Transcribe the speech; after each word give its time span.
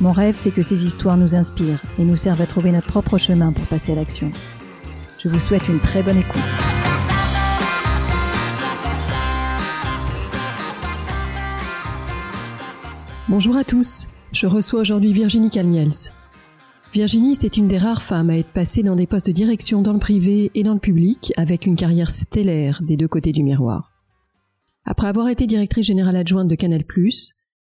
Mon 0.00 0.12
rêve, 0.12 0.36
c'est 0.36 0.52
que 0.52 0.62
ces 0.62 0.84
histoires 0.84 1.16
nous 1.16 1.34
inspirent 1.34 1.82
et 1.98 2.04
nous 2.04 2.16
servent 2.16 2.40
à 2.40 2.46
trouver 2.46 2.70
notre 2.70 2.86
propre 2.86 3.18
chemin 3.18 3.52
pour 3.52 3.64
passer 3.66 3.92
à 3.92 3.94
l'action. 3.96 4.30
Je 5.18 5.28
vous 5.28 5.40
souhaite 5.40 5.66
une 5.68 5.80
très 5.80 6.04
bonne 6.04 6.18
écoute. 6.18 6.40
Bonjour 13.28 13.56
à 13.56 13.64
tous. 13.64 14.06
Je 14.30 14.46
reçois 14.46 14.80
aujourd'hui 14.80 15.12
Virginie 15.12 15.50
Calmiels. 15.50 16.12
Virginie, 16.92 17.34
c'est 17.34 17.56
une 17.56 17.66
des 17.66 17.76
rares 17.76 18.00
femmes 18.00 18.30
à 18.30 18.38
être 18.38 18.52
passée 18.52 18.84
dans 18.84 18.94
des 18.94 19.08
postes 19.08 19.26
de 19.26 19.32
direction 19.32 19.82
dans 19.82 19.92
le 19.92 19.98
privé 19.98 20.52
et 20.54 20.62
dans 20.62 20.74
le 20.74 20.80
public 20.80 21.32
avec 21.36 21.66
une 21.66 21.76
carrière 21.76 22.10
stellaire 22.10 22.80
des 22.82 22.96
deux 22.96 23.08
côtés 23.08 23.32
du 23.32 23.42
miroir. 23.42 23.92
Après 24.84 25.08
avoir 25.08 25.28
été 25.28 25.46
directrice 25.46 25.86
générale 25.86 26.16
adjointe 26.16 26.48
de 26.48 26.54
Canal+, 26.54 26.84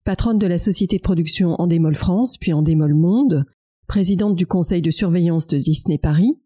patronne 0.06 0.38
de 0.38 0.46
la 0.46 0.60
société 0.60 0.98
de 0.98 1.02
production 1.02 1.60
Endemol 1.60 1.96
France, 1.96 2.38
puis 2.38 2.54
Endemol 2.54 2.94
Monde, 2.94 3.44
présidente 3.88 4.36
du 4.36 4.46
conseil 4.46 4.84
de 4.84 4.92
surveillance 4.92 5.48
de 5.48 5.58
Disney 5.58 5.98
Paris, 5.98 6.40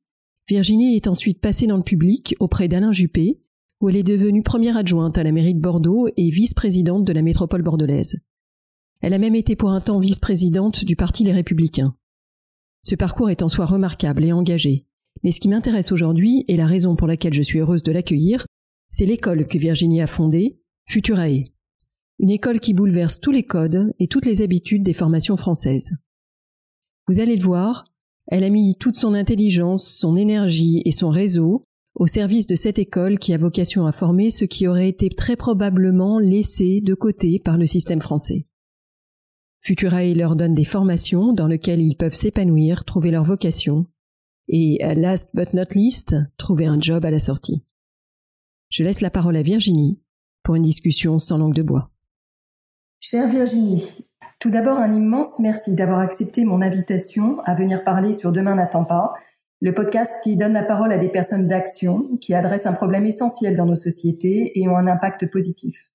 Virginie 0.48 0.96
est 0.96 1.08
ensuite 1.08 1.42
passée 1.42 1.68
dans 1.68 1.78
le 1.78 1.84
public 1.84 2.36
auprès 2.40 2.70
d'Alain 2.70 2.94
Juppé, 2.94 3.42
où 3.82 3.90
elle 3.90 3.98
est 3.98 4.04
devenue 4.04 4.44
première 4.44 4.78
adjointe 4.78 5.18
à 5.18 5.24
la 5.24 5.34
mairie 5.34 5.54
de 5.54 5.60
Bordeaux 5.60 6.08
et 6.16 6.30
vice-présidente 6.30 7.04
de 7.04 7.12
la 7.12 7.22
métropole 7.22 7.62
bordelaise. 7.62 8.22
Elle 9.02 9.14
a 9.14 9.20
même 9.20 9.36
été 9.36 9.58
pour 9.58 9.72
un 9.72 9.82
temps 9.82 10.00
vice-présidente 10.00 10.86
du 10.86 10.96
Parti 10.96 11.26
Les 11.26 11.34
Républicains. 11.34 11.96
Ce 12.82 12.96
parcours 12.96 13.30
est 13.30 13.42
en 13.42 13.50
soi 13.50 13.66
remarquable 13.66 14.23
et 14.23 14.32
engagé, 14.32 14.88
mais 15.22 15.32
ce 15.32 15.42
qui 15.42 15.50
m'intéresse 15.50 15.92
aujourd'hui, 15.92 16.46
et 16.48 16.56
la 16.56 16.66
raison 16.66 16.96
pour 16.96 17.08
laquelle 17.08 17.34
je 17.34 17.42
suis 17.42 17.60
heureuse 17.60 17.84
de 17.84 17.92
l'accueillir, 17.92 18.46
c'est 18.88 19.06
l'école 19.06 19.48
que 19.48 19.58
Virginie 19.58 20.02
a 20.02 20.08
fondée, 20.08 20.62
Futurae 20.88 21.52
une 22.20 22.30
école 22.30 22.59
qui 22.59 22.73
bouleverse 22.73 23.22
tous 23.22 23.31
les 23.31 23.44
codes 23.44 23.94
et 23.98 24.08
toutes 24.08 24.25
les 24.25 24.42
habitudes 24.42 24.84
des 24.84 24.94
formations 24.94 25.38
françaises. 25.38 25.98
Vous 27.08 27.20
allez 27.20 27.38
le 27.38 27.44
voir, 27.44 27.86
elle 28.28 28.44
a 28.44 28.50
mis 28.50 28.76
toute 28.76 28.98
son 28.98 29.14
intelligence, 29.14 29.88
son 29.88 30.16
énergie 30.16 30.81
et 30.86 30.92
son 30.92 31.09
réseau 31.09 31.64
au 31.95 32.08
service 32.08 32.45
de 32.45 32.56
cette 32.56 32.78
école 32.78 33.17
qui 33.17 33.34
a 33.34 33.38
vocation 33.38 33.86
à 33.88 33.92
former 33.92 34.30
ceux 34.30 34.45
qui 34.45 34.67
auraient 34.67 34.89
été 34.89 35.09
très 35.09 35.36
probablement 35.36 36.20
laissés 36.20 36.81
de 36.81 36.94
côté 36.94 37.39
par 37.44 37.58
le 37.58 37.66
système 37.66 38.02
français. 38.02 38.45
Futurae 39.61 40.14
leur 40.14 40.36
donne 40.36 40.56
des 40.56 40.66
formations 40.66 41.33
dans 41.33 41.48
lesquelles 41.48 41.81
ils 41.81 41.98
peuvent 41.98 42.16
s'épanouir, 42.16 42.86
trouver 42.86 43.11
leur 43.11 43.23
vocation 43.23 43.88
et, 44.48 44.80
last 44.95 45.30
but 45.33 45.54
not 45.54 45.73
least, 45.76 46.16
trouver 46.38 46.66
un 46.66 46.80
job 46.80 47.06
à 47.06 47.11
la 47.11 47.20
sortie. 47.20 47.64
Je 48.70 48.83
laisse 48.83 49.02
la 49.02 49.09
parole 49.09 49.36
à 49.36 49.42
Virginie 49.42 50.00
pour 50.44 50.56
une 50.56 50.64
discussion 50.64 51.20
sans 51.20 51.38
langue 51.38 51.56
de 51.56 51.64
bois. 51.64 51.92
Chère 53.02 53.30
Virginie, 53.30 54.09
tout 54.39 54.50
d'abord 54.50 54.78
un 54.78 54.93
immense 54.93 55.39
merci 55.39 55.73
d'avoir 55.73 55.99
accepté 55.99 56.43
mon 56.43 56.61
invitation 56.61 57.39
à 57.45 57.55
venir 57.55 57.86
parler 57.86 58.11
sur 58.11 58.33
Demain 58.33 58.55
n'attend 58.55 58.83
pas, 58.83 59.14
le 59.61 59.73
podcast 59.73 60.11
qui 60.21 60.36
donne 60.36 60.52
la 60.52 60.64
parole 60.64 60.92
à 60.92 60.98
des 60.98 61.08
personnes 61.08 61.48
d'action 61.48 62.09
qui 62.20 62.33
adressent 62.33 62.65
un 62.65 62.73
problème 62.73 63.05
essentiel 63.05 63.55
dans 63.55 63.65
nos 63.65 63.77
sociétés 63.77 64.52
et 64.54 64.67
ont 64.67 64.76
un 64.76 64.88
impact 64.88 65.32
positif. 65.32 65.89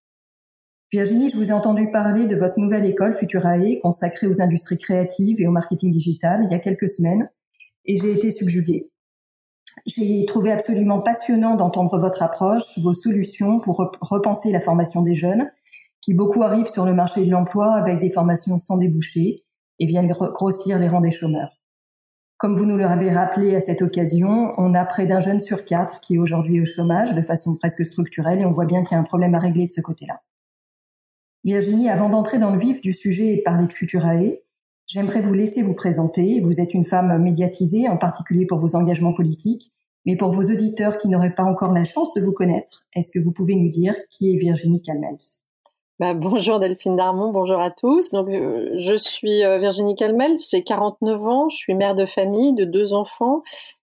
Virginie, 0.90 1.28
je 1.28 1.36
vous 1.36 1.50
ai 1.50 1.52
entendu 1.52 1.90
parler 1.90 2.26
de 2.26 2.36
votre 2.36 2.58
nouvelle 2.58 2.86
école 2.86 3.12
Futurae 3.12 3.80
consacrée 3.82 4.26
aux 4.26 4.40
industries 4.40 4.78
créatives 4.78 5.42
et 5.42 5.46
au 5.46 5.52
marketing 5.52 5.92
digital 5.92 6.40
il 6.44 6.52
y 6.52 6.54
a 6.54 6.58
quelques 6.58 6.88
semaines 6.88 7.28
et 7.84 7.96
j'ai 7.96 8.12
été 8.12 8.30
subjuguée. 8.30 8.90
J'ai 9.84 10.24
trouvé 10.24 10.52
absolument 10.52 11.00
passionnant 11.00 11.54
d'entendre 11.54 11.98
votre 11.98 12.22
approche, 12.22 12.78
vos 12.78 12.94
solutions 12.94 13.60
pour 13.60 13.98
repenser 14.00 14.50
la 14.50 14.62
formation 14.62 15.02
des 15.02 15.14
jeunes 15.14 15.50
qui 16.04 16.12
beaucoup 16.12 16.42
arrivent 16.42 16.68
sur 16.68 16.84
le 16.84 16.92
marché 16.92 17.24
de 17.24 17.30
l'emploi 17.30 17.72
avec 17.72 17.98
des 17.98 18.10
formations 18.10 18.58
sans 18.58 18.76
débouché 18.76 19.42
et 19.78 19.86
viennent 19.86 20.06
grossir 20.06 20.78
les 20.78 20.86
rangs 20.86 21.00
des 21.00 21.10
chômeurs. 21.10 21.58
Comme 22.36 22.52
vous 22.52 22.66
nous 22.66 22.76
l'avez 22.76 23.10
rappelé 23.10 23.56
à 23.56 23.60
cette 23.60 23.80
occasion, 23.80 24.52
on 24.58 24.74
a 24.74 24.84
près 24.84 25.06
d'un 25.06 25.20
jeune 25.20 25.40
sur 25.40 25.64
quatre 25.64 26.00
qui 26.00 26.16
est 26.16 26.18
aujourd'hui 26.18 26.60
au 26.60 26.66
chômage 26.66 27.14
de 27.14 27.22
façon 27.22 27.56
presque 27.56 27.86
structurelle 27.86 28.42
et 28.42 28.44
on 28.44 28.50
voit 28.50 28.66
bien 28.66 28.84
qu'il 28.84 28.94
y 28.94 28.98
a 28.98 29.00
un 29.00 29.04
problème 29.04 29.34
à 29.34 29.38
régler 29.38 29.64
de 29.64 29.70
ce 29.70 29.80
côté-là. 29.80 30.20
Virginie, 31.42 31.88
avant 31.88 32.10
d'entrer 32.10 32.38
dans 32.38 32.50
le 32.50 32.58
vif 32.58 32.82
du 32.82 32.92
sujet 32.92 33.32
et 33.32 33.36
de 33.38 33.42
parler 33.42 33.66
de 33.66 33.72
Futurae, 33.72 34.40
j'aimerais 34.86 35.22
vous 35.22 35.32
laisser 35.32 35.62
vous 35.62 35.74
présenter. 35.74 36.40
Vous 36.40 36.60
êtes 36.60 36.74
une 36.74 36.84
femme 36.84 37.16
médiatisée, 37.22 37.88
en 37.88 37.96
particulier 37.96 38.44
pour 38.44 38.58
vos 38.58 38.76
engagements 38.76 39.14
politiques, 39.14 39.72
mais 40.04 40.16
pour 40.16 40.32
vos 40.32 40.42
auditeurs 40.42 40.98
qui 40.98 41.08
n'auraient 41.08 41.34
pas 41.34 41.44
encore 41.44 41.72
la 41.72 41.84
chance 41.84 42.12
de 42.12 42.20
vous 42.20 42.32
connaître, 42.32 42.84
est-ce 42.94 43.10
que 43.10 43.24
vous 43.24 43.32
pouvez 43.32 43.56
nous 43.56 43.70
dire 43.70 43.94
qui 44.10 44.34
est 44.34 44.36
Virginie 44.36 44.82
Calmels 44.82 45.43
bah, 46.00 46.12
bonjour 46.14 46.58
Delphine 46.58 46.96
Darmon, 46.96 47.30
bonjour 47.30 47.60
à 47.60 47.70
tous. 47.70 48.10
Donc, 48.10 48.28
euh, 48.28 48.74
je 48.78 48.96
suis 48.96 49.44
euh, 49.44 49.58
Virginie 49.58 49.94
Calmel, 49.94 50.36
j'ai 50.50 50.64
49 50.64 51.22
ans, 51.24 51.48
je 51.48 51.56
suis 51.56 51.74
mère 51.74 51.94
de 51.94 52.04
famille 52.04 52.52
de 52.52 52.64
deux 52.64 52.94
enfants 52.94 53.42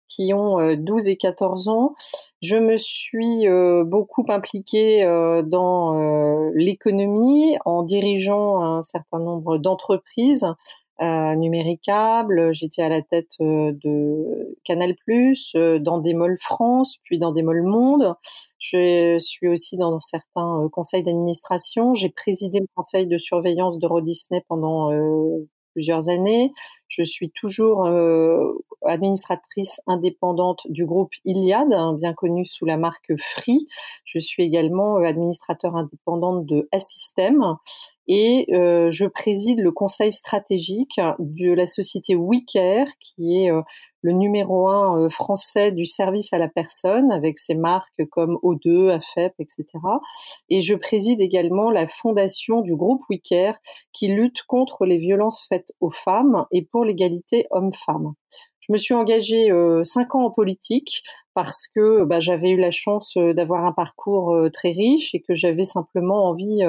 qui 0.10 0.34
ont 0.34 0.58
12 0.76 1.08
euh, 1.08 1.12
et 1.12 1.16
14 1.16 1.70
ans. 1.70 1.96
Je 2.42 2.58
me 2.58 2.76
suis 2.76 3.46
beaucoup 3.86 4.26
impliquée 4.28 5.06
dans 5.46 6.52
l'économie 6.54 7.56
en 7.64 7.84
dirigeant 7.84 8.62
un 8.62 8.84
certain 8.84 9.20
nombre 9.20 9.58
d'entreprises 9.58 10.46
euh, 11.02 11.36
numéricable. 11.36 12.54
J'étais 12.54 12.84
à 12.84 12.90
la 12.90 13.02
tête 13.02 13.32
euh, 13.42 13.72
de 13.84 14.56
Canal+, 14.64 14.94
euh, 15.56 15.80
dans 15.80 15.98
des 15.98 16.16
France, 16.40 16.98
puis 17.04 17.18
dans 17.18 17.32
des 17.32 17.42
Monde. 17.42 18.14
Je 18.60 19.18
suis 19.18 19.48
aussi 19.48 19.78
dans 19.78 20.00
certains 20.00 20.70
conseils 20.72 21.04
d'administration. 21.04 21.96
J'ai 21.96 22.10
présidé 22.10 22.60
le 22.60 22.68
conseil 22.76 23.08
de 23.08 23.18
surveillance 23.18 23.80
d'Euro 23.80 24.02
Disney 24.02 24.44
pendant 24.48 24.92
plusieurs 25.74 26.10
années. 26.10 26.52
Je 26.88 27.02
suis 27.02 27.32
toujours 27.32 27.90
administratrice 28.86 29.82
indépendante 29.88 30.62
du 30.70 30.86
groupe 30.86 31.14
Iliad, 31.26 31.74
hein, 31.74 31.94
bien 31.94 32.14
connu 32.14 32.46
sous 32.46 32.66
la 32.66 32.78
marque 32.78 33.14
Free. 33.20 33.68
Je 34.06 34.20
suis 34.20 34.44
également 34.44 34.98
administrateur 34.98 35.76
indépendante 35.76 36.46
de 36.46 36.68
Assystem 36.72 37.58
et 38.08 38.48
euh, 38.54 38.92
je 38.92 39.06
préside 39.06 39.60
le 39.60 39.72
conseil 39.72 40.12
stratégique 40.12 41.00
de 41.20 41.54
la 41.54 41.66
société 41.66 42.16
WeCare, 42.16 42.88
qui 43.00 43.38
est 43.38 43.52
euh, 43.52 43.62
le 44.02 44.12
numéro 44.12 44.68
un 44.68 45.00
euh, 45.00 45.10
français 45.10 45.72
du 45.72 45.86
service 45.86 46.34
à 46.34 46.38
la 46.38 46.50
personne, 46.50 47.12
avec 47.12 47.40
ses 47.40 47.56
marques 47.56 48.04
comme 48.10 48.38
O2, 48.44 48.90
AFEP, 48.90 49.34
etc. 49.40 49.66
Et 50.50 50.62
je 50.62 50.76
préside 50.76 51.22
également 51.22 51.70
la 51.70 51.88
fondation 51.88 52.62
du 52.62 52.76
groupe 52.76 53.04
WeCare, 53.10 53.56
qui 53.94 54.08
lutte 54.10 54.44
contre 54.44 54.86
les 54.86 54.98
violences 54.98 55.46
faites 55.48 55.72
aux 55.80 55.92
femmes 55.92 56.46
et 56.52 56.64
pour 56.64 56.84
l'égalité 56.84 57.48
homme-femme. 57.52 58.14
Je 58.72 58.74
me 58.74 58.78
suis 58.78 58.94
engagée 58.94 59.50
cinq 59.84 60.16
ans 60.16 60.24
en 60.24 60.32
politique 60.32 61.04
parce 61.34 61.68
que 61.76 62.06
bah, 62.06 62.22
j'avais 62.22 62.52
eu 62.52 62.58
la 62.58 62.72
chance 62.72 63.18
d'avoir 63.18 63.66
un 63.66 63.74
parcours 63.74 64.34
très 64.54 64.72
riche 64.72 65.14
et 65.14 65.20
que 65.22 65.34
j'avais 65.34 65.64
simplement 65.64 66.30
envie 66.30 66.64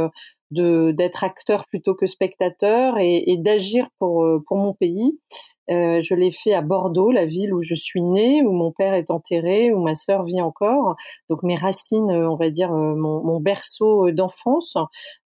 d'être 0.51 1.23
acteur 1.23 1.67
plutôt 1.69 1.95
que 1.95 2.07
spectateur 2.07 2.99
et, 2.99 3.37
d'agir 3.39 3.87
euh, 4.03 4.41
pour 4.45 4.57
mon 4.57 4.75
pays. 4.75 5.21
Euh, 5.71 6.01
je 6.03 6.15
l'ai 6.15 6.33
fait 6.33 6.53
à 6.53 6.61
Bordeaux, 6.61 7.13
la 7.13 7.25
ville 7.25 7.55
où 7.55 7.63
je 7.63 7.75
suis 7.75 8.03
née, 8.03 8.43
où 8.43 8.53
mon 8.53 8.73
père 8.73 8.95
est 8.95 9.11
enterré, 9.11 9.73
où 9.73 9.81
ma 9.81 9.95
sœur 9.95 10.25
vit 10.25 10.41
encore. 10.41 10.97
Donc 11.29 11.43
mes 11.43 11.55
racines, 11.55 12.11
euh, 12.11 12.29
on 12.29 12.37
va 12.37 12.51
dire 12.51 12.73
euh, 12.73 12.95
mon, 12.95 13.41
berceau 13.41 14.11
d'enfance, 14.11 14.75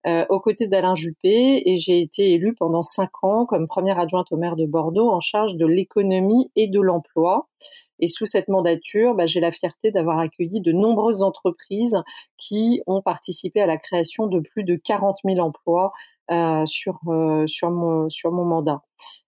euh, 0.06 0.24
aux 0.28 0.40
côtés 0.40 0.66
d'Alain 0.66 0.94
Juppé. 0.94 1.62
Et 1.64 1.78
j'ai 1.78 2.00
été 2.00 2.32
élue 2.32 2.54
pendant 2.54 2.82
cinq 2.82 3.10
ans 3.22 3.46
comme 3.46 3.66
première 3.66 3.98
adjointe 3.98 4.30
au 4.30 4.36
maire 4.36 4.56
de 4.56 4.66
Bordeaux 4.66 5.10
en 5.10 5.20
charge 5.20 5.56
de 5.56 5.66
l'économie 5.66 6.50
et 6.54 6.68
de 6.68 6.80
l'emploi. 6.80 7.48
Et 7.98 8.08
sous 8.08 8.26
cette 8.26 8.48
mandature, 8.48 9.14
bah, 9.14 9.26
j'ai 9.26 9.40
la 9.40 9.52
fierté 9.52 9.90
d'avoir 9.90 10.18
accueilli 10.18 10.60
de 10.60 10.72
nombreuses 10.72 11.22
entreprises 11.22 11.96
qui 12.36 12.82
ont 12.86 13.00
participé 13.00 13.62
à 13.62 13.66
la 13.66 13.78
création 13.78 14.26
de 14.26 14.40
plus 14.40 14.64
de 14.64 14.76
40 14.76 15.16
000 15.24 15.38
emplois 15.38 15.86
euh, 15.86 16.15
sur 16.66 16.98
euh, 17.08 17.44
sur 17.46 17.70
mon 17.70 18.08
sur 18.10 18.32
mon 18.32 18.44
mandat. 18.44 18.82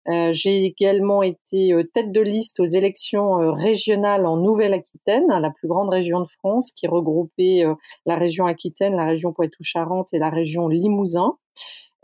Euh, 0.08 0.32
j'ai 0.32 0.64
également 0.64 1.22
été 1.22 1.74
tête 1.94 2.12
de 2.12 2.22
liste 2.22 2.60
aux 2.60 2.66
élections 2.66 3.54
régionales 3.54 4.26
en 4.26 4.38
Nouvelle-Aquitaine, 4.38 5.28
la 5.28 5.52
plus 5.52 5.68
grande 5.68 5.90
région 5.90 6.22
de 6.22 6.28
France, 6.40 6.72
qui 6.72 6.88
regroupait 6.88 7.64
la 8.06 8.16
région 8.16 8.46
Aquitaine, 8.46 8.96
la 8.96 9.06
région 9.06 9.34
Poitou-Charentes 9.34 10.14
et 10.14 10.20
la 10.20 10.30
région 10.30 10.70
Limousin. 10.70 11.34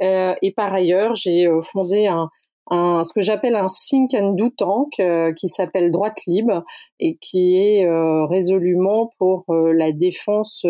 et 0.01 0.54
par 0.56 0.74
ailleurs, 0.74 1.16
j'ai 1.16 1.50
fondé 1.62 2.07
un, 2.07 2.30
un, 2.69 3.04
ce 3.04 3.13
que 3.13 3.22
j'appelle 3.22 3.56
un 3.56 3.68
think 3.68 4.13
and 4.13 4.34
do 4.34 4.50
tank 4.50 5.01
qui 5.38 5.48
s'appelle 5.48 5.90
Droite 5.92 6.19
Libre 6.28 6.66
et 7.00 7.18
qui 7.22 7.56
est 7.56 7.88
résolument 8.28 9.12
pour 9.18 9.45
la 9.48 9.94
défense 9.94 10.66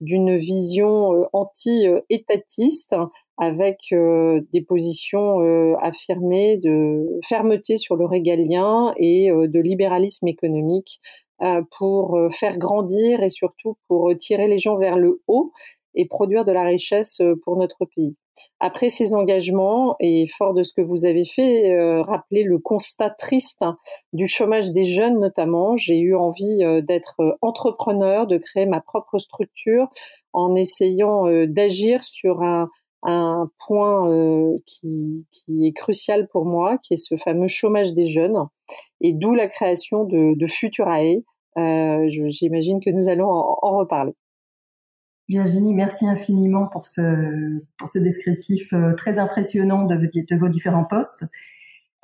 d'une 0.00 0.38
vision 0.38 1.28
anti-étatiste 1.34 2.96
avec 3.40 3.78
des 3.90 4.60
positions 4.60 5.38
affirmées 5.80 6.58
de 6.58 7.18
fermeté 7.26 7.76
sur 7.76 7.96
le 7.96 8.04
régalien 8.04 8.92
et 8.96 9.30
de 9.30 9.60
libéralisme 9.60 10.28
économique 10.28 11.00
pour 11.78 12.18
faire 12.30 12.58
grandir 12.58 13.22
et 13.22 13.30
surtout 13.30 13.78
pour 13.88 14.14
tirer 14.18 14.46
les 14.46 14.58
gens 14.58 14.76
vers 14.76 14.98
le 14.98 15.22
haut 15.26 15.52
et 15.94 16.06
produire 16.06 16.44
de 16.44 16.52
la 16.52 16.64
richesse 16.64 17.20
pour 17.42 17.56
notre 17.56 17.86
pays. 17.86 18.14
Après 18.58 18.90
ces 18.90 19.14
engagements, 19.14 19.96
et 20.00 20.26
fort 20.28 20.54
de 20.54 20.62
ce 20.62 20.72
que 20.72 20.80
vous 20.80 21.04
avez 21.04 21.24
fait, 21.24 21.70
euh, 21.70 22.02
rappeler 22.02 22.42
le 22.42 22.58
constat 22.58 23.10
triste 23.10 23.64
du 24.12 24.26
chômage 24.26 24.72
des 24.72 24.84
jeunes 24.84 25.18
notamment, 25.18 25.76
j'ai 25.76 25.98
eu 25.98 26.14
envie 26.14 26.64
euh, 26.64 26.80
d'être 26.80 27.16
euh, 27.20 27.32
entrepreneur, 27.42 28.26
de 28.26 28.38
créer 28.38 28.66
ma 28.66 28.80
propre 28.80 29.18
structure 29.18 29.88
en 30.32 30.54
essayant 30.54 31.26
euh, 31.26 31.46
d'agir 31.46 32.04
sur 32.04 32.42
un, 32.42 32.68
un 33.02 33.50
point 33.66 34.08
qui, 34.66 35.26
qui, 35.32 35.66
est 35.66 35.72
crucial 35.72 36.28
pour 36.28 36.44
moi, 36.44 36.78
qui 36.78 36.94
est 36.94 36.96
ce 36.96 37.16
fameux 37.16 37.48
chômage 37.48 37.94
des 37.94 38.06
jeunes, 38.06 38.36
et 39.00 39.12
d'où 39.12 39.34
la 39.34 39.48
création 39.48 40.04
de, 40.04 40.36
de 40.36 40.46
Futurae. 40.46 41.22
J'imagine 41.56 42.80
que 42.80 42.90
nous 42.90 43.08
allons 43.08 43.30
en 43.30 43.78
reparler. 43.78 44.14
Virginie, 45.30 45.74
merci 45.74 46.08
infiniment 46.08 46.66
pour 46.66 46.84
ce, 46.84 47.62
descriptif 48.00 48.72
euh, 48.72 48.94
très 48.94 49.20
impressionnant 49.20 49.84
de, 49.84 50.36
vos 50.36 50.48
différents 50.48 50.82
postes. 50.82 51.22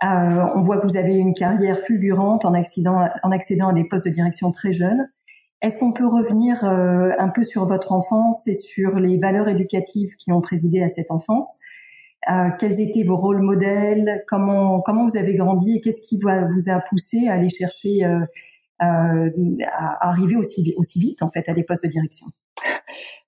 Euh, 0.04 0.46
on 0.54 0.60
voit 0.60 0.78
que 0.78 0.86
vous 0.86 0.96
avez 0.96 1.16
une 1.16 1.34
carrière 1.34 1.76
fulgurante 1.76 2.44
en, 2.44 2.54
accident, 2.54 3.04
en 3.24 3.32
accédant 3.32 3.66
à 3.66 3.72
des 3.72 3.82
postes 3.82 4.04
de 4.04 4.10
direction 4.10 4.52
très 4.52 4.72
jeunes. 4.72 5.10
Est-ce 5.62 5.78
qu'on 5.78 5.92
peut 5.92 6.06
revenir 6.06 6.64
euh, 6.64 7.12
un 7.18 7.28
peu 7.28 7.44
sur 7.44 7.66
votre 7.66 7.92
enfance 7.92 8.46
et 8.46 8.54
sur 8.54 8.98
les 8.98 9.18
valeurs 9.18 9.48
éducatives 9.48 10.14
qui 10.16 10.32
ont 10.32 10.40
présidé 10.40 10.82
à 10.82 10.88
cette 10.88 11.10
enfance? 11.10 11.58
Euh, 12.30 12.50
Quels 12.58 12.80
étaient 12.80 13.04
vos 13.04 13.16
rôles 13.16 13.40
modèles? 13.40 14.24
Comment 14.28 14.80
comment 14.80 15.06
vous 15.06 15.16
avez 15.16 15.34
grandi 15.34 15.76
et 15.76 15.80
qu'est-ce 15.80 16.02
qui 16.02 16.20
vous 16.20 16.70
a, 16.70 16.80
poussé 16.90 17.28
à 17.28 17.34
aller 17.34 17.48
chercher 17.48 18.04
euh, 18.04 18.20
à 18.78 20.08
arriver 20.08 20.36
aussi 20.36 20.74
aussi 20.76 21.00
vite 21.00 21.22
en 21.22 21.30
fait 21.30 21.48
à 21.48 21.54
des 21.54 21.62
postes 21.62 21.84
de 21.84 21.90
direction? 21.90 22.26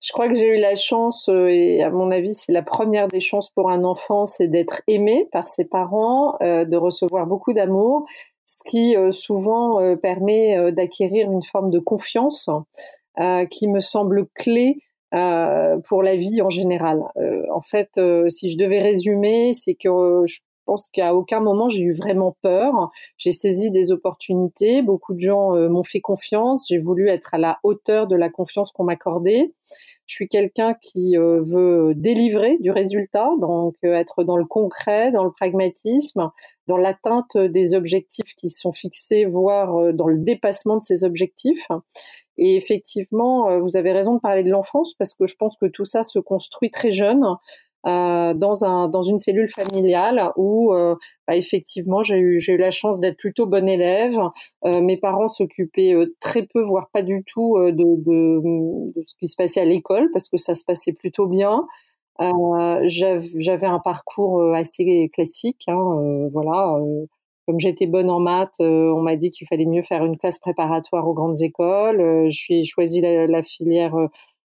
Je 0.00 0.12
crois 0.12 0.28
que 0.28 0.34
j'ai 0.34 0.56
eu 0.56 0.60
la 0.60 0.76
chance, 0.76 1.28
euh, 1.28 1.48
et 1.48 1.82
à 1.82 1.90
mon 1.90 2.10
avis, 2.12 2.32
c'est 2.32 2.52
la 2.52 2.62
première 2.62 3.08
des 3.08 3.20
chances 3.20 3.50
pour 3.50 3.69
un 3.69 3.82
enfant, 3.82 4.26
c'est 4.26 4.46
d'être 4.46 4.82
aimé 4.86 5.28
par 5.32 5.48
ses 5.48 5.64
parents, 5.64 6.36
euh, 6.40 6.64
de 6.64 6.76
recevoir 6.76 7.26
beaucoup 7.26 7.52
d'amour, 7.52 8.06
ce 8.48 8.62
qui 8.64 8.96
euh, 8.96 9.12
souvent 9.12 9.96
permet 9.98 10.72
d'acquérir 10.72 11.30
une 11.30 11.42
forme 11.42 11.70
de 11.70 11.78
confiance 11.78 12.48
qui 13.50 13.68
me 13.68 13.80
semble 13.80 14.26
clé 14.34 14.78
pour 15.10 16.02
la 16.02 16.16
vie 16.16 16.40
en 16.40 16.50
général. 16.50 17.02
en 17.52 17.60
fait, 17.60 18.00
si 18.28 18.48
je 18.48 18.56
devais 18.56 18.80
résumer, 18.80 19.52
c'est 19.54 19.74
que 19.74 20.22
je 20.26 20.38
pense 20.66 20.86
qu'à 20.86 21.14
aucun 21.14 21.40
moment 21.40 21.68
j'ai 21.68 21.82
eu 21.82 21.94
vraiment 21.94 22.36
peur. 22.42 22.90
J'ai 23.16 23.32
saisi 23.32 23.70
des 23.70 23.90
opportunités. 23.90 24.82
Beaucoup 24.82 25.14
de 25.14 25.18
gens 25.18 25.50
m'ont 25.68 25.82
fait 25.82 26.00
confiance. 26.00 26.66
J'ai 26.68 26.78
voulu 26.78 27.08
être 27.08 27.34
à 27.34 27.38
la 27.38 27.58
hauteur 27.64 28.06
de 28.06 28.14
la 28.14 28.30
confiance 28.30 28.70
qu'on 28.70 28.84
m'accordait. 28.84 29.52
Je 30.08 30.14
suis 30.14 30.28
quelqu'un 30.28 30.74
qui 30.80 31.18
euh, 31.18 31.42
veut 31.42 31.92
délivrer 31.94 32.56
du 32.60 32.70
résultat, 32.70 33.28
donc 33.40 33.74
euh, 33.84 33.92
être 33.92 34.24
dans 34.24 34.38
le 34.38 34.46
concret, 34.46 35.12
dans 35.12 35.22
le 35.22 35.30
pragmatisme, 35.30 36.30
dans 36.68 36.76
l'atteinte 36.76 37.36
des 37.36 37.74
objectifs 37.74 38.34
qui 38.36 38.50
sont 38.50 38.72
fixés, 38.72 39.24
voire 39.24 39.76
euh, 39.76 39.92
dans 39.92 40.06
le 40.06 40.18
dépassement 40.18 40.76
de 40.76 40.84
ces 40.84 41.04
objectifs. 41.04 41.66
Et 42.36 42.54
effectivement, 42.56 43.58
vous 43.58 43.76
avez 43.76 43.90
raison 43.90 44.14
de 44.14 44.20
parler 44.20 44.44
de 44.44 44.50
l'enfance 44.50 44.94
parce 44.94 45.12
que 45.12 45.26
je 45.26 45.34
pense 45.34 45.56
que 45.56 45.66
tout 45.66 45.84
ça 45.84 46.04
se 46.04 46.20
construit 46.20 46.70
très 46.70 46.92
jeune. 46.92 47.24
Euh, 47.86 48.34
dans, 48.34 48.64
un, 48.64 48.88
dans 48.88 49.02
une 49.02 49.20
cellule 49.20 49.48
familiale 49.48 50.32
où 50.36 50.74
euh, 50.74 50.96
bah, 51.28 51.36
effectivement 51.36 52.02
j'ai 52.02 52.16
eu, 52.16 52.40
eu 52.46 52.56
la 52.56 52.72
chance 52.72 52.98
d'être 52.98 53.16
plutôt 53.16 53.46
bonne 53.46 53.68
élève. 53.68 54.18
Euh, 54.64 54.80
mes 54.80 54.96
parents 54.96 55.28
s'occupaient 55.28 55.94
très 56.18 56.44
peu, 56.44 56.60
voire 56.60 56.90
pas 56.92 57.02
du 57.02 57.22
tout, 57.24 57.56
de, 57.56 57.72
de, 57.72 59.02
ce 59.04 59.14
qui 59.20 59.28
se 59.28 59.36
passait 59.36 59.60
à 59.60 59.64
l'école 59.64 60.10
parce 60.12 60.28
que 60.28 60.36
ça 60.38 60.54
se 60.54 60.64
passait 60.64 60.92
plutôt 60.92 61.28
bien. 61.28 61.66
J'avais 62.20 63.66
un 63.66 63.78
parcours 63.78 64.42
assez 64.54 65.08
classique, 65.12 65.64
hein, 65.68 66.28
voilà. 66.32 66.78
comme 67.46 67.58
j'étais 67.58 67.86
bonne 67.86 68.10
en 68.10 68.20
maths, 68.20 68.60
on 68.60 69.00
m'a 69.02 69.16
dit 69.16 69.30
qu'il 69.30 69.46
fallait 69.46 69.66
mieux 69.66 69.82
faire 69.82 70.04
une 70.04 70.18
classe 70.18 70.38
préparatoire 70.38 71.06
aux 71.08 71.14
grandes 71.14 71.40
écoles. 71.42 72.28
j'ai 72.28 72.64
choisi 72.64 73.00
la, 73.00 73.26
la 73.26 73.42
filière 73.42 73.94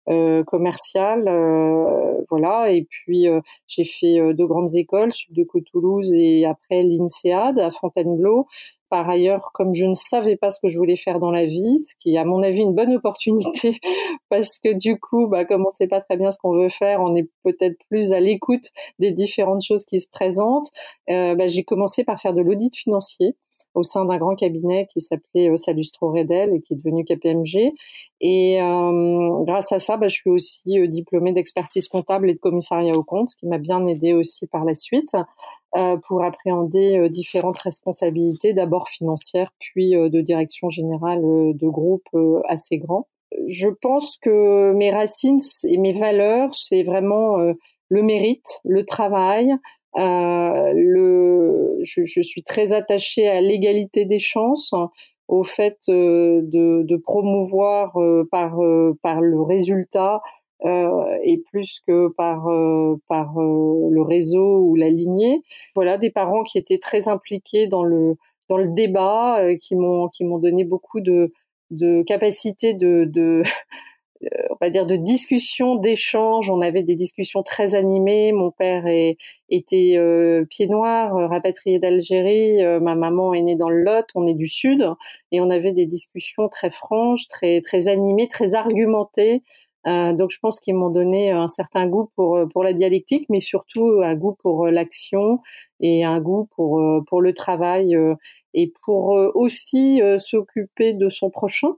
euh, 0.08 0.42
commercial, 0.44 1.28
euh, 1.28 2.20
voilà. 2.30 2.72
Et 2.72 2.86
puis 2.88 3.28
euh, 3.28 3.40
j'ai 3.66 3.84
fait 3.84 4.34
deux 4.34 4.46
grandes 4.46 4.74
écoles, 4.74 5.12
Sud 5.12 5.34
de 5.34 5.46
Toulouse 5.70 6.12
et 6.14 6.44
après 6.46 6.82
l'INSEAD 6.82 7.58
à 7.58 7.70
Fontainebleau. 7.70 8.46
Par 8.90 9.08
ailleurs, 9.08 9.52
comme 9.54 9.72
je 9.72 9.86
ne 9.86 9.94
savais 9.94 10.36
pas 10.36 10.50
ce 10.50 10.60
que 10.60 10.68
je 10.68 10.76
voulais 10.76 10.98
faire 10.98 11.18
dans 11.18 11.30
la 11.30 11.46
vie, 11.46 11.82
ce 11.86 11.94
qui 11.98 12.14
est 12.14 12.18
à 12.18 12.26
mon 12.26 12.42
avis 12.42 12.60
une 12.60 12.74
bonne 12.74 12.94
opportunité, 12.94 13.80
parce 14.28 14.58
que 14.58 14.74
du 14.74 15.00
coup, 15.00 15.28
bah, 15.28 15.46
comme 15.46 15.62
on 15.62 15.70
ne 15.70 15.74
sait 15.74 15.86
pas 15.86 16.00
très 16.02 16.18
bien 16.18 16.30
ce 16.30 16.36
qu'on 16.36 16.52
veut 16.52 16.68
faire, 16.68 17.00
on 17.00 17.16
est 17.16 17.26
peut-être 17.42 17.78
plus 17.88 18.12
à 18.12 18.20
l'écoute 18.20 18.66
des 18.98 19.10
différentes 19.10 19.62
choses 19.62 19.86
qui 19.86 19.98
se 19.98 20.08
présentent. 20.10 20.68
Euh, 21.08 21.34
bah, 21.34 21.48
j'ai 21.48 21.64
commencé 21.64 22.04
par 22.04 22.20
faire 22.20 22.34
de 22.34 22.42
l'audit 22.42 22.76
financier 22.76 23.34
au 23.74 23.82
sein 23.82 24.04
d'un 24.04 24.18
grand 24.18 24.34
cabinet 24.34 24.86
qui 24.92 25.00
s'appelait 25.00 25.50
euh, 25.50 25.56
Salustro 25.56 26.12
Redel 26.12 26.54
et 26.54 26.60
qui 26.60 26.74
est 26.74 26.76
devenu 26.76 27.04
KPMG. 27.04 27.72
Et 28.20 28.60
euh, 28.60 29.44
grâce 29.44 29.72
à 29.72 29.78
ça, 29.78 29.96
bah, 29.96 30.08
je 30.08 30.14
suis 30.14 30.30
aussi 30.30 30.78
euh, 30.78 30.86
diplômée 30.86 31.32
d'expertise 31.32 31.88
comptable 31.88 32.30
et 32.30 32.34
de 32.34 32.38
commissariat 32.38 32.96
aux 32.96 33.04
comptes, 33.04 33.30
ce 33.30 33.36
qui 33.36 33.46
m'a 33.46 33.58
bien 33.58 33.86
aidé 33.86 34.12
aussi 34.12 34.46
par 34.46 34.64
la 34.64 34.74
suite 34.74 35.16
pour 36.06 36.22
appréhender 36.22 37.08
différentes 37.08 37.56
responsabilités, 37.56 38.52
d'abord 38.52 38.88
financières, 38.88 39.54
puis 39.58 39.92
de 39.92 40.20
direction 40.20 40.68
générale 40.68 41.22
de 41.22 41.66
groupes 41.66 42.14
assez 42.46 42.76
grands. 42.76 43.06
Je 43.46 43.70
pense 43.70 44.18
que 44.18 44.74
mes 44.74 44.90
racines 44.90 45.40
et 45.64 45.78
mes 45.78 45.94
valeurs, 45.94 46.54
c'est 46.54 46.82
vraiment 46.82 47.38
le 47.92 48.02
mérite, 48.02 48.60
le 48.64 48.86
travail, 48.86 49.54
euh, 49.98 50.72
le, 50.74 51.78
je, 51.82 52.04
je, 52.04 52.22
suis 52.22 52.42
très 52.42 52.72
attachée 52.72 53.28
à 53.28 53.42
l'égalité 53.42 54.06
des 54.06 54.18
chances, 54.18 54.72
au 55.28 55.44
fait 55.44 55.76
euh, 55.90 56.40
de, 56.42 56.84
de, 56.84 56.96
promouvoir 56.96 58.00
euh, 58.00 58.26
par, 58.30 58.58
par 59.02 59.20
le 59.20 59.42
résultat 59.42 60.22
et 61.24 61.42
plus 61.50 61.80
que 61.88 62.06
par, 62.16 62.44
par 63.08 63.34
le 63.36 64.00
réseau 64.00 64.60
ou 64.60 64.76
la 64.76 64.90
lignée. 64.90 65.42
Voilà, 65.74 65.98
des 65.98 66.10
parents 66.10 66.44
qui 66.44 66.56
étaient 66.56 66.78
très 66.78 67.08
impliqués 67.08 67.66
dans 67.66 67.82
le, 67.82 68.14
dans 68.48 68.58
le 68.58 68.72
débat, 68.72 69.40
qui 69.60 69.74
m'ont 69.74 70.06
qui 70.08 70.22
m'ont 70.24 70.38
donné 70.38 70.62
beaucoup 70.62 71.00
de, 71.00 71.32
de 71.72 72.02
capacité 72.02 72.74
de, 72.74 73.04
de 73.04 73.42
euh, 73.42 73.42
on 74.50 74.56
va 74.60 74.70
dire 74.70 74.86
de 74.86 74.96
discussion, 74.96 75.76
d'échange. 75.76 76.50
On 76.50 76.60
avait 76.60 76.82
des 76.82 76.94
discussions 76.94 77.42
très 77.42 77.74
animées. 77.74 78.32
Mon 78.32 78.50
père 78.50 78.86
est, 78.86 79.16
était 79.48 79.94
euh, 79.96 80.44
pied 80.48 80.66
noir, 80.66 81.16
euh, 81.16 81.26
rapatrié 81.26 81.78
d'Algérie. 81.78 82.58
ma 82.80 82.94
maman 82.94 83.34
est 83.34 83.42
née 83.42 83.56
dans 83.56 83.68
le 83.68 83.82
Lot. 83.82 84.06
On 84.14 84.26
est 84.26 84.34
du 84.34 84.46
Sud 84.46 84.86
et 85.30 85.40
on 85.40 85.50
avait 85.50 85.72
des 85.72 85.86
discussions 85.86 86.48
très 86.48 86.70
franches, 86.70 87.28
très 87.28 87.60
très 87.60 87.88
animées, 87.88 88.28
très 88.28 88.54
argumentées. 88.54 89.42
donc 89.84 90.30
je 90.30 90.38
pense 90.40 90.60
qu'ils 90.60 90.74
m'ont 90.76 90.90
donné 90.90 91.30
un 91.30 91.48
certain 91.48 91.86
goût 91.88 92.10
pour 92.16 92.38
pour 92.52 92.62
la 92.64 92.72
dialectique, 92.72 93.26
mais 93.28 93.40
surtout 93.40 94.00
un 94.02 94.14
goût 94.14 94.36
pour 94.40 94.66
l'action 94.68 95.40
et 95.80 96.04
un 96.04 96.20
goût 96.20 96.48
pour 96.54 96.80
pour 97.08 97.20
le 97.20 97.32
travail 97.34 97.96
et 98.54 98.72
pour 98.84 99.16
aussi 99.34 100.00
s'occuper 100.18 100.92
de 100.94 101.08
son 101.08 101.30
prochain. 101.30 101.74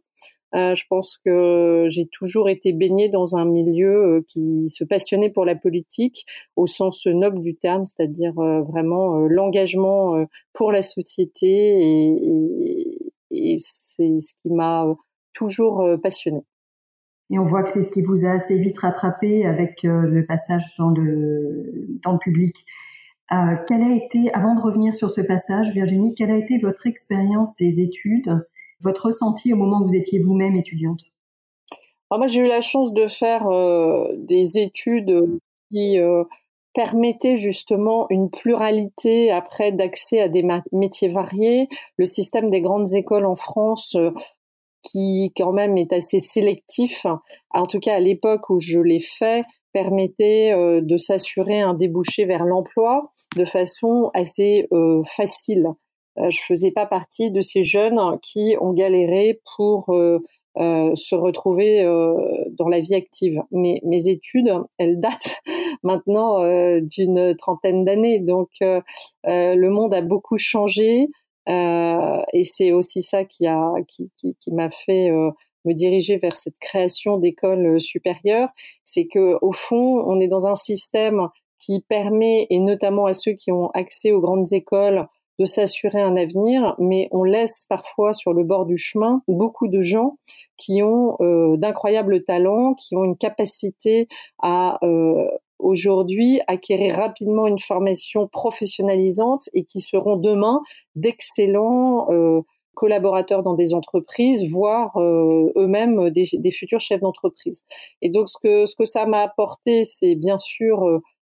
Euh, 0.54 0.74
je 0.76 0.84
pense 0.88 1.18
que 1.24 1.86
j'ai 1.88 2.06
toujours 2.06 2.48
été 2.48 2.72
baignée 2.72 3.08
dans 3.08 3.34
un 3.36 3.44
milieu 3.44 4.18
euh, 4.18 4.24
qui 4.26 4.68
se 4.68 4.84
passionnait 4.84 5.30
pour 5.30 5.44
la 5.44 5.56
politique 5.56 6.26
au 6.54 6.66
sens 6.66 7.06
noble 7.06 7.40
du 7.40 7.56
terme, 7.56 7.86
c'est-à-dire 7.86 8.38
euh, 8.38 8.62
vraiment 8.62 9.18
l'engagement 9.26 10.24
pour 10.52 10.70
la 10.70 10.82
société 10.82 11.48
et, 13.30 13.56
c'est 13.58 14.20
ce 14.20 14.32
qui 14.40 14.50
m'a 14.50 14.86
toujours 15.32 15.84
passionnée. 16.02 16.44
Et 17.30 17.38
on 17.38 17.44
voit 17.44 17.64
que 17.64 17.70
c'est 17.70 17.82
ce 17.82 17.90
qui 17.90 18.02
vous 18.02 18.24
a 18.24 18.30
assez 18.30 18.58
vite 18.58 18.78
rattrapé 18.78 19.44
avec 19.44 19.82
le 19.82 20.24
passage 20.24 20.62
dans 20.78 20.90
le, 20.90 21.98
dans 22.04 22.12
le 22.12 22.18
public. 22.18 22.64
Quelle 23.28 23.82
a 23.82 23.94
été, 23.94 24.32
avant 24.34 24.54
de 24.54 24.60
revenir 24.60 24.94
sur 24.94 25.10
ce 25.10 25.20
passage, 25.20 25.72
Virginie, 25.72 26.14
quelle 26.14 26.30
a 26.30 26.36
été 26.36 26.58
votre 26.58 26.86
expérience 26.86 27.54
des 27.56 27.80
études 27.80 28.44
votre 28.84 29.06
ressenti 29.06 29.52
au 29.52 29.56
moment 29.56 29.80
où 29.80 29.88
vous 29.88 29.96
étiez 29.96 30.20
vous-même 30.20 30.56
étudiante? 30.56 31.02
Alors 32.10 32.20
moi, 32.20 32.26
j'ai 32.26 32.40
eu 32.40 32.46
la 32.46 32.60
chance 32.60 32.92
de 32.92 33.08
faire 33.08 33.48
euh, 33.48 34.12
des 34.16 34.58
études 34.58 35.40
qui, 35.70 35.98
euh, 35.98 36.22
permettait 36.74 37.36
justement 37.36 38.06
une 38.10 38.30
pluralité 38.30 39.30
après 39.30 39.70
d'accès 39.70 40.20
à 40.20 40.28
des 40.28 40.44
métiers 40.72 41.08
variés. 41.08 41.68
Le 41.98 42.04
système 42.04 42.50
des 42.50 42.60
grandes 42.60 42.94
écoles 42.94 43.26
en 43.26 43.36
France 43.36 43.96
qui 44.84 45.32
quand 45.36 45.52
même 45.52 45.76
est 45.76 45.92
assez 45.92 46.18
sélectif, 46.18 47.06
en 47.50 47.64
tout 47.64 47.80
cas 47.80 47.96
à 47.96 48.00
l'époque 48.00 48.50
où 48.50 48.60
je 48.60 48.78
l'ai 48.78 49.00
fait, 49.00 49.44
permettait 49.72 50.52
euh, 50.52 50.80
de 50.80 50.96
s'assurer 50.96 51.60
un 51.60 51.74
débouché 51.74 52.24
vers 52.26 52.44
l'emploi 52.44 53.12
de 53.36 53.44
façon 53.44 54.10
assez 54.14 54.68
euh, 54.72 55.02
facile. 55.04 55.66
Euh, 56.18 56.30
je 56.30 56.40
faisais 56.42 56.70
pas 56.70 56.86
partie 56.86 57.30
de 57.30 57.40
ces 57.40 57.62
jeunes 57.62 58.00
qui 58.22 58.56
ont 58.60 58.72
galéré 58.72 59.40
pour 59.56 59.86
se 60.56 61.14
retrouver 61.16 61.82
dans 62.56 62.68
la 62.68 62.78
vie 62.78 62.94
active. 62.94 63.42
Mais 63.50 63.80
mes 63.84 64.08
études, 64.08 64.52
elles 64.78 65.00
datent 65.00 65.40
maintenant 65.82 66.38
d'une 66.80 67.34
trentaine 67.36 67.84
d'années, 67.84 68.20
donc 68.20 68.50
le 68.60 69.68
monde 69.68 69.92
a 69.94 70.00
beaucoup 70.00 70.38
changé. 70.38 71.08
Euh, 71.48 72.22
et 72.32 72.42
c'est 72.42 72.72
aussi 72.72 73.02
ça 73.02 73.24
qui 73.24 73.46
a 73.46 73.74
qui, 73.86 74.10
qui, 74.16 74.34
qui 74.40 74.50
m'a 74.52 74.70
fait 74.70 75.10
euh, 75.10 75.30
me 75.66 75.74
diriger 75.74 76.16
vers 76.16 76.36
cette 76.36 76.58
création 76.58 77.18
d'écoles 77.18 77.66
euh, 77.66 77.78
supérieures, 77.78 78.48
c'est 78.84 79.06
que 79.06 79.36
au 79.42 79.52
fond, 79.52 80.02
on 80.06 80.20
est 80.20 80.28
dans 80.28 80.46
un 80.46 80.54
système 80.54 81.28
qui 81.58 81.80
permet, 81.88 82.46
et 82.50 82.58
notamment 82.58 83.06
à 83.06 83.12
ceux 83.12 83.32
qui 83.32 83.52
ont 83.52 83.70
accès 83.70 84.12
aux 84.12 84.20
grandes 84.20 84.52
écoles, 84.52 85.06
de 85.38 85.44
s'assurer 85.44 86.00
un 86.00 86.16
avenir, 86.16 86.74
mais 86.78 87.08
on 87.10 87.24
laisse 87.24 87.64
parfois 87.68 88.12
sur 88.12 88.32
le 88.32 88.44
bord 88.44 88.66
du 88.66 88.76
chemin 88.76 89.22
beaucoup 89.26 89.68
de 89.68 89.80
gens 89.80 90.16
qui 90.56 90.82
ont 90.82 91.16
euh, 91.20 91.56
d'incroyables 91.56 92.22
talents, 92.24 92.74
qui 92.74 92.96
ont 92.96 93.04
une 93.04 93.16
capacité 93.16 94.08
à 94.40 94.78
euh, 94.84 95.26
aujourd'hui 95.58 96.40
acquérir 96.46 96.96
rapidement 96.96 97.46
une 97.46 97.58
formation 97.58 98.28
professionnalisante 98.28 99.48
et 99.54 99.64
qui 99.64 99.80
seront 99.80 100.16
demain 100.16 100.60
d'excellents 100.94 102.06
euh, 102.10 102.42
collaborateurs 102.74 103.42
dans 103.42 103.54
des 103.54 103.72
entreprises, 103.72 104.44
voire 104.50 104.96
euh, 104.96 105.52
eux-mêmes 105.56 106.10
des, 106.10 106.50
futurs 106.50 106.80
chefs 106.80 107.00
d'entreprise. 107.00 107.62
Et 108.02 108.10
donc 108.10 108.28
ce 108.28 108.36
que 108.42 108.66
ce 108.66 108.74
que 108.74 108.84
ça 108.84 109.06
m'a 109.06 109.22
apporté, 109.22 109.84
c'est 109.84 110.16
bien 110.16 110.38
sûr 110.38 110.84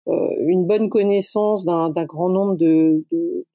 euh, 0.07 0.29
une 0.47 0.65
bonne 0.65 0.89
connaissance 0.89 1.65
d'un 1.65 1.89
grand 2.03 2.29
nombre 2.29 2.55
de, 2.55 3.03
de, 3.11 3.45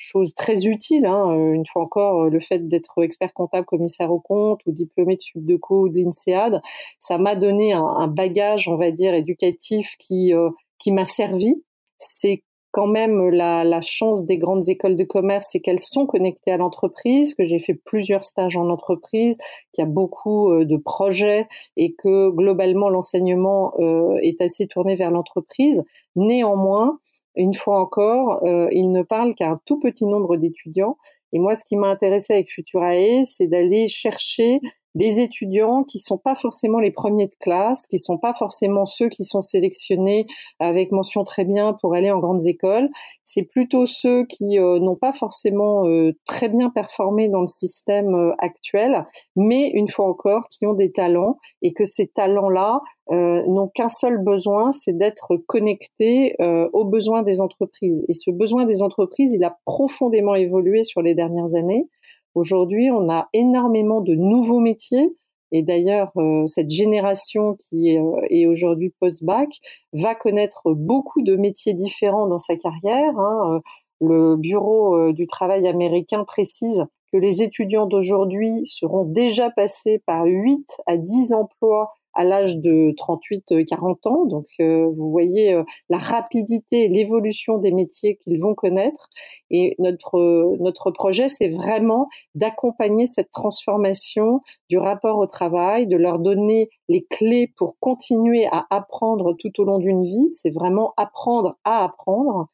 chose 0.00 0.34
très 0.34 0.66
utile. 0.66 1.06
Hein. 1.06 1.30
Euh, 1.30 1.52
une 1.52 1.66
fois 1.66 1.82
encore, 1.82 2.22
euh, 2.22 2.30
le 2.30 2.40
fait 2.40 2.66
d'être 2.66 3.02
expert 3.02 3.32
comptable, 3.34 3.66
commissaire 3.66 4.10
au 4.10 4.18
compte 4.18 4.60
ou 4.66 4.72
diplômé 4.72 5.16
de 5.16 5.20
Subdeco 5.20 5.82
ou 5.82 5.88
de 5.88 5.98
l'INSEAD, 5.98 6.62
ça 6.98 7.18
m'a 7.18 7.34
donné 7.34 7.72
un, 7.72 7.84
un, 7.84 8.08
bagage, 8.08 8.68
on 8.68 8.76
va 8.76 8.90
dire, 8.90 9.14
éducatif 9.14 9.96
qui 9.98 10.34
euh, 10.34 10.50
qui 10.78 10.90
m'a 10.92 11.04
servi. 11.04 11.62
C'est 11.98 12.42
quand 12.72 12.86
même 12.86 13.30
la, 13.30 13.64
la, 13.64 13.80
chance 13.80 14.24
des 14.24 14.38
grandes 14.38 14.68
écoles 14.68 14.96
de 14.96 15.04
commerce, 15.04 15.48
c'est 15.50 15.60
qu'elles 15.60 15.80
sont 15.80 16.06
connectées 16.06 16.52
à 16.52 16.56
l'entreprise, 16.56 17.34
que 17.34 17.42
j'ai 17.42 17.58
fait 17.58 17.74
plusieurs 17.74 18.24
stages 18.24 18.56
en 18.56 18.70
entreprise, 18.70 19.36
qu'il 19.72 19.82
y 19.82 19.86
a 19.86 19.90
beaucoup 19.90 20.54
de 20.64 20.76
projets 20.76 21.48
et 21.76 21.94
que 21.98 22.30
globalement 22.30 22.88
l'enseignement 22.88 23.74
euh, 23.80 24.14
est 24.22 24.40
assez 24.40 24.68
tourné 24.68 24.94
vers 24.94 25.10
l'entreprise. 25.10 25.82
Néanmoins, 26.14 27.00
une 27.40 27.54
fois 27.54 27.80
encore, 27.80 28.42
euh, 28.44 28.68
il 28.70 28.90
ne 28.92 29.02
parle 29.02 29.34
qu'à 29.34 29.50
un 29.50 29.60
tout 29.64 29.78
petit 29.80 30.06
nombre 30.06 30.36
d'étudiants. 30.36 30.96
Et 31.32 31.38
moi, 31.38 31.56
ce 31.56 31.64
qui 31.64 31.76
m'a 31.76 31.88
intéressé 31.88 32.34
avec 32.34 32.50
Futurae, 32.50 33.24
c'est 33.24 33.46
d'aller 33.46 33.88
chercher 33.88 34.60
des 34.94 35.20
étudiants 35.20 35.84
qui 35.84 35.98
sont 35.98 36.18
pas 36.18 36.34
forcément 36.34 36.80
les 36.80 36.90
premiers 36.90 37.26
de 37.26 37.34
classe, 37.40 37.86
qui 37.86 37.98
sont 37.98 38.18
pas 38.18 38.34
forcément 38.34 38.86
ceux 38.86 39.08
qui 39.08 39.24
sont 39.24 39.42
sélectionnés 39.42 40.26
avec 40.58 40.90
mention 40.92 41.24
très 41.24 41.44
bien 41.44 41.74
pour 41.80 41.94
aller 41.94 42.10
en 42.10 42.18
grandes 42.18 42.46
écoles. 42.46 42.88
C'est 43.24 43.44
plutôt 43.44 43.86
ceux 43.86 44.24
qui 44.26 44.58
euh, 44.58 44.80
n'ont 44.80 44.96
pas 44.96 45.12
forcément 45.12 45.86
euh, 45.86 46.12
très 46.26 46.48
bien 46.48 46.70
performé 46.70 47.28
dans 47.28 47.42
le 47.42 47.46
système 47.46 48.14
euh, 48.14 48.32
actuel, 48.38 49.06
mais 49.36 49.70
une 49.70 49.88
fois 49.88 50.06
encore, 50.06 50.48
qui 50.48 50.66
ont 50.66 50.74
des 50.74 50.92
talents 50.92 51.38
et 51.62 51.72
que 51.72 51.84
ces 51.84 52.08
talents-là 52.08 52.80
n'ont 53.12 53.66
qu'un 53.66 53.88
seul 53.88 54.18
besoin, 54.22 54.70
c'est 54.70 54.96
d'être 54.96 55.36
connectés 55.36 56.36
aux 56.72 56.84
besoins 56.84 57.24
des 57.24 57.40
entreprises. 57.40 58.04
Et 58.08 58.12
ce 58.12 58.30
besoin 58.30 58.66
des 58.66 58.82
entreprises, 58.82 59.32
il 59.32 59.42
a 59.42 59.58
profondément 59.64 60.36
évolué 60.36 60.84
sur 60.84 61.02
les 61.02 61.16
dernières 61.16 61.56
années. 61.56 61.88
Aujourd'hui, 62.34 62.90
on 62.90 63.10
a 63.10 63.28
énormément 63.32 64.00
de 64.00 64.14
nouveaux 64.14 64.60
métiers. 64.60 65.16
Et 65.52 65.62
d'ailleurs, 65.62 66.12
euh, 66.16 66.46
cette 66.46 66.70
génération 66.70 67.54
qui 67.54 67.88
est, 67.90 67.98
euh, 67.98 68.50
aujourd'hui 68.50 68.94
post-bac 69.00 69.48
va 69.92 70.14
connaître 70.14 70.72
beaucoup 70.72 71.22
de 71.22 71.34
métiers 71.34 71.74
différents 71.74 72.28
dans 72.28 72.38
sa 72.38 72.56
carrière. 72.56 73.18
Hein. 73.18 73.54
Euh, 73.54 73.60
le 74.00 74.36
Bureau 74.36 75.12
du 75.12 75.26
travail 75.26 75.68
américain 75.68 76.24
précise 76.24 76.86
que 77.12 77.18
les 77.18 77.42
étudiants 77.42 77.84
d'aujourd'hui 77.84 78.62
seront 78.64 79.04
déjà 79.04 79.50
passés 79.50 80.00
par 80.06 80.24
8 80.24 80.80
à 80.86 80.96
10 80.96 81.34
emplois 81.34 81.92
à 82.14 82.24
l'âge 82.24 82.56
de 82.56 82.92
38-40 82.92 83.52
euh, 83.52 84.10
ans. 84.10 84.24
Donc, 84.26 84.46
euh, 84.60 84.86
vous 84.96 85.10
voyez 85.10 85.54
euh, 85.54 85.64
la 85.88 85.98
rapidité 85.98 86.88
l'évolution 86.88 87.58
des 87.58 87.72
métiers 87.72 88.16
qu'ils 88.16 88.40
vont 88.40 88.54
connaître. 88.54 89.08
Et 89.50 89.76
notre, 89.78 90.56
notre 90.60 90.90
projet, 90.90 91.28
c'est 91.28 91.48
vraiment 91.48 92.08
d'accompagner 92.34 93.06
cette 93.06 93.30
transformation 93.30 94.40
du 94.68 94.78
rapport 94.78 95.18
au 95.18 95.26
travail, 95.26 95.86
de 95.86 95.96
leur 95.96 96.18
donner 96.18 96.68
les 96.88 97.04
clés 97.08 97.52
pour 97.56 97.76
continuer 97.80 98.46
à 98.50 98.66
apprendre 98.70 99.34
tout 99.38 99.60
au 99.60 99.64
long 99.64 99.78
d'une 99.78 100.04
vie. 100.04 100.28
C'est 100.32 100.54
vraiment 100.54 100.92
apprendre 100.96 101.56
à 101.64 101.84
apprendre. 101.84 102.48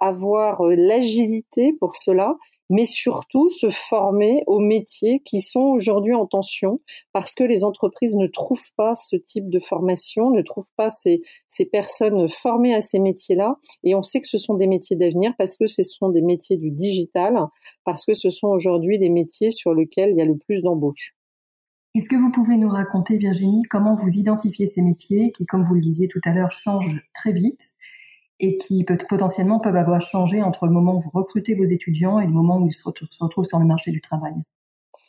avoir 0.00 0.62
l'agilité 0.64 1.72
pour 1.80 1.96
cela 1.96 2.36
mais 2.70 2.84
surtout 2.84 3.48
se 3.50 3.70
former 3.70 4.42
aux 4.46 4.60
métiers 4.60 5.20
qui 5.24 5.40
sont 5.40 5.60
aujourd'hui 5.60 6.14
en 6.14 6.26
tension 6.26 6.80
parce 7.12 7.34
que 7.34 7.44
les 7.44 7.64
entreprises 7.64 8.16
ne 8.16 8.26
trouvent 8.26 8.72
pas 8.76 8.94
ce 8.94 9.16
type 9.16 9.50
de 9.50 9.58
formation, 9.58 10.30
ne 10.30 10.42
trouvent 10.42 10.70
pas 10.76 10.90
ces, 10.90 11.22
personnes 11.70 12.28
formées 12.28 12.74
à 12.74 12.80
ces 12.80 12.98
métiers-là. 12.98 13.56
Et 13.84 13.94
on 13.94 14.02
sait 14.02 14.20
que 14.20 14.26
ce 14.26 14.38
sont 14.38 14.54
des 14.54 14.66
métiers 14.66 14.96
d'avenir 14.96 15.34
parce 15.38 15.56
que 15.56 15.66
ce 15.66 15.82
sont 15.82 16.08
des 16.08 16.22
métiers 16.22 16.56
du 16.56 16.70
digital, 16.70 17.38
parce 17.84 18.04
que 18.04 18.14
ce 18.14 18.30
sont 18.30 18.48
aujourd'hui 18.48 18.98
des 18.98 19.10
métiers 19.10 19.50
sur 19.50 19.74
lesquels 19.74 20.10
il 20.10 20.18
y 20.18 20.22
a 20.22 20.26
le 20.26 20.36
plus 20.36 20.62
d'embauches. 20.62 21.14
Est-ce 21.94 22.08
que 22.08 22.16
vous 22.16 22.32
pouvez 22.32 22.56
nous 22.56 22.70
raconter, 22.70 23.18
Virginie, 23.18 23.64
comment 23.64 23.94
vous 23.96 24.14
identifiez 24.14 24.64
ces 24.64 24.80
métiers 24.80 25.30
qui, 25.30 25.44
comme 25.44 25.62
vous 25.62 25.74
le 25.74 25.82
disiez 25.82 26.08
tout 26.08 26.20
à 26.24 26.32
l'heure, 26.32 26.50
changent 26.50 27.02
très 27.12 27.32
vite 27.32 27.74
et 28.42 28.58
qui 28.58 28.84
peut, 28.84 28.98
potentiellement 29.08 29.60
peuvent 29.60 29.76
avoir 29.76 30.00
changé 30.00 30.42
entre 30.42 30.66
le 30.66 30.72
moment 30.72 30.96
où 30.96 31.00
vous 31.00 31.12
recrutez 31.14 31.54
vos 31.54 31.64
étudiants 31.64 32.18
et 32.18 32.26
le 32.26 32.32
moment 32.32 32.58
où 32.58 32.66
ils 32.66 32.74
se, 32.74 32.82
retrouvent 32.84 33.44
sur 33.44 33.60
le 33.60 33.64
marché 33.64 33.92
du 33.92 34.00
travail. 34.00 34.34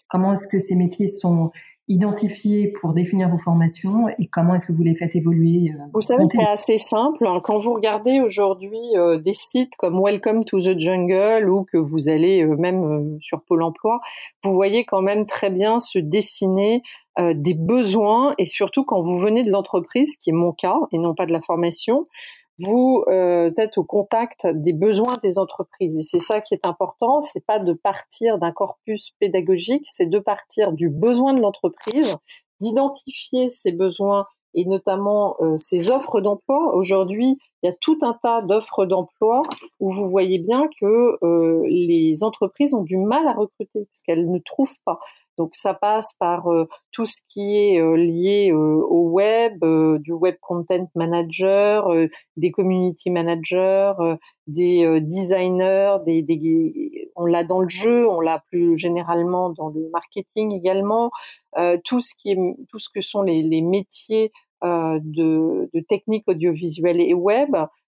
Comment 0.07 0.33
est-ce 0.33 0.47
que 0.47 0.59
ces 0.59 0.75
métiers 0.75 1.07
sont 1.07 1.51
identifiés 1.87 2.71
pour 2.79 2.93
définir 2.93 3.29
vos 3.29 3.39
formations 3.39 4.07
et 4.07 4.27
comment 4.27 4.55
est-ce 4.55 4.67
que 4.67 4.71
vous 4.71 4.83
les 4.83 4.95
faites 4.95 5.15
évoluer 5.15 5.71
euh, 5.71 5.83
Vous 5.93 6.01
savez, 6.01 6.23
c'est 6.31 6.47
assez 6.47 6.77
simple. 6.77 7.25
Hein. 7.25 7.41
Quand 7.43 7.59
vous 7.59 7.73
regardez 7.73 8.21
aujourd'hui 8.21 8.79
euh, 8.95 9.17
des 9.17 9.33
sites 9.33 9.75
comme 9.77 9.99
Welcome 10.01 10.45
to 10.45 10.59
the 10.59 10.79
Jungle 10.79 11.49
ou 11.49 11.65
que 11.65 11.77
vous 11.77 12.09
allez 12.09 12.43
euh, 12.43 12.55
même 12.55 13.17
sur 13.19 13.41
Pôle 13.43 13.63
Emploi, 13.63 13.99
vous 14.43 14.53
voyez 14.53 14.85
quand 14.85 15.01
même 15.01 15.25
très 15.25 15.49
bien 15.49 15.79
se 15.79 15.97
dessiner 15.97 16.83
des 17.35 17.53
besoins 17.53 18.33
et 18.39 18.47
surtout 18.47 18.83
quand 18.83 18.99
vous 18.99 19.19
venez 19.19 19.43
de 19.43 19.51
l'entreprise, 19.51 20.15
qui 20.15 20.31
est 20.31 20.33
mon 20.33 20.51
cas 20.51 20.79
et 20.91 20.97
non 20.97 21.13
pas 21.13 21.27
de 21.27 21.31
la 21.31 21.41
formation, 21.41 22.07
vous 22.63 23.03
euh, 23.07 23.49
êtes 23.57 23.77
au 23.77 23.83
contact 23.83 24.47
des 24.47 24.73
besoins 24.73 25.15
des 25.21 25.37
entreprises. 25.37 25.97
Et 25.97 26.01
c'est 26.01 26.19
ça 26.19 26.41
qui 26.41 26.53
est 26.53 26.65
important, 26.65 27.21
c'est 27.21 27.45
pas 27.45 27.59
de 27.59 27.73
partir 27.73 28.37
d'un 28.37 28.51
corpus 28.51 29.11
pédagogique, 29.19 29.85
c'est 29.87 30.05
de 30.05 30.19
partir 30.19 30.71
du 30.71 30.89
besoin 30.89 31.33
de 31.33 31.41
l'entreprise, 31.41 32.17
d'identifier 32.59 33.49
ces 33.49 33.71
besoins 33.71 34.25
et 34.55 34.65
notamment 34.65 35.35
euh, 35.41 35.57
ces 35.57 35.89
offres 35.89 36.21
d'emploi. 36.21 36.75
Aujourd'hui, 36.75 37.37
il 37.61 37.67
y 37.67 37.69
a 37.69 37.75
tout 37.79 37.97
un 38.01 38.13
tas 38.21 38.41
d'offres 38.41 38.85
d'emploi 38.85 39.41
où 39.79 39.91
vous 39.91 40.07
voyez 40.07 40.39
bien 40.39 40.67
que 40.79 41.17
euh, 41.23 41.63
les 41.65 42.23
entreprises 42.23 42.73
ont 42.73 42.83
du 42.83 42.97
mal 42.97 43.27
à 43.27 43.33
recruter 43.33 43.85
parce 43.85 44.01
qu'elles 44.05 44.29
ne 44.29 44.39
trouvent 44.39 44.77
pas. 44.85 44.99
Donc 45.37 45.55
ça 45.55 45.73
passe 45.73 46.13
par 46.19 46.47
euh, 46.47 46.67
tout 46.91 47.05
ce 47.05 47.21
qui 47.27 47.57
est 47.57 47.81
euh, 47.81 47.95
lié 47.95 48.51
euh, 48.51 48.55
au 48.55 49.09
web, 49.09 49.63
du 49.99 50.11
web 50.11 50.35
content 50.41 50.89
manager, 50.95 51.89
des 52.37 52.51
community 52.51 53.09
managers, 53.09 53.93
des 54.47 54.99
designers, 55.01 55.97
des, 56.05 56.21
des 56.21 57.09
on 57.15 57.25
l'a 57.25 57.43
dans 57.43 57.59
le 57.59 57.69
jeu, 57.69 58.07
on 58.09 58.19
l'a 58.19 58.43
plus 58.49 58.77
généralement 58.77 59.49
dans 59.49 59.69
le 59.69 59.89
marketing 59.91 60.51
également, 60.51 61.11
tout 61.83 61.99
ce 61.99 62.13
qui 62.15 62.31
est 62.31 62.37
tout 62.69 62.79
ce 62.79 62.89
que 62.93 63.01
sont 63.01 63.21
les, 63.21 63.41
les 63.43 63.61
métiers 63.61 64.31
de, 64.63 65.69
de 65.73 65.79
techniques 65.81 66.27
audiovisuelles 66.27 67.01
et 67.01 67.13
web 67.13 67.55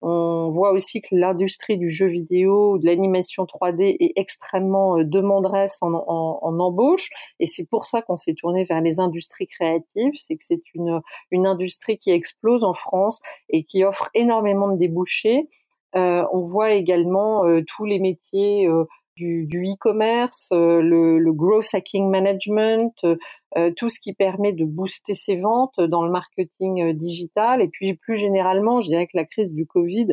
On 0.06 0.50
voit 0.50 0.72
aussi 0.72 1.00
que 1.00 1.08
l'industrie 1.12 1.78
du 1.78 1.88
jeu 1.88 2.06
vidéo, 2.06 2.76
de 2.76 2.84
l'animation 2.84 3.44
3D 3.44 3.96
est 3.98 4.12
extrêmement 4.16 4.98
euh, 4.98 5.04
demanderesse 5.04 5.78
en, 5.80 5.94
embauche. 6.42 7.08
Et 7.40 7.46
c'est 7.46 7.66
pour 7.66 7.86
ça 7.86 8.02
qu'on 8.02 8.18
s'est 8.18 8.34
tourné 8.34 8.66
vers 8.66 8.82
les 8.82 9.00
industries 9.00 9.46
créatives. 9.46 10.12
C'est 10.16 10.36
que 10.36 10.44
c'est 10.44 10.60
une, 10.74 11.00
une 11.30 11.46
industrie 11.46 11.96
qui 11.96 12.10
explose 12.10 12.64
en 12.64 12.74
France 12.74 13.20
et 13.48 13.64
qui 13.64 13.82
offre 13.82 14.10
énormément 14.12 14.70
de 14.70 14.76
débouchés. 14.76 15.48
Euh, 15.96 16.26
on 16.32 16.42
voit 16.42 16.72
également 16.72 17.46
euh, 17.46 17.62
tous 17.66 17.86
les 17.86 17.98
métiers 17.98 18.68
du, 19.16 19.46
e-commerce, 19.46 20.48
euh, 20.52 20.80
le, 20.80 21.18
le, 21.18 21.32
growth 21.32 21.72
hacking 21.72 22.10
management, 22.10 22.92
euh, 23.04 23.16
euh, 23.56 23.70
tout 23.76 23.88
ce 23.88 24.00
qui 24.00 24.12
permet 24.12 24.52
de 24.52 24.64
booster 24.64 25.14
ses 25.14 25.36
ventes 25.36 25.78
dans 25.78 26.04
le 26.04 26.10
marketing 26.10 26.92
digital. 26.92 27.62
Et 27.62 27.68
puis 27.68 27.94
plus 27.94 28.16
généralement, 28.16 28.80
je 28.80 28.88
dirais 28.88 29.06
que 29.06 29.16
la 29.16 29.24
crise 29.24 29.52
du 29.52 29.66
Covid, 29.66 30.08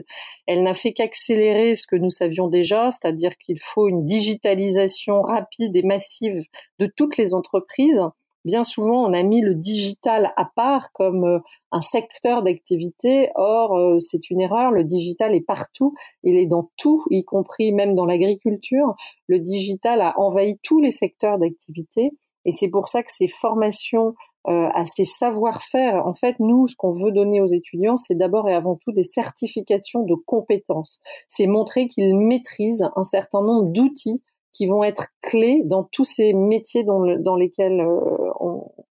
elle 0.46 0.64
n'a 0.64 0.74
fait 0.74 0.94
qu'accélérer 0.94 1.74
ce 1.74 1.88
que 1.88 1.96
nous 1.96 2.12
savions 2.12 2.48
déjà, 2.48 2.92
c'est-à-dire 2.92 3.36
qu'il 3.38 3.60
faut 3.60 3.88
une 3.88 4.06
digitalisation 4.06 5.22
rapide 5.22 5.76
et 5.76 5.84
massive 5.84 6.44
de 6.80 6.86
toutes 6.86 7.18
les 7.18 7.34
entreprises 7.34 8.02
bien 8.46 8.64
souvent, 8.64 9.06
on 9.06 9.14
a 9.14 9.24
mis 9.24 9.42
le 9.42 9.56
digital 9.56 10.32
à 10.36 10.46
part 10.46 10.92
comme 10.94 11.24
euh, 11.26 11.40
un 11.72 11.82
secteur 11.82 12.44
d'activité. 12.44 13.30
Or, 13.36 13.78
euh, 13.78 13.98
c'est 14.00 14.30
une 14.30 14.42
erreur. 14.42 14.72
Le 14.72 14.84
digital 14.84 15.34
est 15.34 15.46
partout. 15.46 15.94
Il 16.24 16.38
est 16.38 16.48
dans 16.48 16.70
tout, 16.78 17.04
y 17.10 17.24
compris 17.24 17.72
même 17.74 17.96
dans 17.96 18.06
l'agriculture. 18.06 18.96
Le 19.28 19.40
digital 19.40 20.02
a 20.02 20.20
envahi 20.20 20.60
tous 20.64 20.80
les 20.80 20.92
secteurs 20.92 21.38
d'activité. 21.38 22.12
Et 22.46 22.52
c'est 22.52 22.70
pour 22.70 22.88
ça 22.88 23.04
que 23.04 23.12
ces 23.12 23.28
formations 23.28 24.16
euh, 24.48 24.70
à 24.74 24.86
ces 24.86 25.04
savoir-faire, 25.04 26.04
en 26.08 26.16
fait, 26.16 26.38
nous, 26.40 26.68
ce 26.68 26.76
qu'on 26.76 26.92
veut 26.92 27.12
donner 27.12 27.42
aux 27.42 27.46
étudiants, 27.46 27.96
c'est 27.96 28.16
d'abord 28.16 28.50
et 28.50 28.56
avant 28.56 28.76
tout 28.76 28.92
des 28.92 29.04
certifications 29.04 30.02
de 30.02 30.16
compétences. 30.16 31.00
C'est 31.28 31.46
montrer 31.46 31.88
qu'ils 31.88 32.18
maîtrisent 32.18 32.90
un 32.96 33.04
certain 33.04 33.44
nombre 33.44 33.72
d'outils 33.72 34.24
qui 34.54 34.68
vont 34.68 34.84
être 34.84 35.08
clés 35.22 35.62
dans 35.66 35.84
tous 35.84 36.06
ces 36.06 36.34
métiers 36.34 36.84
dans, 36.84 37.36
lesquels 37.36 37.82
euh, 37.82 38.32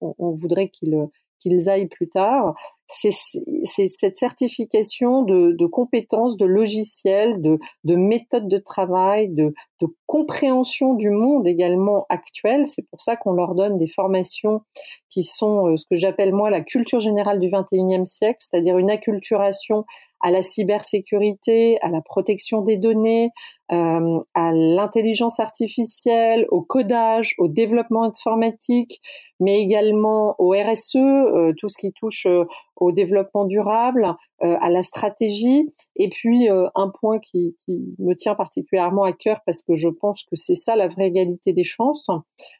on, 0.01 0.35
voudrait 0.35 0.69
qu'ils 0.69 1.09
qu'ils 1.39 1.69
aillent 1.69 1.89
plus 1.89 2.09
tard. 2.09 2.55
C'est 2.93 3.89
cette 3.89 4.17
certification 4.17 5.23
de, 5.23 5.53
de, 5.53 5.67
compétences, 5.67 6.37
de 6.37 6.45
logiciels, 6.45 7.41
de, 7.41 7.59
de 7.85 7.95
méthodes 7.95 8.49
de 8.49 8.59
travail, 8.59 9.29
de, 9.29 9.55
de, 9.81 9.87
compréhension 10.07 10.95
du 10.95 11.11
monde 11.11 11.47
également 11.47 12.05
actuel. 12.09 12.67
C'est 12.67 12.83
pour 12.91 13.01
ça 13.01 13.15
qu'on 13.15 13.33
leur 13.33 13.55
donne 13.55 13.79
des 13.79 13.87
formations 13.87 14.63
qui 15.09 15.23
sont 15.23 15.69
euh, 15.69 15.77
ce 15.77 15.85
que 15.85 15.95
j'appelle 15.95 16.35
moi 16.35 16.51
la 16.51 16.63
culture 16.63 16.99
générale 16.99 17.39
du 17.39 17.49
21e 17.49 18.05
siècle, 18.05 18.39
c'est-à-dire 18.41 18.77
une 18.77 18.91
acculturation 18.91 19.85
à 20.21 20.31
la 20.31 20.43
cybersécurité, 20.43 21.79
à 21.81 21.89
la 21.89 22.01
protection 22.03 22.61
des 22.61 22.77
données, 22.77 23.31
euh, 23.73 24.21
à 24.35 24.53
l'intelligence 24.53 25.41
artificielle, 25.41 26.47
au 26.51 26.61
codage, 26.61 27.35
au 27.39 27.49
développement 27.49 28.03
informatique, 28.03 29.01
mais 29.41 29.61
également 29.61 30.35
au 30.39 30.53
RSE, 30.53 30.97
euh, 30.97 31.53
tout 31.57 31.69
ce 31.69 31.79
qui 31.79 31.93
touche 31.93 32.27
au 32.81 32.93
développement 32.93 33.45
durable, 33.45 34.17
à 34.41 34.71
la 34.71 34.83
stratégie. 34.83 35.73
Et 35.97 36.09
puis 36.09 36.49
un 36.49 36.89
point 36.89 37.19
qui, 37.19 37.55
me 37.99 38.15
tient 38.15 38.35
particulièrement 38.35 39.05
à 39.05 39.13
cœur 39.13 39.41
parce 39.47 39.63
que 39.63 39.75
je 39.75 39.89
pense 39.89 40.25
que 40.25 40.35
c'est 40.35 40.55
ça 40.55 40.77
la 40.77 40.89
vraie 40.89 41.09
égalité 41.09 41.53
des 41.53 41.65
chances. 41.65 42.09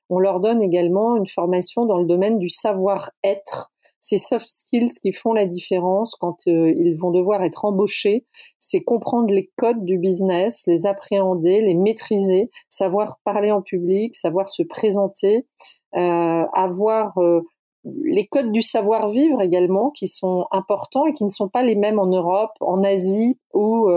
On 0.09 0.19
leur 0.19 0.41
donne 0.41 0.63
également 0.63 1.17
une 1.17 1.29
formation 1.29 1.87
dans 1.87 1.99
le 1.99 2.07
domaine 2.07 2.39
du 2.39 2.49
savoir-être 2.49 3.71
ces 4.01 4.17
soft 4.17 4.47
skills 4.47 4.99
qui 5.03 5.13
font 5.13 5.33
la 5.33 5.47
différence 5.47 6.15
quand 6.19 6.39
euh, 6.47 6.73
ils 6.77 6.97
vont 6.97 7.11
devoir 7.11 7.43
être 7.43 7.65
embauchés, 7.65 8.25
c'est 8.59 8.81
comprendre 8.81 9.31
les 9.31 9.51
codes 9.57 9.85
du 9.85 9.99
business, 9.99 10.63
les 10.67 10.87
appréhender, 10.87 11.61
les 11.61 11.75
maîtriser, 11.75 12.51
savoir 12.69 13.19
parler 13.25 13.53
en 13.53 13.63
public, 13.63 14.17
savoir 14.17 14.49
se 14.49 14.63
présenter, 14.63 15.47
euh, 15.97 16.45
avoir 16.55 17.19
euh, 17.19 17.43
les 17.85 18.27
codes 18.27 18.53
du 18.53 18.63
savoir-vivre 18.63 19.41
également 19.41 19.91
qui 19.91 20.07
sont 20.09 20.47
importants 20.51 21.07
et 21.07 21.13
qui 21.13 21.25
ne 21.25 21.31
sont 21.31 21.49
pas 21.49 21.63
les 21.63 21.77
mêmes 21.77 21.99
en 21.99 22.07
Europe, 22.07 22.53
en 22.61 22.85
Asie 22.85 23.39
ou 23.55 23.91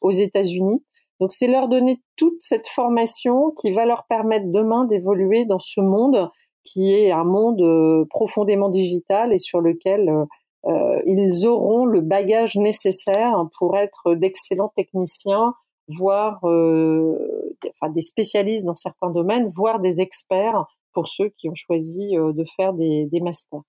aux 0.00 0.10
États-Unis. 0.10 0.82
Donc 1.20 1.32
c'est 1.32 1.48
leur 1.48 1.68
donner 1.68 2.00
toute 2.16 2.40
cette 2.40 2.68
formation 2.68 3.52
qui 3.60 3.70
va 3.70 3.86
leur 3.86 4.06
permettre 4.06 4.46
demain 4.50 4.84
d'évoluer 4.84 5.44
dans 5.44 5.58
ce 5.58 5.80
monde 5.80 6.30
qui 6.64 6.92
est 6.92 7.10
un 7.10 7.24
monde 7.24 7.60
euh, 7.60 8.04
profondément 8.10 8.68
digital 8.68 9.32
et 9.32 9.38
sur 9.38 9.60
lequel 9.60 10.08
euh, 10.08 10.24
euh, 10.66 11.00
ils 11.06 11.46
auront 11.46 11.86
le 11.86 12.00
bagage 12.00 12.56
nécessaire 12.56 13.44
pour 13.58 13.76
être 13.78 14.14
d'excellents 14.14 14.72
techniciens, 14.76 15.54
voire 15.88 16.40
des 16.42 18.00
spécialistes 18.00 18.66
dans 18.66 18.76
certains 18.76 19.10
domaines, 19.10 19.50
voire 19.54 19.80
des 19.80 20.02
experts 20.02 20.66
pour 20.98 21.06
ceux 21.06 21.28
qui 21.36 21.48
ont 21.48 21.54
choisi 21.54 22.10
de 22.16 22.44
faire 22.56 22.72
des, 22.74 23.08
masters. 23.22 23.60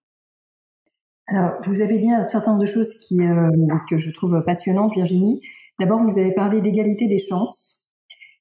Alors, 1.28 1.62
vous 1.68 1.82
avez 1.82 2.00
dit 2.00 2.10
un 2.10 2.24
certain 2.24 2.54
nombre 2.54 2.64
de 2.64 2.68
choses 2.68 2.98
qui, 3.02 3.20
que 3.88 3.98
je 3.98 4.12
trouve 4.12 4.44
passionnantes, 4.44 4.96
Virginie. 4.96 5.40
D'abord, 5.80 6.02
vous 6.02 6.18
avez 6.18 6.34
parlé 6.34 6.60
d'égalité 6.60 7.06
des 7.06 7.20
chances. 7.20 7.86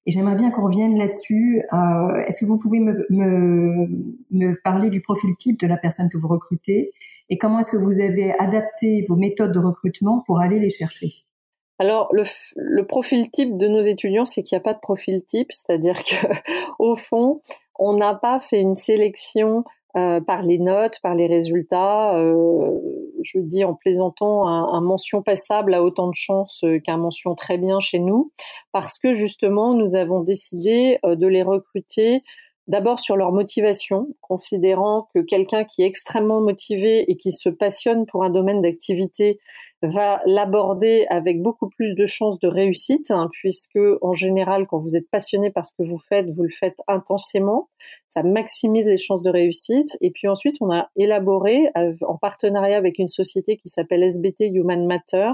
Et 0.07 0.11
j'aimerais 0.11 0.37
bien 0.37 0.51
qu'on 0.51 0.65
revienne 0.65 0.97
là-dessus. 0.97 1.63
Euh, 1.71 2.25
est-ce 2.27 2.41
que 2.41 2.47
vous 2.47 2.59
pouvez 2.59 2.81
me, 2.81 3.05
me, 3.11 3.89
me, 4.31 4.59
parler 4.65 4.89
du 4.89 5.03
profil 5.03 5.37
type 5.37 5.61
de 5.61 5.67
la 5.67 5.77
personne 5.77 6.09
que 6.11 6.17
vous 6.17 6.29
recrutez? 6.29 6.93
Et 7.29 7.37
comment 7.37 7.59
est-ce 7.59 7.73
que 7.73 7.77
vous 7.77 8.01
avez 8.01 8.33
adapté 8.39 9.05
vos 9.07 9.17
méthodes 9.17 9.53
de 9.53 9.59
recrutement 9.59 10.25
pour 10.27 10.41
aller 10.41 10.59
les 10.59 10.71
chercher? 10.71 11.28
Alors, 11.79 12.09
le, 12.13 12.83
profil 12.83 13.31
type 13.31 13.57
de 13.57 13.69
nos 13.69 13.81
étudiants, 13.81 14.25
c'est 14.25 14.43
qu'il 14.43 14.57
n'y 14.57 14.61
a 14.61 14.65
pas 14.65 14.75
de 14.75 14.81
profil 14.81 15.23
type, 15.25 15.49
c'est-à-dire 15.51 16.03
que, 16.03 16.27
au 16.81 16.97
fond, 16.97 17.41
on 17.79 17.93
n'a 17.93 18.15
pas 18.15 18.41
fait 18.41 18.61
une 18.61 18.75
sélection 18.75 19.63
euh, 19.97 20.21
par 20.21 20.43
les 20.43 20.59
notes, 20.59 20.99
par 21.03 21.15
les 21.15 21.29
résultats. 21.29 22.17
Euh, 22.17 22.81
je 23.23 23.39
dis 23.39 23.65
en 23.65 23.75
plaisantant, 23.75 24.49
un, 24.49 24.81
mention 24.81 25.23
passable 25.23 25.73
a 25.73 25.83
autant 25.83 26.09
de 26.09 26.17
chances 26.17 26.63
euh, 26.65 26.81
qu'un 26.81 26.97
mention 26.97 27.35
très 27.37 27.59
bien 27.59 27.79
chez 27.79 28.01
nous, 28.01 28.33
parce 28.73 28.99
que 28.99 29.13
justement, 29.13 29.75
nous 29.75 29.95
avons 29.95 30.21
décidé 30.21 30.99
de 31.05 31.27
les 31.27 31.43
recruter 31.43 32.23
D'abord 32.69 33.01
sur 33.01 33.17
leur 33.17 33.33
motivation, 33.33 34.09
considérant 34.21 35.09
que 35.15 35.21
quelqu'un 35.21 35.65
qui 35.65 35.83
est 35.83 35.87
extrêmement 35.87 36.43
motivé 36.43 37.11
et 37.11 37.17
qui 37.17 37.33
se 37.33 37.49
passionne 37.49 38.05
pour 38.05 38.25
un 38.25 38.29
domaine 38.29 38.61
d'activité 38.61 39.41
va 39.83 40.21
l'aborder 40.27 41.07
avec 41.09 41.41
beaucoup 41.41 41.69
plus 41.69 41.95
de 41.95 42.07
chances 42.07 42.39
de 42.41 42.49
réussite, 42.49 43.11
hein, 43.11 43.29
puisque 43.33 43.79
en 44.03 44.13
général, 44.13 44.67
quand 44.67 44.79
vous 44.79 44.97
êtes 44.97 45.09
passionné 45.11 45.51
par 45.51 45.65
ce 45.67 45.73
que 45.73 45.83
vous 45.83 45.99
faites, 45.99 46.31
vous 46.31 46.43
le 46.43 46.51
faites 46.51 46.77
intensément, 46.89 47.69
ça 48.09 48.23
maximise 48.23 48.87
les 48.87 48.97
chances 48.97 49.23
de 49.23 49.31
réussite. 49.31 49.97
Et 50.01 50.11
puis 50.11 50.29
ensuite, 50.29 50.57
on 50.61 50.73
a 50.73 50.89
élaboré 50.97 51.71
en 51.75 52.17
partenariat 52.17 52.77
avec 52.77 52.99
une 52.99 53.09
société 53.09 53.57
qui 53.57 53.69
s'appelle 53.69 54.03
SBT 54.03 54.51
Human 54.53 54.85
Matter 54.87 55.31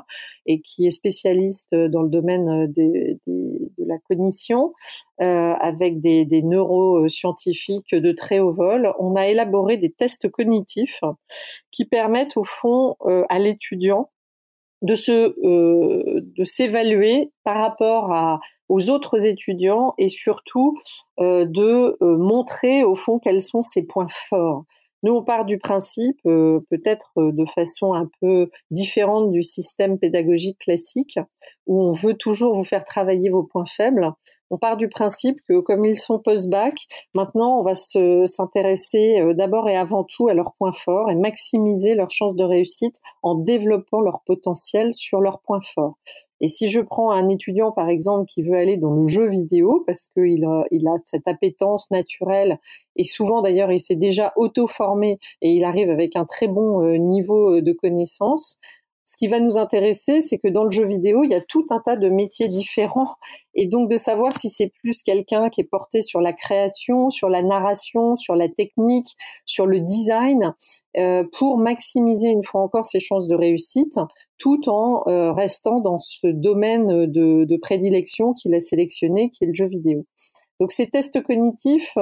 et 0.46 0.60
qui 0.60 0.86
est 0.86 0.90
spécialiste 0.90 1.74
dans 1.74 2.02
le 2.02 2.10
domaine 2.10 2.66
de, 2.70 3.18
de 3.26 3.84
la 3.86 3.98
cognition, 4.08 4.72
euh, 5.20 5.24
avec 5.24 6.00
des, 6.00 6.24
des 6.24 6.42
neuroscientifiques 6.42 7.94
de 7.94 8.12
très 8.12 8.40
haut 8.40 8.52
vol. 8.52 8.92
On 8.98 9.14
a 9.16 9.28
élaboré 9.28 9.76
des 9.76 9.90
tests 9.90 10.28
cognitifs 10.28 11.00
qui 11.70 11.84
permettent 11.84 12.36
au 12.36 12.44
fond 12.44 12.96
euh, 13.06 13.24
à 13.28 13.38
l'étudiant 13.38 14.10
de 14.84 14.94
se 14.94 15.34
euh, 15.46 16.20
de 16.36 16.44
s'évaluer 16.44 17.32
par 17.42 17.56
rapport 17.56 18.12
à 18.12 18.38
aux 18.68 18.90
autres 18.90 19.26
étudiants 19.26 19.94
et 19.98 20.08
surtout 20.08 20.78
euh, 21.20 21.46
de 21.46 21.96
euh, 22.02 22.16
montrer 22.18 22.84
au 22.84 22.94
fond 22.94 23.18
quels 23.18 23.42
sont 23.42 23.62
ses 23.62 23.82
points 23.82 24.08
forts. 24.08 24.64
Nous, 25.04 25.12
on 25.12 25.22
part 25.22 25.44
du 25.44 25.58
principe, 25.58 26.18
euh, 26.24 26.60
peut-être 26.70 27.12
euh, 27.18 27.30
de 27.30 27.44
façon 27.54 27.92
un 27.92 28.08
peu 28.22 28.48
différente 28.70 29.30
du 29.30 29.42
système 29.42 29.98
pédagogique 29.98 30.58
classique, 30.58 31.18
où 31.66 31.82
on 31.82 31.92
veut 31.92 32.14
toujours 32.14 32.54
vous 32.54 32.64
faire 32.64 32.86
travailler 32.86 33.28
vos 33.28 33.42
points 33.42 33.66
faibles. 33.66 34.10
On 34.48 34.56
part 34.56 34.78
du 34.78 34.88
principe 34.88 35.40
que 35.46 35.60
comme 35.60 35.84
ils 35.84 35.98
sont 35.98 36.18
post-bac, 36.18 36.74
maintenant 37.12 37.60
on 37.60 37.62
va 37.62 37.74
s'intéresser 37.74 39.20
euh, 39.20 39.34
d'abord 39.34 39.68
et 39.68 39.76
avant 39.76 40.04
tout 40.04 40.28
à 40.28 40.34
leurs 40.34 40.54
points 40.54 40.72
forts 40.72 41.10
et 41.10 41.16
maximiser 41.16 41.94
leurs 41.94 42.10
chances 42.10 42.34
de 42.34 42.44
réussite 42.44 42.96
en 43.22 43.34
développant 43.34 44.00
leur 44.00 44.22
potentiel 44.24 44.94
sur 44.94 45.20
leurs 45.20 45.40
points 45.40 45.60
forts. 45.74 45.98
Et 46.44 46.46
si 46.46 46.68
je 46.68 46.82
prends 46.82 47.10
un 47.10 47.30
étudiant, 47.30 47.72
par 47.72 47.88
exemple, 47.88 48.26
qui 48.26 48.42
veut 48.42 48.52
aller 48.52 48.76
dans 48.76 48.92
le 48.92 49.06
jeu 49.06 49.30
vidéo, 49.30 49.82
parce 49.86 50.08
qu'il 50.08 50.44
a, 50.44 50.66
il 50.70 50.86
a 50.86 50.96
cette 51.02 51.26
appétence 51.26 51.90
naturelle, 51.90 52.58
et 52.96 53.04
souvent 53.04 53.40
d'ailleurs, 53.40 53.72
il 53.72 53.80
s'est 53.80 53.94
déjà 53.94 54.34
auto-formé 54.36 55.18
et 55.40 55.52
il 55.52 55.64
arrive 55.64 55.88
avec 55.88 56.16
un 56.16 56.26
très 56.26 56.46
bon 56.46 56.82
euh, 56.82 56.98
niveau 56.98 57.56
euh, 57.56 57.62
de 57.62 57.72
connaissance, 57.72 58.58
ce 59.06 59.16
qui 59.18 59.28
va 59.28 59.38
nous 59.38 59.58
intéresser, 59.58 60.22
c'est 60.22 60.38
que 60.38 60.48
dans 60.48 60.64
le 60.64 60.70
jeu 60.70 60.86
vidéo, 60.86 61.24
il 61.24 61.30
y 61.30 61.34
a 61.34 61.40
tout 61.40 61.66
un 61.70 61.80
tas 61.80 61.96
de 61.96 62.08
métiers 62.08 62.48
différents. 62.48 63.14
Et 63.54 63.66
donc 63.66 63.90
de 63.90 63.96
savoir 63.96 64.34
si 64.34 64.48
c'est 64.48 64.72
plus 64.80 65.02
quelqu'un 65.02 65.50
qui 65.50 65.60
est 65.60 65.68
porté 65.70 66.00
sur 66.00 66.20
la 66.20 66.32
création, 66.32 67.10
sur 67.10 67.28
la 67.28 67.42
narration, 67.42 68.16
sur 68.16 68.34
la 68.34 68.48
technique, 68.48 69.14
sur 69.44 69.66
le 69.66 69.80
design, 69.80 70.54
euh, 70.96 71.22
pour 71.36 71.58
maximiser 71.58 72.28
une 72.28 72.44
fois 72.44 72.62
encore 72.62 72.86
ses 72.86 73.00
chances 73.00 73.28
de 73.28 73.34
réussite, 73.34 73.98
tout 74.44 74.68
en 74.68 75.04
restant 75.32 75.80
dans 75.80 76.00
ce 76.00 76.26
domaine 76.26 77.06
de, 77.06 77.56
prédilection 77.56 78.34
qu'il 78.34 78.52
a 78.52 78.60
sélectionné, 78.60 79.30
qui 79.30 79.44
est 79.44 79.46
le 79.46 79.54
jeu 79.54 79.68
vidéo. 79.68 80.04
Donc 80.60 80.70
ces 80.70 80.86
tests 80.86 81.22
cognitifs 81.22 81.96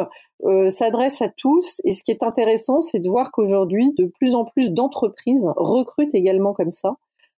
euh, 0.45 0.69
s'adressent 0.69 1.23
à 1.23 1.29
tous 1.29 1.81
et 1.85 1.93
ce 1.93 2.03
qui 2.03 2.11
est 2.11 2.25
intéressant, 2.25 2.83
c'est 2.83 2.99
de 2.99 3.09
voir 3.09 3.31
qu'aujourd'hui, 3.31 3.93
de 3.97 4.07
plus 4.07 4.35
en 4.35 4.45
plus 4.45 4.73
d'entreprises 4.73 5.49
recrutent 5.57 6.17
également 6.17 6.53
comme 6.53 6.73
ça. 6.73 6.97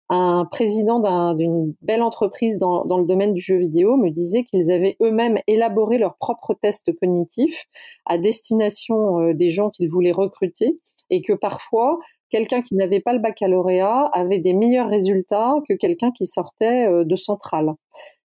Un 0.09 0.45
président 0.45 1.35
d'une 1.35 1.75
belle 1.81 2.03
entreprise 2.03 2.59
dans, 2.59 2.85
dans, 2.85 2.99
le 2.99 3.07
domaine 3.07 3.33
du 3.33 3.41
jeu 3.41 3.57
vidéo 3.57 3.97
me 3.97 4.11
disait 4.11 4.45
qu'ils 4.45 4.71
avaient 4.71 4.97
eux-mêmes 5.03 5.39
élaboré 5.49 5.99
leurs 5.99 6.17
propres 6.17 6.55
tests 6.55 6.97
cognitifs 6.99 7.67
à 8.07 8.19
destination 8.19 9.21
euh, 9.21 9.35
des 9.35 9.51
gens 9.51 9.71
qu'ils 9.71 9.91
voulaient 9.91 10.13
recruter 10.13 10.79
et 11.11 11.23
que 11.23 11.33
parfois 11.33 11.99
quelqu'un 12.33 12.63
qui 12.63 12.75
n'avait 12.75 13.01
pas 13.01 13.13
le 13.13 13.19
baccalauréat 13.19 14.11
avait 14.15 14.39
des 14.39 14.55
meilleurs 14.55 14.89
résultats 14.89 15.55
que 15.69 15.75
quelqu'un 15.75 16.11
qui 16.11 16.25
sortait 16.25 16.89
euh, 16.89 17.05
de 17.05 17.15
centrale. 17.15 17.73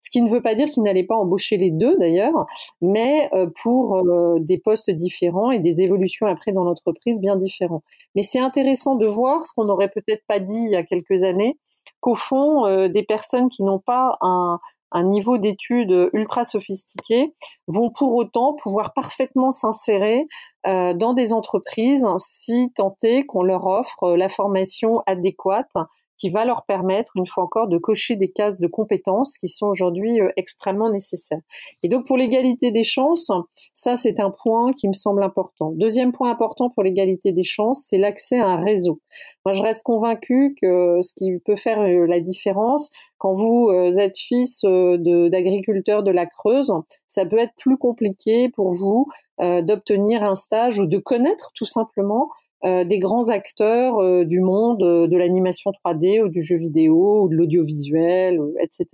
Ce 0.00 0.10
qui 0.10 0.22
ne 0.22 0.30
veut 0.30 0.40
pas 0.40 0.54
dire 0.54 0.68
qu'il 0.68 0.84
n'allait 0.84 1.04
pas 1.04 1.16
embaucher 1.16 1.56
les 1.56 1.72
deux 1.72 1.98
d'ailleurs, 1.98 2.46
mais 2.80 3.28
euh, 3.34 3.48
pour 3.62 3.96
euh, 3.96 4.38
des 4.38 4.58
postes 4.58 4.90
différents 4.90 5.50
et 5.50 5.58
des 5.58 5.82
évolutions 5.82 6.26
après 6.26 6.52
dans 6.52 6.62
l'entreprise 6.62 7.20
bien 7.20 7.36
différents. 7.36 7.82
Mais 8.14 8.22
c'est 8.22 8.38
intéressant 8.38 8.94
de 8.94 9.06
voir 9.06 9.44
ce 9.44 9.52
qu'on 9.54 9.64
n'aurait 9.64 9.90
peut-être 9.90 10.22
pas 10.28 10.38
dit 10.38 10.54
il 10.54 10.70
y 10.70 10.76
a 10.76 10.84
quelques 10.84 11.24
années, 11.24 11.58
qu'au 12.00 12.14
fond, 12.14 12.88
des 12.88 13.02
personnes 13.02 13.48
qui 13.48 13.64
n'ont 13.64 13.80
pas 13.80 14.16
un, 14.20 14.60
un 14.92 15.04
niveau 15.04 15.38
d'études 15.38 16.10
ultra 16.12 16.44
sophistiqué 16.44 17.34
vont 17.66 17.90
pour 17.90 18.14
autant 18.14 18.54
pouvoir 18.54 18.92
parfaitement 18.94 19.50
s'insérer 19.50 20.26
euh, 20.66 20.94
dans 20.94 21.12
des 21.12 21.32
entreprises 21.32 22.06
si 22.18 22.72
tenté 22.74 23.26
qu'on 23.26 23.42
leur 23.42 23.66
offre 23.66 24.16
la 24.16 24.28
formation 24.28 25.02
adéquate 25.06 25.70
qui 26.18 26.30
va 26.30 26.44
leur 26.44 26.64
permettre, 26.64 27.12
une 27.16 27.26
fois 27.26 27.44
encore, 27.44 27.68
de 27.68 27.78
cocher 27.78 28.16
des 28.16 28.30
cases 28.30 28.60
de 28.60 28.66
compétences 28.66 29.36
qui 29.38 29.48
sont 29.48 29.66
aujourd'hui 29.66 30.20
euh, 30.20 30.30
extrêmement 30.36 30.90
nécessaires. 30.90 31.40
Et 31.82 31.88
donc, 31.88 32.06
pour 32.06 32.16
l'égalité 32.16 32.70
des 32.70 32.82
chances, 32.82 33.30
ça, 33.74 33.96
c'est 33.96 34.20
un 34.20 34.30
point 34.30 34.72
qui 34.72 34.88
me 34.88 34.92
semble 34.92 35.22
important. 35.22 35.72
Deuxième 35.72 36.12
point 36.12 36.30
important 36.30 36.70
pour 36.70 36.82
l'égalité 36.82 37.32
des 37.32 37.44
chances, 37.44 37.84
c'est 37.88 37.98
l'accès 37.98 38.38
à 38.38 38.46
un 38.46 38.64
réseau. 38.64 39.00
Moi, 39.44 39.52
je 39.52 39.62
reste 39.62 39.82
convaincue 39.82 40.56
que 40.60 40.98
ce 41.02 41.12
qui 41.14 41.38
peut 41.44 41.56
faire 41.56 41.80
euh, 41.80 42.06
la 42.06 42.20
différence, 42.20 42.90
quand 43.18 43.32
vous 43.32 43.68
euh, 43.70 43.90
êtes 43.98 44.18
fils 44.18 44.62
d'agriculteur 44.64 46.02
de, 46.02 46.10
la 46.10 46.26
Creuse, 46.26 46.72
ça 47.06 47.26
peut 47.26 47.38
être 47.38 47.54
plus 47.58 47.76
compliqué 47.76 48.48
pour 48.48 48.72
vous 48.72 49.06
d'obtenir 49.38 50.22
un 50.22 50.34
stage 50.34 50.78
ou 50.78 50.86
de 50.86 50.96
connaître 50.96 51.50
tout 51.54 51.66
simplement 51.66 52.30
euh, 52.30 52.45
des 52.64 52.98
grands 52.98 53.28
acteurs 53.28 53.98
euh, 53.98 54.24
du 54.24 54.40
monde 54.40 54.82
euh, 54.82 55.06
de 55.06 55.16
l'animation 55.16 55.72
3D 55.84 56.22
ou 56.22 56.28
du 56.28 56.42
jeu 56.42 56.56
vidéo 56.56 57.22
ou 57.22 57.28
de 57.28 57.34
l'audiovisuel, 57.34 58.40
etc. 58.60 58.86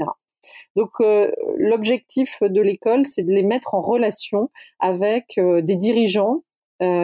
Donc 0.74 0.90
l'objectif 1.56 2.42
de 2.42 2.60
l'école, 2.60 3.04
c'est 3.06 3.22
de 3.22 3.30
les 3.30 3.44
mettre 3.44 3.74
en 3.74 3.80
relation 3.80 4.50
avec 4.80 5.38
des 5.38 5.76
dirigeants 5.76 6.42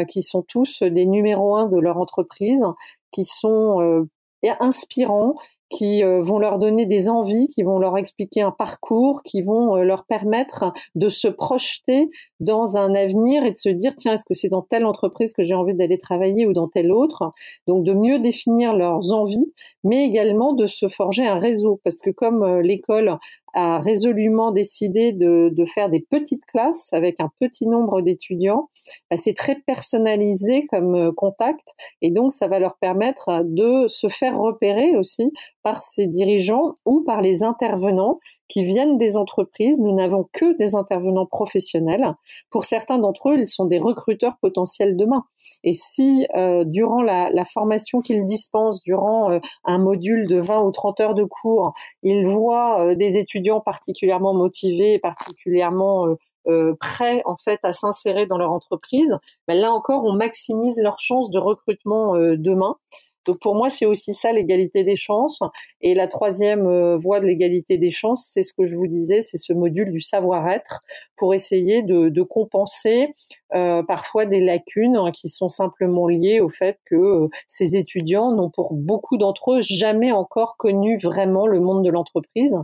qui 0.08 0.22
sont 0.22 0.42
tous 0.42 0.82
des 0.82 1.06
numéros 1.06 1.54
un 1.54 1.68
de 1.68 1.78
leur 1.78 1.98
entreprise, 1.98 2.64
qui 3.12 3.22
sont 3.22 4.08
inspirants, 4.42 5.36
qui 5.70 6.02
euh, 6.02 6.22
vont 6.22 6.38
leur 6.38 6.58
donner 6.58 6.86
des 6.86 7.08
envies, 7.08 7.48
qui 7.48 7.62
vont 7.62 7.78
leur 7.78 7.96
expliquer 7.98 8.42
un 8.42 8.50
parcours, 8.50 9.22
qui 9.22 9.42
vont 9.42 9.76
euh, 9.76 9.82
leur 9.82 10.04
permettre 10.04 10.72
de 10.94 11.08
se 11.08 11.28
projeter 11.28 12.10
dans 12.40 12.76
un 12.76 12.94
avenir 12.94 13.44
et 13.44 13.52
de 13.52 13.58
se 13.58 13.68
dire 13.68 13.94
tiens 13.96 14.14
est-ce 14.14 14.24
que 14.24 14.34
c'est 14.34 14.48
dans 14.48 14.62
telle 14.62 14.86
entreprise 14.86 15.32
que 15.32 15.42
j'ai 15.42 15.54
envie 15.54 15.74
d'aller 15.74 15.98
travailler 15.98 16.46
ou 16.46 16.52
dans 16.52 16.68
telle 16.68 16.92
autre? 16.92 17.30
Donc 17.66 17.84
de 17.84 17.92
mieux 17.92 18.18
définir 18.18 18.74
leurs 18.74 19.12
envies 19.12 19.52
mais 19.84 20.04
également 20.04 20.52
de 20.52 20.66
se 20.66 20.88
forger 20.88 21.26
un 21.26 21.38
réseau. 21.38 21.80
Parce 21.84 22.00
que 22.00 22.10
comme 22.10 22.42
euh, 22.42 22.62
l'école 22.62 23.18
a 23.54 23.80
résolument 23.80 24.52
décidé 24.52 25.12
de, 25.12 25.50
de, 25.52 25.66
faire 25.66 25.88
des 25.88 26.06
petites 26.10 26.44
classes 26.46 26.92
avec 26.92 27.20
un 27.20 27.30
petit 27.40 27.66
nombre 27.66 28.02
d'étudiants, 28.02 28.68
bah, 29.10 29.16
c'est 29.16 29.34
très 29.34 29.56
personnalisé 29.66 30.66
comme 30.66 30.94
euh, 30.94 31.12
contact 31.12 31.74
et 32.02 32.10
donc 32.10 32.32
ça 32.32 32.48
va 32.48 32.58
leur 32.58 32.76
permettre 32.78 33.42
de 33.44 33.86
se 33.88 34.08
faire 34.08 34.38
repérer 34.38 34.96
aussi 34.96 35.32
par 35.62 35.82
ces 35.82 36.06
dirigeants 36.06 36.72
ou 36.84 37.02
par 37.04 37.22
les 37.22 37.42
intervenants 37.42 38.18
qui 38.48 38.64
viennent 38.64 38.96
des 38.96 39.16
entreprises. 39.16 39.78
Nous 39.78 39.94
n'avons 39.94 40.28
que 40.32 40.56
des 40.56 40.74
intervenants 40.74 41.26
professionnels. 41.26 42.14
Pour 42.50 42.64
certains 42.64 42.98
d'entre 42.98 43.30
eux, 43.30 43.38
ils 43.38 43.46
sont 43.48 43.66
des 43.66 43.78
recruteurs 43.78 44.36
potentiels 44.40 44.96
demain. 44.96 45.24
Et 45.64 45.72
si 45.72 46.26
euh, 46.36 46.64
durant 46.64 47.02
la, 47.02 47.30
la 47.30 47.44
formation 47.44 48.00
qu'ils 48.00 48.24
dispensent, 48.24 48.82
durant 48.82 49.30
euh, 49.30 49.38
un 49.64 49.78
module 49.78 50.26
de 50.26 50.40
20 50.40 50.62
ou 50.62 50.70
30 50.70 51.00
heures 51.00 51.14
de 51.14 51.24
cours, 51.24 51.74
ils 52.02 52.26
voient 52.26 52.80
euh, 52.80 52.94
des 52.94 53.18
étudiants 53.18 53.60
particulièrement 53.60 54.34
motivés, 54.34 54.98
particulièrement 54.98 56.06
prêts 56.80 57.20
en 57.26 57.36
fait 57.36 57.60
à 57.62 57.74
s'insérer 57.74 58.24
dans 58.24 58.38
leur 58.38 58.50
entreprise, 58.50 59.18
ben 59.46 59.58
là 59.58 59.70
encore, 59.70 60.04
on 60.06 60.14
maximise 60.14 60.80
leurs 60.82 60.98
chances 60.98 61.30
de 61.30 61.38
recrutement 61.38 62.14
demain. 62.16 62.76
Donc 63.28 63.40
pour 63.40 63.54
moi, 63.54 63.68
c'est 63.68 63.84
aussi 63.84 64.14
ça 64.14 64.32
l'égalité 64.32 64.84
des 64.84 64.96
chances. 64.96 65.40
Et 65.82 65.94
la 65.94 66.08
troisième 66.08 66.66
euh, 66.66 66.96
voie 66.96 67.20
de 67.20 67.26
l'égalité 67.26 67.76
des 67.76 67.90
chances, 67.90 68.30
c'est 68.32 68.42
ce 68.42 68.54
que 68.54 68.64
je 68.64 68.74
vous 68.74 68.86
disais, 68.86 69.20
c'est 69.20 69.36
ce 69.36 69.52
module 69.52 69.92
du 69.92 70.00
savoir-être 70.00 70.80
pour 71.14 71.34
essayer 71.34 71.82
de, 71.82 72.22
compenser 72.22 73.08
euh, 73.54 73.82
parfois 73.82 74.24
des 74.24 74.40
lacunes 74.40 74.96
hein, 74.96 75.10
qui 75.12 75.28
sont 75.28 75.50
simplement 75.50 76.08
liées 76.08 76.40
au 76.40 76.48
fait 76.48 76.78
que 76.86 76.96
euh, 76.96 77.28
ces 77.46 77.76
étudiants 77.76 78.32
n'ont 78.32 78.48
pour 78.48 78.72
beaucoup 78.72 79.18
d'entre 79.18 79.52
eux 79.52 79.60
jamais 79.60 80.10
encore 80.10 80.56
connu 80.56 80.96
vraiment 80.96 81.46
le 81.46 81.60
monde 81.60 81.84
de 81.84 81.90
l'entreprise. 81.90 82.56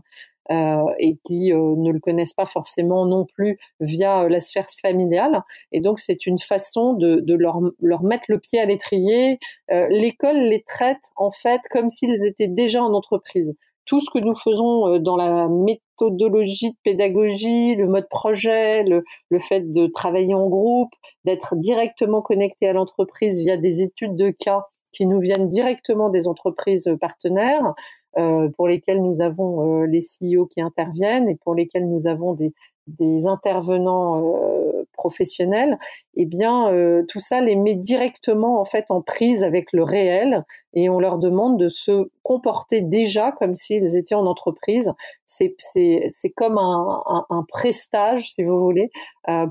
Euh, 0.50 0.84
et 0.98 1.16
qui 1.24 1.54
euh, 1.54 1.74
ne 1.78 1.90
le 1.90 2.00
connaissent 2.00 2.34
pas 2.34 2.44
forcément 2.44 3.06
non 3.06 3.24
plus 3.24 3.58
via 3.80 4.24
euh, 4.24 4.28
la 4.28 4.40
sphère 4.40 4.66
familiale. 4.82 5.42
Et 5.72 5.80
donc 5.80 5.98
c'est 5.98 6.26
une 6.26 6.38
façon 6.38 6.92
de, 6.92 7.20
de 7.20 7.34
leur, 7.34 7.60
leur, 7.80 8.02
mettre 8.02 8.24
le 8.28 8.38
pied 8.38 8.60
à 8.60 8.66
l'étrier. 8.66 9.38
L'école 9.70 10.36
les 10.36 10.62
traite 10.62 11.10
en 11.16 11.30
fait 11.30 11.62
comme 11.70 11.88
s'ils 11.88 12.26
étaient 12.26 12.48
déjà 12.48 12.82
en 12.82 12.92
entreprise. 12.92 13.54
Tout 13.86 14.00
ce 14.00 14.10
que 14.10 14.22
nous 14.22 14.34
faisons 14.34 14.98
dans 14.98 15.16
la 15.16 15.48
méthodologie 15.48 16.72
de 16.72 16.76
pédagogie, 16.84 17.74
le 17.74 17.86
mode 17.86 18.08
projet, 18.10 18.82
le, 18.82 19.02
le 19.30 19.38
fait 19.38 19.72
de 19.72 19.86
travailler 19.86 20.34
en 20.34 20.48
groupe, 20.48 20.92
d'être 21.24 21.56
directement 21.56 22.20
connecté 22.20 22.68
à 22.68 22.74
l'entreprise 22.74 23.40
via 23.40 23.56
des 23.56 23.82
études 23.82 24.16
de 24.16 24.30
cas 24.30 24.66
qui 24.92 25.06
nous 25.06 25.20
viennent 25.20 25.48
directement 25.48 26.08
des 26.08 26.28
entreprises 26.28 26.88
partenaires, 27.00 27.74
pour 28.56 28.68
lesquels 28.68 29.02
nous 29.02 29.20
avons 29.20 29.82
euh, 29.82 29.86
les 29.86 30.00
CEO 30.00 30.46
qui 30.46 30.60
interviennent 30.60 31.28
et 31.28 31.36
pour 31.36 31.54
lesquels 31.54 31.88
nous 31.88 32.06
avons 32.06 32.34
des, 32.34 32.52
des 32.86 33.26
intervenants 33.26 34.22
euh, 34.22 34.84
professionnels, 34.92 35.78
eh 36.14 36.24
bien 36.24 36.70
tout 37.08 37.18
ça 37.18 37.40
les 37.40 37.56
met 37.56 37.74
directement 37.74 38.60
en 38.60 38.64
fait 38.64 38.86
en 38.90 39.02
prise 39.02 39.42
avec 39.42 39.72
le 39.72 39.82
réel 39.82 40.44
et 40.72 40.88
on 40.88 41.00
leur 41.00 41.18
demande 41.18 41.58
de 41.58 41.68
se 41.68 42.10
comporter 42.22 42.80
déjà 42.80 43.32
comme 43.32 43.54
s'ils 43.54 43.96
étaient 43.96 44.14
en 44.14 44.26
entreprise. 44.26 44.92
C'est 45.26 45.56
comme 46.36 46.58
un, 46.58 47.02
un, 47.06 47.26
un 47.28 47.44
prestage 47.48 48.30
si 48.30 48.44
vous 48.44 48.58
voulez 48.60 48.90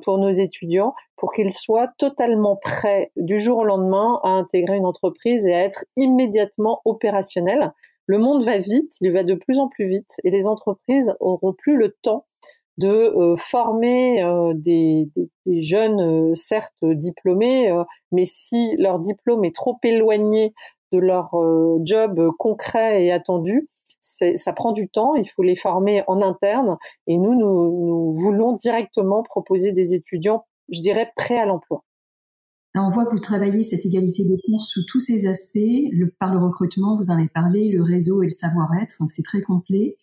pour 0.03 0.17
nos 0.17 0.31
étudiants 0.31 0.93
pour 1.17 1.33
qu'ils 1.33 1.53
soient 1.53 1.89
totalement 1.97 2.55
prêts 2.55 3.11
du 3.17 3.37
jour 3.37 3.59
au 3.59 3.63
lendemain 3.63 4.19
à 4.23 4.29
intégrer 4.29 4.77
une 4.77 4.85
entreprise 4.85 5.45
et 5.45 5.53
à 5.53 5.59
être 5.59 5.85
immédiatement 5.97 6.81
opérationnels 6.85 7.73
le 8.05 8.17
monde 8.17 8.43
va 8.43 8.57
vite, 8.57 8.95
il 9.01 9.11
va 9.11 9.23
de 9.23 9.35
plus 9.35 9.59
en 9.59 9.67
plus 9.67 9.87
vite, 9.87 10.19
et 10.23 10.31
les 10.31 10.47
entreprises 10.47 11.13
auront 11.19 11.53
plus 11.53 11.77
le 11.77 11.95
temps 12.01 12.25
de 12.77 12.87
euh, 12.87 13.35
former 13.37 14.23
euh, 14.23 14.53
des, 14.55 15.07
jeunes, 15.45 16.01
euh, 16.01 16.33
certes 16.33 16.73
diplômés, 16.83 17.71
mais 18.11 18.25
si 18.25 18.75
leur 18.77 18.99
diplôme 18.99 19.45
est 19.45 19.55
trop 19.55 19.77
éloigné 19.83 20.53
de 20.91 20.99
leur 20.99 21.31
job 21.83 22.29
concret 22.37 23.03
et 23.05 23.11
attendu, 23.11 23.67
ça 24.01 24.53
prend 24.53 24.73
du 24.73 24.89
temps, 24.89 25.15
il 25.15 25.27
faut 25.27 25.43
les 25.43 25.55
former 25.55 26.03
en 26.07 26.21
interne, 26.21 26.77
et 27.07 27.17
nous, 27.17 27.33
nous 27.33 28.13
voulons 28.13 28.53
directement 28.53 29.23
proposer 29.23 29.71
des 29.71 29.95
étudiants, 29.95 30.45
je 30.69 30.81
dirais, 30.81 31.11
prêts 31.15 31.39
à 31.39 31.45
l'emploi 31.45 31.83
on 32.81 32.89
voit 32.89 33.05
que 33.05 33.11
vous 33.11 33.19
travaillez 33.19 33.63
cette 33.63 33.85
égalité 33.85 34.23
des 34.23 34.37
chances 34.47 34.69
sous 34.69 34.83
tous 34.87 34.99
ces 34.99 35.27
aspects. 35.27 35.59
Par 36.19 36.33
le 36.33 36.39
recrutement, 36.39 36.97
vous 36.97 37.11
en 37.11 37.17
avez 37.17 37.27
parlé, 37.27 37.69
le 37.69 37.83
réseau 37.83 38.23
et 38.23 38.25
le 38.25 38.31
savoir-être, 38.31 38.95
donc 38.99 39.11
c'est 39.11 39.23
très 39.23 39.41
complet. 39.41 39.97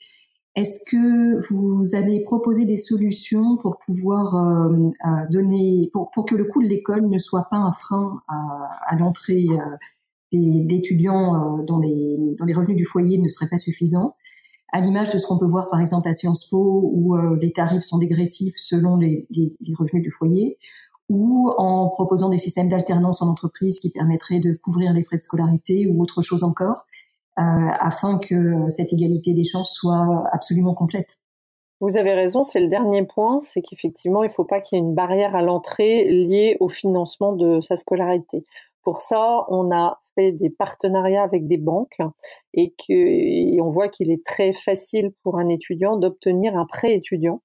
Est-ce 0.56 0.84
que 0.90 1.48
vous 1.48 1.94
allez 1.94 2.22
proposer 2.24 2.64
des 2.66 2.76
solutions 2.76 3.56
pour 3.56 3.78
pouvoir 3.78 4.34
euh, 4.34 4.90
donner, 5.30 5.90
pour, 5.92 6.26
que 6.26 6.34
le 6.34 6.44
coût 6.44 6.62
de 6.62 6.68
l'école 6.68 7.08
ne 7.08 7.18
soit 7.18 7.46
pas 7.50 7.56
un 7.56 7.72
frein 7.72 8.20
à, 8.28 8.96
l'entrée 8.96 9.46
euh, 9.48 9.76
d'étudiants 10.32 11.60
euh, 11.60 11.62
dont, 11.64 11.78
les, 11.78 12.54
revenus 12.54 12.76
du 12.76 12.84
foyer 12.84 13.18
ne 13.18 13.28
seraient 13.28 13.48
pas 13.48 13.58
suffisants? 13.58 14.16
À 14.72 14.80
l'image 14.80 15.12
de 15.12 15.18
ce 15.18 15.26
qu'on 15.26 15.38
peut 15.38 15.46
voir 15.46 15.68
par 15.68 15.80
exemple 15.80 16.08
à 16.08 16.12
Sciences 16.12 16.46
Po 16.46 16.90
où 16.92 17.16
euh, 17.16 17.36
les 17.40 17.52
tarifs 17.52 17.82
sont 17.82 17.98
dégressifs 17.98 18.54
selon 18.56 18.96
les 18.96 19.26
revenus 19.76 20.02
du 20.02 20.10
foyer, 20.10 20.58
ou 21.10 21.50
en 21.58 21.90
proposant 21.90 22.30
des 22.30 22.38
systèmes 22.38 22.70
d'alternance 22.70 23.20
en 23.20 23.28
entreprise 23.28 23.80
qui 23.80 23.90
permettraient 23.90 24.40
de 24.40 24.54
couvrir 24.54 24.94
les 24.94 25.04
frais 25.04 25.16
de 25.16 25.22
scolarité 25.22 25.86
ou 25.86 26.00
autre 26.00 26.22
chose 26.22 26.42
encore. 26.42 26.86
afin 27.36 28.18
que 28.18 28.68
cette 28.68 28.92
égalité 28.92 29.32
des 29.32 29.44
chances 29.44 29.72
soit 29.74 30.24
absolument 30.32 30.74
complète. 30.74 31.18
Vous 31.80 31.96
avez 31.96 32.12
raison, 32.12 32.42
c'est 32.42 32.60
le 32.60 32.68
dernier 32.68 33.04
point, 33.04 33.40
c'est 33.40 33.62
qu'effectivement, 33.62 34.22
il 34.22 34.28
ne 34.28 34.32
faut 34.32 34.44
pas 34.44 34.60
qu'il 34.60 34.76
y 34.76 34.80
ait 34.80 34.84
une 34.84 34.94
barrière 34.94 35.34
à 35.34 35.40
l'entrée 35.40 36.04
liée 36.04 36.58
au 36.60 36.68
financement 36.68 37.32
de 37.32 37.62
sa 37.62 37.76
scolarité. 37.76 38.44
Pour 38.82 39.00
ça, 39.00 39.46
on 39.48 39.72
a 39.72 40.02
fait 40.14 40.32
des 40.32 40.50
partenariats 40.50 41.22
avec 41.22 41.46
des 41.46 41.56
banques 41.56 41.96
et, 42.52 42.72
que, 42.72 43.60
on 43.62 43.68
voit 43.68 43.88
qu'il 43.88 44.10
est 44.10 44.24
très 44.24 44.52
facile 44.52 45.12
pour 45.22 45.38
un 45.38 45.48
étudiant 45.48 45.96
d'obtenir 45.96 46.54
un 46.56 46.66
prêt 46.66 46.94
étudiant. 46.94 47.40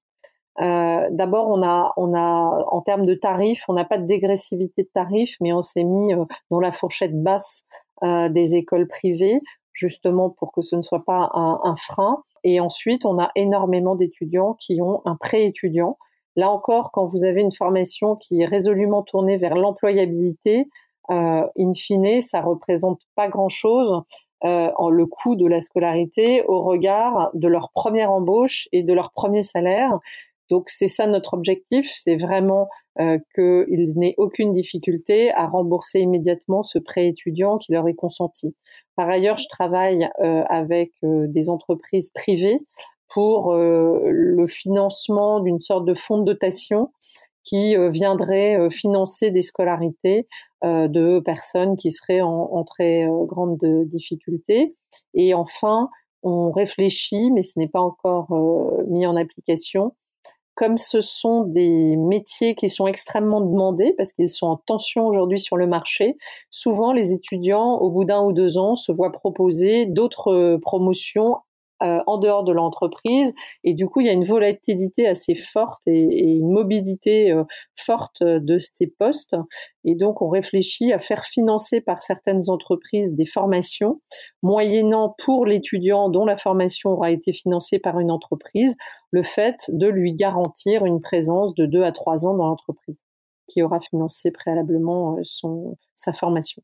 Euh, 0.60 1.08
D'abord, 1.10 1.48
on 1.48 1.62
a, 1.62 1.92
on 1.96 2.14
a, 2.14 2.64
en 2.68 2.80
termes 2.80 3.06
de 3.06 3.14
tarifs, 3.14 3.64
on 3.68 3.74
n'a 3.74 3.84
pas 3.84 3.98
de 3.98 4.06
dégressivité 4.06 4.84
de 4.84 4.90
tarifs, 4.92 5.36
mais 5.40 5.52
on 5.52 5.62
s'est 5.62 5.84
mis 5.84 6.14
euh, 6.14 6.24
dans 6.50 6.60
la 6.60 6.72
fourchette 6.72 7.20
basse 7.22 7.62
euh, 8.02 8.28
des 8.28 8.56
écoles 8.56 8.88
privées, 8.88 9.40
justement 9.72 10.30
pour 10.30 10.52
que 10.52 10.62
ce 10.62 10.76
ne 10.76 10.82
soit 10.82 11.04
pas 11.04 11.30
un, 11.34 11.60
un 11.64 11.76
frein. 11.76 12.22
Et 12.44 12.60
ensuite, 12.60 13.04
on 13.04 13.18
a 13.18 13.30
énormément 13.34 13.96
d'étudiants 13.96 14.54
qui 14.54 14.80
ont 14.80 15.02
un 15.04 15.16
prêt 15.16 15.44
étudiant. 15.44 15.98
Là 16.36 16.50
encore, 16.50 16.90
quand 16.92 17.06
vous 17.06 17.24
avez 17.24 17.40
une 17.40 17.52
formation 17.52 18.14
qui 18.14 18.42
est 18.42 18.46
résolument 18.46 19.02
tournée 19.02 19.38
vers 19.38 19.56
l'employabilité, 19.56 20.68
euh, 21.10 21.46
in 21.58 21.72
fine, 21.72 22.20
ça 22.20 22.40
représente 22.40 23.00
pas 23.14 23.28
grand-chose 23.28 24.02
euh, 24.44 24.70
en 24.76 24.90
le 24.90 25.06
coût 25.06 25.34
de 25.34 25.46
la 25.46 25.60
scolarité 25.60 26.44
au 26.46 26.62
regard 26.62 27.30
de 27.32 27.48
leur 27.48 27.70
première 27.70 28.10
embauche 28.10 28.68
et 28.72 28.82
de 28.82 28.92
leur 28.92 29.12
premier 29.12 29.42
salaire. 29.42 29.98
Donc 30.50 30.68
c'est 30.68 30.88
ça 30.88 31.06
notre 31.06 31.34
objectif, 31.34 31.90
c'est 31.92 32.16
vraiment 32.16 32.68
euh, 33.00 33.18
qu'ils 33.34 33.92
n'aient 33.96 34.14
aucune 34.16 34.52
difficulté 34.52 35.32
à 35.32 35.46
rembourser 35.46 36.00
immédiatement 36.00 36.62
ce 36.62 36.78
prêt 36.78 37.08
étudiant 37.08 37.58
qui 37.58 37.72
leur 37.72 37.88
est 37.88 37.94
consenti. 37.94 38.54
Par 38.96 39.08
ailleurs, 39.08 39.36
je 39.36 39.48
travaille 39.48 40.08
euh, 40.22 40.42
avec 40.48 40.92
euh, 41.04 41.26
des 41.28 41.48
entreprises 41.50 42.10
privées 42.14 42.60
pour 43.08 43.54
le 43.54 44.46
financement 44.48 45.38
d'une 45.38 45.60
sorte 45.60 45.84
de 45.84 45.94
fonds 45.94 46.18
de 46.18 46.24
dotation 46.24 46.90
qui 47.44 47.76
viendrait 47.92 48.68
financer 48.70 49.30
des 49.30 49.42
scolarités 49.42 50.26
euh, 50.64 50.88
de 50.88 51.20
personnes 51.20 51.76
qui 51.76 51.90
seraient 51.90 52.22
en, 52.22 52.64
très 52.64 53.04
euh, 53.04 53.26
grande 53.26 53.58
difficulté. 53.84 54.74
Et 55.12 55.34
enfin, 55.34 55.90
on 56.22 56.50
réfléchit, 56.50 57.30
mais 57.30 57.42
ce 57.42 57.58
n'est 57.58 57.68
pas 57.68 57.80
encore 57.80 58.32
euh, 58.32 58.84
mis 58.88 59.06
en 59.06 59.16
application, 59.16 59.94
comme 60.56 60.78
ce 60.78 61.00
sont 61.00 61.44
des 61.44 61.96
métiers 61.96 62.54
qui 62.54 62.68
sont 62.68 62.86
extrêmement 62.86 63.42
demandés 63.42 63.94
parce 63.96 64.12
qu'ils 64.12 64.30
sont 64.30 64.46
en 64.46 64.56
tension 64.56 65.06
aujourd'hui 65.06 65.38
sur 65.38 65.56
le 65.56 65.66
marché, 65.66 66.16
souvent 66.50 66.92
les 66.92 67.12
étudiants, 67.12 67.76
au 67.76 67.90
bout 67.90 68.04
d'un 68.04 68.22
ou 68.22 68.32
deux 68.32 68.56
ans, 68.56 68.74
se 68.74 68.90
voient 68.90 69.12
proposer 69.12 69.86
d'autres 69.86 70.58
promotions 70.62 71.36
euh, 71.82 72.00
en 72.06 72.18
dehors 72.18 72.44
de 72.44 72.52
l'entreprise. 72.52 73.32
Et 73.64 73.74
du 73.74 73.86
coup, 73.86 74.00
il 74.00 74.06
y 74.06 74.10
a 74.10 74.12
une 74.12 74.24
volatilité 74.24 75.06
assez 75.06 75.34
forte 75.34 75.82
et, 75.86 76.32
une 76.36 76.50
mobilité 76.50 77.32
euh, 77.32 77.44
forte 77.76 78.22
de 78.22 78.58
ces 78.58 78.86
postes. 78.86 79.36
Et 79.84 79.94
donc, 79.94 80.22
on 80.22 80.28
réfléchit 80.28 80.92
à 80.92 80.98
faire 80.98 81.24
financer 81.24 81.80
par 81.80 82.02
certaines 82.02 82.48
entreprises 82.48 83.14
des 83.14 83.26
formations, 83.26 84.00
moyennant 84.42 85.14
pour 85.18 85.46
l'étudiant 85.46 86.08
dont 86.08 86.24
la 86.24 86.36
formation 86.36 86.90
aura 86.90 87.10
été 87.10 87.32
financée 87.32 87.78
par 87.78 88.00
une 88.00 88.10
entreprise, 88.10 88.74
le 89.10 89.22
fait 89.22 89.56
de 89.68 89.88
lui 89.88 90.14
garantir 90.14 90.84
une 90.84 91.00
présence 91.00 91.54
de 91.54 91.66
deux 91.66 91.82
à 91.82 91.92
trois 91.92 92.26
ans 92.26 92.34
dans 92.34 92.46
l'entreprise 92.46 92.96
qui 93.46 93.62
aura 93.62 93.80
financé 93.80 94.30
préalablement 94.30 95.16
euh, 95.16 95.20
son, 95.22 95.78
sa 95.94 96.12
formation. 96.12 96.62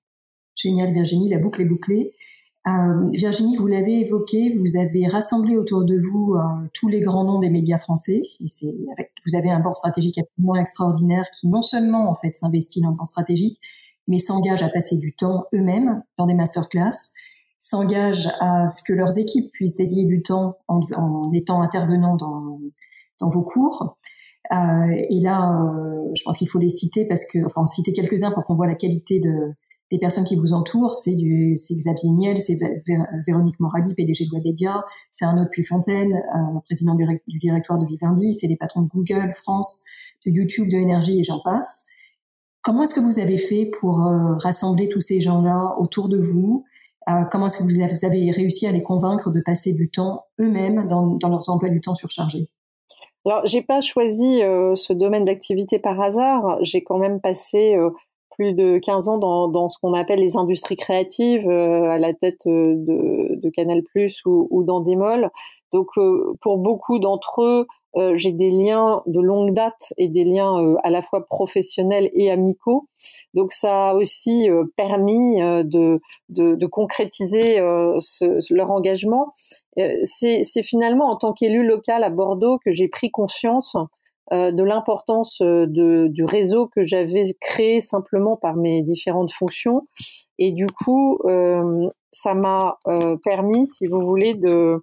Génial, 0.57 0.93
Virginie, 0.93 1.29
la 1.29 1.39
boucle 1.39 1.63
est 1.63 1.67
bouclée. 1.67 2.13
Euh, 2.69 3.11
Virginie, 3.13 3.57
vous 3.57 3.67
l'avez 3.67 4.01
évoqué, 4.01 4.57
vous 4.57 4.79
avez 4.79 5.09
rassemblé 5.09 5.57
autour 5.57 5.85
de 5.85 5.99
vous 5.99 6.35
euh, 6.35 6.69
tous 6.73 6.87
les 6.89 7.01
grands 7.01 7.25
noms 7.25 7.41
des 7.41 7.51
médias 7.51 7.79
français. 7.79 8.23
Et 8.41 8.47
avec, 8.97 9.11
vous 9.27 9.37
avez 9.37 9.51
un 9.51 9.59
board 9.59 9.75
stratégique 9.75 10.19
absolument 10.19 10.55
extraordinaire 10.55 11.25
qui 11.39 11.49
non 11.49 11.63
seulement 11.63 12.09
en 12.09 12.15
fait 12.15 12.35
s'investit 12.35 12.81
dans 12.81 12.91
le 12.91 12.97
board 12.97 13.09
stratégique, 13.09 13.59
mais 14.07 14.19
s'engage 14.19 14.63
à 14.63 14.69
passer 14.69 14.97
du 14.99 15.15
temps 15.15 15.47
eux-mêmes 15.53 16.03
dans 16.17 16.27
des 16.27 16.35
masterclass, 16.35 17.15
s'engage 17.59 18.29
à 18.41 18.69
ce 18.69 18.83
que 18.85 18.93
leurs 18.93 19.19
équipes 19.19 19.51
puissent 19.53 19.77
dédier 19.77 20.05
du 20.05 20.23
temps 20.23 20.59
en, 20.69 20.81
en 20.97 21.33
étant 21.33 21.63
intervenants 21.63 22.17
dans, 22.17 22.61
dans 23.21 23.29
vos 23.29 23.43
cours. 23.43 23.97
Euh, 24.53 25.05
et 25.09 25.21
là, 25.21 25.51
euh, 25.51 26.11
je 26.15 26.23
pense 26.25 26.39
qu'il 26.39 26.49
faut 26.49 26.59
les 26.59 26.69
citer 26.69 27.07
parce 27.07 27.27
que, 27.31 27.45
enfin, 27.45 27.63
en 27.63 27.67
citer 27.67 27.93
quelques-uns 27.93 28.33
pour 28.33 28.45
qu'on 28.45 28.55
voit 28.55 28.67
la 28.67 28.75
qualité 28.75 29.19
de, 29.19 29.55
les 29.93 29.99
personnes 29.99 30.25
qui 30.25 30.37
vous 30.37 30.55
entourent, 30.55 30.95
c'est 30.95 31.15
du, 31.15 31.55
c'est 31.55 31.75
Xavier 31.75 32.09
Niel, 32.09 32.41
c'est 32.41 32.59
Véronique 33.27 33.61
Morali, 33.61 33.93
PDG 33.95 34.25
de 34.25 34.31
Webedia, 34.35 34.83
c'est 35.11 35.27
Arnaud 35.27 35.45
Puyfontaine, 35.53 36.15
euh, 36.15 36.61
président 36.65 36.95
du, 36.95 37.07
directoire 37.39 37.79
de 37.79 37.85
Vivendi, 37.85 38.35
c'est 38.35 38.47
les 38.47 38.57
patrons 38.57 38.81
de 38.81 38.89
Google, 38.89 39.33
France, 39.33 39.85
de 40.25 40.31
YouTube, 40.33 40.71
de 40.71 40.79
Énergie 40.79 41.21
et 41.21 41.23
j'en 41.23 41.41
passe. 41.41 41.89
Comment 42.63 42.85
est-ce 42.85 42.95
que 42.95 43.01
vous 43.01 43.19
avez 43.19 43.37
fait 43.37 43.71
pour 43.81 44.07
euh, 44.07 44.35
rassembler 44.39 44.89
tous 44.89 45.01
ces 45.01 45.21
gens-là 45.21 45.75
autour 45.79 46.09
de 46.09 46.17
vous? 46.17 46.65
Euh, 47.11 47.25
Comment 47.31 47.47
est-ce 47.47 47.59
que 47.59 47.65
vous 47.65 48.07
avez 48.07 48.31
réussi 48.31 48.67
à 48.67 48.73
les 48.73 48.83
convaincre 48.83 49.31
de 49.31 49.43
passer 49.43 49.75
du 49.75 49.91
temps 49.91 50.25
eux-mêmes 50.41 50.89
dans, 50.89 51.19
leurs 51.29 51.51
emplois 51.51 51.69
du 51.69 51.83
temps 51.83 51.95
surchargés? 51.95 52.49
Alors, 53.27 53.45
j'ai 53.45 53.61
pas 53.61 53.83
choisi 53.83 54.43
euh, 54.43 54.75
ce 54.75 54.95
domaine 54.95 55.27
d'activité 55.27 55.79
par 55.79 56.01
hasard. 56.01 56.57
J'ai 56.63 56.83
quand 56.83 56.99
même 56.99 57.21
passé 57.21 57.77
plus 58.35 58.53
de 58.53 58.79
15 58.79 59.09
ans 59.09 59.19
dans, 59.19 59.49
dans 59.49 59.69
ce 59.69 59.79
qu'on 59.81 59.93
appelle 59.93 60.21
les 60.21 60.37
industries 60.37 60.77
créatives, 60.77 61.49
euh, 61.49 61.91
à 61.91 61.99
la 61.99 62.15
tête 62.15 62.41
euh, 62.47 62.75
de, 62.77 63.41
de 63.41 63.51
Canal 63.51 63.83
Plus 63.83 64.21
ou, 64.25 64.49
ou 64.51 64.65
d'Endemol. 64.65 65.31
Donc, 65.73 65.89
euh, 65.97 66.35
pour 66.41 66.59
beaucoup 66.59 66.99
d'entre 66.99 67.43
eux, 67.43 67.67
j'ai 68.15 68.33
des 68.33 68.51
liens 68.51 69.03
de 69.05 69.21
longue 69.21 69.53
date 69.53 69.93
et 69.99 70.09
des 70.09 70.25
liens 70.25 70.77
à 70.83 70.89
la 70.89 71.03
fois 71.03 71.27
professionnels 71.27 72.09
et 72.15 72.31
amicaux. 72.31 72.89
Donc 73.35 73.53
ça 73.53 73.91
a 73.91 73.95
aussi 73.95 74.49
permis 74.79 75.37
de, 75.41 76.01
de, 76.31 76.55
de, 76.55 76.67
concrétiser 76.67 77.57
ce, 78.01 78.55
leur 78.55 78.71
engagement. 78.71 79.35
C'est 80.05 80.63
finalement 80.63 81.11
en 81.11 81.17
tant 81.17 81.35
qu'élu 81.35 81.67
local 81.67 82.03
à 82.03 82.09
Bordeaux 82.09 82.59
que 82.65 82.71
j'ai 82.71 82.89
pris 82.89 83.11
conscience 83.11 83.77
euh, 83.77 83.81
de 84.31 84.63
l'importance 84.63 85.41
euh, 85.41 85.67
du 85.67 86.25
réseau 86.25 86.69
que 86.69 86.85
j'avais 86.85 87.25
créé 87.41 87.81
simplement 87.81 88.37
par 88.37 88.57
mes 88.57 88.83
différentes 88.83 89.33
fonctions. 89.33 89.87
Et 90.39 90.53
du 90.53 90.67
coup, 90.67 91.19
euh, 91.25 91.89
ça 92.13 92.35
m'a 92.35 92.79
permis, 93.25 93.69
si 93.69 93.87
vous 93.87 94.01
voulez, 94.01 94.35
de, 94.35 94.79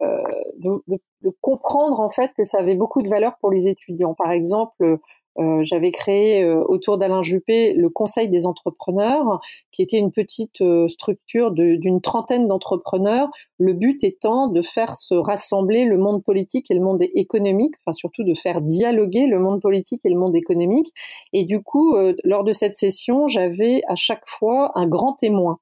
de, 0.00 1.36
comprendre 1.40 2.00
en 2.00 2.10
fait 2.10 2.30
que 2.36 2.44
ça 2.44 2.58
avait 2.58 2.74
beaucoup 2.74 3.02
de 3.02 3.08
valeur 3.08 3.36
pour 3.40 3.50
les 3.50 3.68
étudiants. 3.68 4.14
Par 4.14 4.32
exemple, 4.32 4.98
euh, 5.38 5.62
j'avais 5.62 5.90
créé 5.90 6.42
euh, 6.42 6.62
autour 6.66 6.98
d'Alain 6.98 7.22
Juppé 7.22 7.72
le 7.74 7.88
Conseil 7.88 8.28
des 8.28 8.46
entrepreneurs, 8.46 9.40
qui 9.70 9.82
était 9.82 9.98
une 9.98 10.10
petite 10.10 10.60
euh, 10.60 10.88
structure 10.88 11.52
d'une 11.52 12.00
trentaine 12.00 12.46
d'entrepreneurs. 12.46 13.28
Le 13.58 13.72
but 13.72 14.02
étant 14.02 14.48
de 14.48 14.62
faire 14.62 14.96
se 14.96 15.14
rassembler 15.14 15.84
le 15.84 15.98
monde 15.98 16.22
politique 16.22 16.70
et 16.70 16.74
le 16.74 16.80
monde 16.80 17.02
économique, 17.14 17.74
enfin 17.84 17.92
surtout 17.92 18.24
de 18.24 18.34
faire 18.34 18.60
dialoguer 18.60 19.26
le 19.26 19.38
monde 19.38 19.60
politique 19.60 20.00
et 20.04 20.10
le 20.10 20.18
monde 20.18 20.34
économique. 20.34 20.92
Et 21.32 21.44
du 21.44 21.62
coup, 21.62 21.94
lors 22.24 22.44
de 22.44 22.52
cette 22.52 22.76
session, 22.76 23.26
j'avais 23.26 23.82
à 23.86 23.96
chaque 23.96 24.26
fois 24.26 24.72
un 24.74 24.86
grand 24.86 25.12
témoin. 25.14 25.58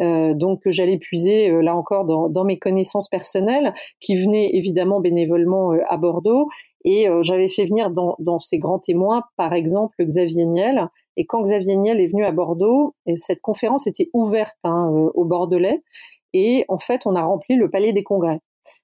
Euh, 0.00 0.34
donc 0.34 0.62
j'allais 0.66 0.98
puiser 0.98 1.50
là 1.62 1.76
encore 1.76 2.04
dans, 2.04 2.44
mes 2.44 2.58
connaissances 2.58 3.08
personnelles, 3.08 3.74
qui 4.00 4.16
venaient 4.16 4.50
évidemment 4.54 5.00
bénévolement 5.00 5.72
à 5.86 5.96
Bordeaux. 5.96 6.48
Et 6.84 7.06
j'avais 7.22 7.48
fait 7.48 7.64
venir 7.64 7.90
dans, 7.90 8.14
dans, 8.18 8.38
ces 8.38 8.58
grands 8.58 8.78
témoins, 8.78 9.22
par 9.36 9.54
exemple, 9.54 9.96
Xavier 10.04 10.44
Niel. 10.44 10.88
Et 11.16 11.24
quand 11.24 11.42
Xavier 11.42 11.76
Niel 11.76 11.98
est 11.98 12.08
venu 12.08 12.24
à 12.24 12.32
Bordeaux, 12.32 12.94
cette 13.16 13.40
conférence 13.40 13.86
était 13.86 14.10
ouverte 14.12 14.58
hein, 14.64 14.90
au 15.14 15.24
Bordelais. 15.24 15.82
Et 16.34 16.66
en 16.68 16.78
fait, 16.78 17.06
on 17.06 17.16
a 17.16 17.22
rempli 17.22 17.56
le 17.56 17.70
palais 17.70 17.92
des 17.94 18.02
congrès. 18.02 18.40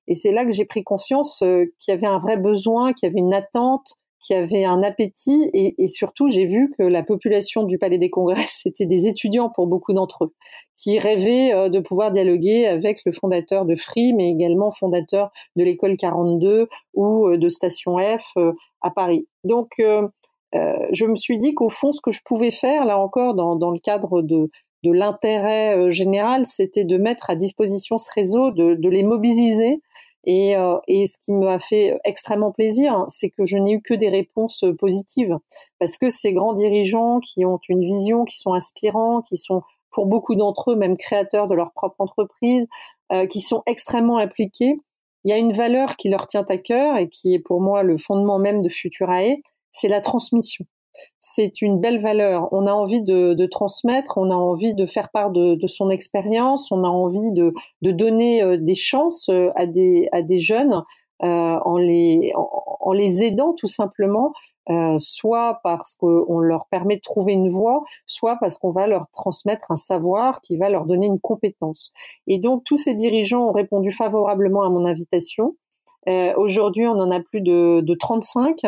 Et 0.06 0.14
c'est 0.14 0.32
là 0.32 0.44
que 0.44 0.50
j'ai 0.50 0.64
pris 0.64 0.82
conscience 0.82 1.38
qu'il 1.40 1.88
y 1.88 1.90
avait 1.90 2.06
un 2.06 2.18
vrai 2.18 2.36
besoin, 2.36 2.92
qu'il 2.92 3.08
y 3.08 3.10
avait 3.10 3.20
une 3.20 3.34
attente, 3.34 3.96
qui 4.20 4.35
avaient 4.35 4.64
un 4.64 4.83
appétit 4.83 5.50
et, 5.52 5.88
surtout 5.88 6.28
j'ai 6.28 6.46
vu 6.46 6.72
que 6.78 6.83
la 6.83 7.02
population 7.02 7.64
du 7.64 7.78
Palais 7.78 7.98
des 7.98 8.11
Congrès 8.11 8.44
c'était 8.48 8.87
des 8.87 9.06
étudiants 9.06 9.50
pour 9.50 9.66
beaucoup 9.66 9.92
d'entre 9.92 10.24
eux 10.24 10.35
qui 10.76 10.98
rêvaient 10.98 11.52
euh, 11.52 11.68
de 11.68 11.80
pouvoir 11.80 12.11
dialoguer 12.11 12.66
avec 12.66 13.00
le 13.04 13.12
fondateur 13.12 13.64
de 13.64 13.74
Free 13.76 14.12
mais 14.12 14.30
également 14.30 14.70
fondateur 14.70 15.30
de 15.56 15.64
l'école 15.64 15.96
42 15.96 16.68
ou 16.94 17.28
euh, 17.28 17.38
de 17.38 17.48
Station 17.48 17.96
F 17.98 18.24
euh, 18.37 18.52
à 18.80 18.90
Paris. 18.90 19.26
Donc 19.44 19.70
je 19.78 21.04
me 21.04 21.16
suis 21.16 21.38
dit 21.38 21.54
qu'au 21.54 21.68
fond 21.68 21.92
ce 21.92 22.00
que 22.00 22.11
je 22.11 22.20
pouvais 22.24 22.50
faire 22.50 22.85
là 22.85 22.98
encore 22.98 23.35
dans, 23.35 23.70
le 23.70 23.78
cadre 23.78 24.22
de 24.22 24.50
l'intérêt 24.83 25.90
général, 25.90 26.44
c'était 26.44 26.85
de 26.85 26.96
mettre 26.96 27.30
à 27.30 27.37
disposition 27.37 27.98
ce 27.98 28.11
réseau, 28.12 28.50
de 28.50 28.88
les 28.88 29.02
mobiliser 29.02 29.80
et, 30.24 30.56
euh, 30.56 30.78
et, 30.87 31.06
ce 31.06 31.16
qui 31.18 31.33
m'a 31.33 31.59
fait 31.59 31.98
extrêmement 32.04 32.52
plaisir, 32.52 32.92
hein, 32.92 33.06
c'est 33.09 33.30
que 33.30 33.44
je 33.44 33.56
n'ai 33.56 33.72
eu 33.72 33.83
que 33.83 33.94
des 33.94 34.09
réponses 34.09 34.64
euh, 34.64 34.74
positives, 34.74 35.38
parce 35.78 35.96
que 35.96 36.09
ces 36.09 36.33
grands 36.33 36.52
dirigeants 36.52 37.20
qui 37.20 37.44
ont 37.44 37.59
une 37.68 37.85
vision, 37.85 38.24
qui 38.24 38.38
sont 38.38 38.52
inspirants, 38.52 39.22
qui 39.22 39.37
sont 39.37 39.62
pour 39.90 40.06
beaucoup 40.06 40.35
d'entre 40.35 40.72
eux 40.72 40.76
même 40.76 40.96
créateurs 40.96 41.48
de 41.48 41.54
leur 41.54 41.72
propre 41.72 41.96
entreprise, 42.00 42.66
qui 43.28 43.40
sont 43.40 43.64
extrêmement 43.66 44.18
impliqués. 44.18 44.76
Il 45.24 45.30
y 45.30 45.33
a 45.33 45.37
une 45.37 45.52
valeur 45.52 45.96
qui 45.96 46.09
leur 46.09 46.28
tient 46.28 46.44
à 46.48 46.59
cœur 46.59 46.96
et 46.96 47.09
qui 47.09 47.35
est 47.35 47.40
pour 47.40 47.61
moi 47.61 47.83
le 47.83 47.98
fondement 47.98 48.38
même 48.38 48.62
de 48.62 48.68
Futurae, 48.68 49.38
c'est 49.72 49.88
la 49.88 50.00
transmission 50.00 50.64
c'est 51.20 51.62
une 51.62 51.81
belle 51.81 52.00
valeur. 52.00 52.48
On 52.53 52.66
a 52.66 52.72
envie 52.72 53.03
de, 53.03 53.46
transmettre, 53.46 54.18
on 54.18 54.31
a 54.31 54.35
envie 54.35 54.74
de 54.74 54.87
faire 54.87 55.11
part 55.11 55.31
de, 55.31 55.59
son 55.66 55.90
expérience, 55.90 56.70
on 56.72 56.85
a 56.85 56.88
envie 56.88 57.33
de, 57.33 57.53
donner 57.83 58.42
euh, 58.42 58.57
des 58.57 58.74
chances 58.74 59.29
euh, 59.29 59.50
à 59.55 59.66
des, 59.66 60.09
à 60.12 60.22
des 60.22 60.38
jeunes 60.38 60.83
euh, 61.22 61.26
en, 61.26 61.76
les, 61.76 62.33
en, 62.35 62.92
les 62.92 63.22
aidant 63.24 63.53
tout 63.53 63.66
simplement, 63.66 64.33
soit 64.98 65.61
parce 65.64 65.94
qu'on 65.94 66.38
leur 66.38 66.66
permet 66.70 66.96
de 66.96 67.00
trouver 67.00 67.33
une 67.33 67.50
voie, 67.50 67.83
soit 68.07 68.37
parce 68.40 68.57
qu'on 68.57 68.70
va 68.70 68.87
leur 68.87 69.09
transmettre 69.11 69.70
un 69.70 69.76
savoir 69.76 70.40
qui 70.40 70.57
va 70.57 70.70
leur 70.70 70.87
donner 70.87 71.07
une 71.07 71.20
compétence. 71.20 71.92
Et 72.26 72.38
donc 72.38 72.62
tous 72.64 72.76
ces 72.76 72.94
dirigeants 72.94 73.48
ont 73.48 73.53
répondu 73.53 73.90
favorablement 73.90 74.62
à 74.62 74.70
mon 74.70 74.85
invitation. 74.87 75.57
Aujourd'hui, 76.06 76.86
on 76.86 76.98
en 76.98 77.10
a 77.10 77.20
plus 77.20 77.40
de, 77.40 77.80
de 77.82 77.94
35 77.94 78.64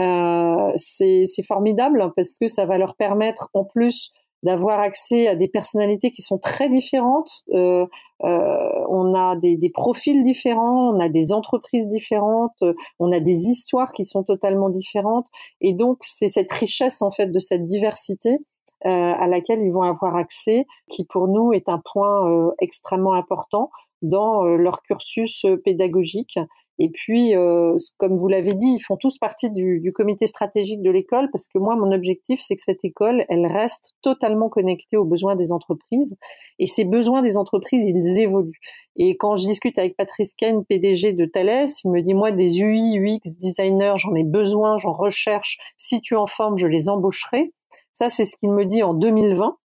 euh, 0.00 0.72
c'est 0.76 1.42
formidable 1.46 2.12
parce 2.14 2.38
que 2.38 2.46
ça 2.46 2.66
va 2.66 2.78
leur 2.78 2.94
permettre 2.94 3.48
en 3.52 3.64
plus 3.64 4.12
d'avoir 4.44 4.78
accès 4.78 5.26
à 5.26 5.34
des 5.34 5.48
personnalités 5.48 6.12
qui 6.12 6.22
sont 6.22 6.38
très 6.38 6.68
différentes. 6.68 7.42
Euh, 7.52 7.84
euh, 8.22 8.84
on 8.88 9.12
a 9.14 9.34
des, 9.34 9.56
des, 9.56 9.70
profils 9.70 10.22
différents, 10.22 10.94
on 10.94 11.00
a 11.00 11.08
des 11.08 11.32
entreprises 11.32 11.88
différentes, 11.88 12.62
on 13.00 13.10
a 13.10 13.18
des 13.18 13.48
histoires 13.48 13.90
qui 13.90 14.04
sont 14.04 14.22
totalement 14.22 14.68
différentes. 14.68 15.26
Et 15.60 15.74
donc, 15.74 15.98
c'est 16.02 16.28
cette 16.28 16.52
richesse 16.52 17.02
en 17.02 17.10
fait 17.10 17.32
de 17.32 17.38
cette 17.40 17.66
diversité 17.66 18.38
euh, 18.86 18.90
à 18.90 19.26
laquelle 19.26 19.60
ils 19.60 19.72
vont 19.72 19.82
avoir 19.82 20.14
accès, 20.14 20.64
qui 20.88 21.04
pour 21.04 21.26
nous 21.26 21.52
est 21.52 21.68
un 21.68 21.82
point 21.84 22.30
euh, 22.30 22.52
extrêmement 22.60 23.14
important 23.14 23.70
dans 24.02 24.44
leur 24.44 24.82
cursus 24.82 25.44
pédagogique 25.64 26.38
et 26.80 26.90
puis, 26.90 27.34
euh, 27.34 27.76
comme 27.96 28.16
vous 28.16 28.28
l'avez 28.28 28.54
dit, 28.54 28.68
ils 28.68 28.80
font 28.80 28.96
tous 28.96 29.18
partie 29.18 29.50
du, 29.50 29.80
du 29.80 29.92
comité 29.92 30.26
stratégique 30.26 30.80
de 30.80 30.90
l'école 30.90 31.28
parce 31.32 31.48
que 31.48 31.58
moi, 31.58 31.74
mon 31.74 31.90
objectif, 31.90 32.40
c'est 32.40 32.54
que 32.54 32.62
cette 32.62 32.84
école, 32.84 33.24
elle 33.28 33.46
reste 33.46 33.94
totalement 34.00 34.48
connectée 34.48 34.96
aux 34.96 35.04
besoins 35.04 35.34
des 35.34 35.50
entreprises. 35.50 36.16
Et 36.60 36.66
ces 36.66 36.84
besoins 36.84 37.22
des 37.22 37.36
entreprises, 37.36 37.88
ils 37.88 38.20
évoluent. 38.20 38.60
Et 38.94 39.16
quand 39.16 39.34
je 39.34 39.46
discute 39.46 39.76
avec 39.76 39.96
Patrice 39.96 40.34
Kane, 40.34 40.64
PDG 40.64 41.14
de 41.14 41.24
Thales, 41.24 41.66
il 41.84 41.90
me 41.90 42.00
dit, 42.00 42.14
moi, 42.14 42.30
des 42.30 42.60
UI, 42.60 42.96
UX 42.96 43.34
designers, 43.40 43.94
j'en 43.96 44.14
ai 44.14 44.24
besoin, 44.24 44.76
j'en 44.76 44.92
recherche. 44.92 45.58
Si 45.76 46.00
tu 46.00 46.14
en 46.14 46.26
formes, 46.26 46.56
je 46.56 46.68
les 46.68 46.88
embaucherai. 46.88 47.52
Ça, 47.92 48.08
c'est 48.08 48.24
ce 48.24 48.36
qu'il 48.36 48.52
me 48.52 48.64
dit 48.64 48.84
en 48.84 48.94
2020. 48.94 49.56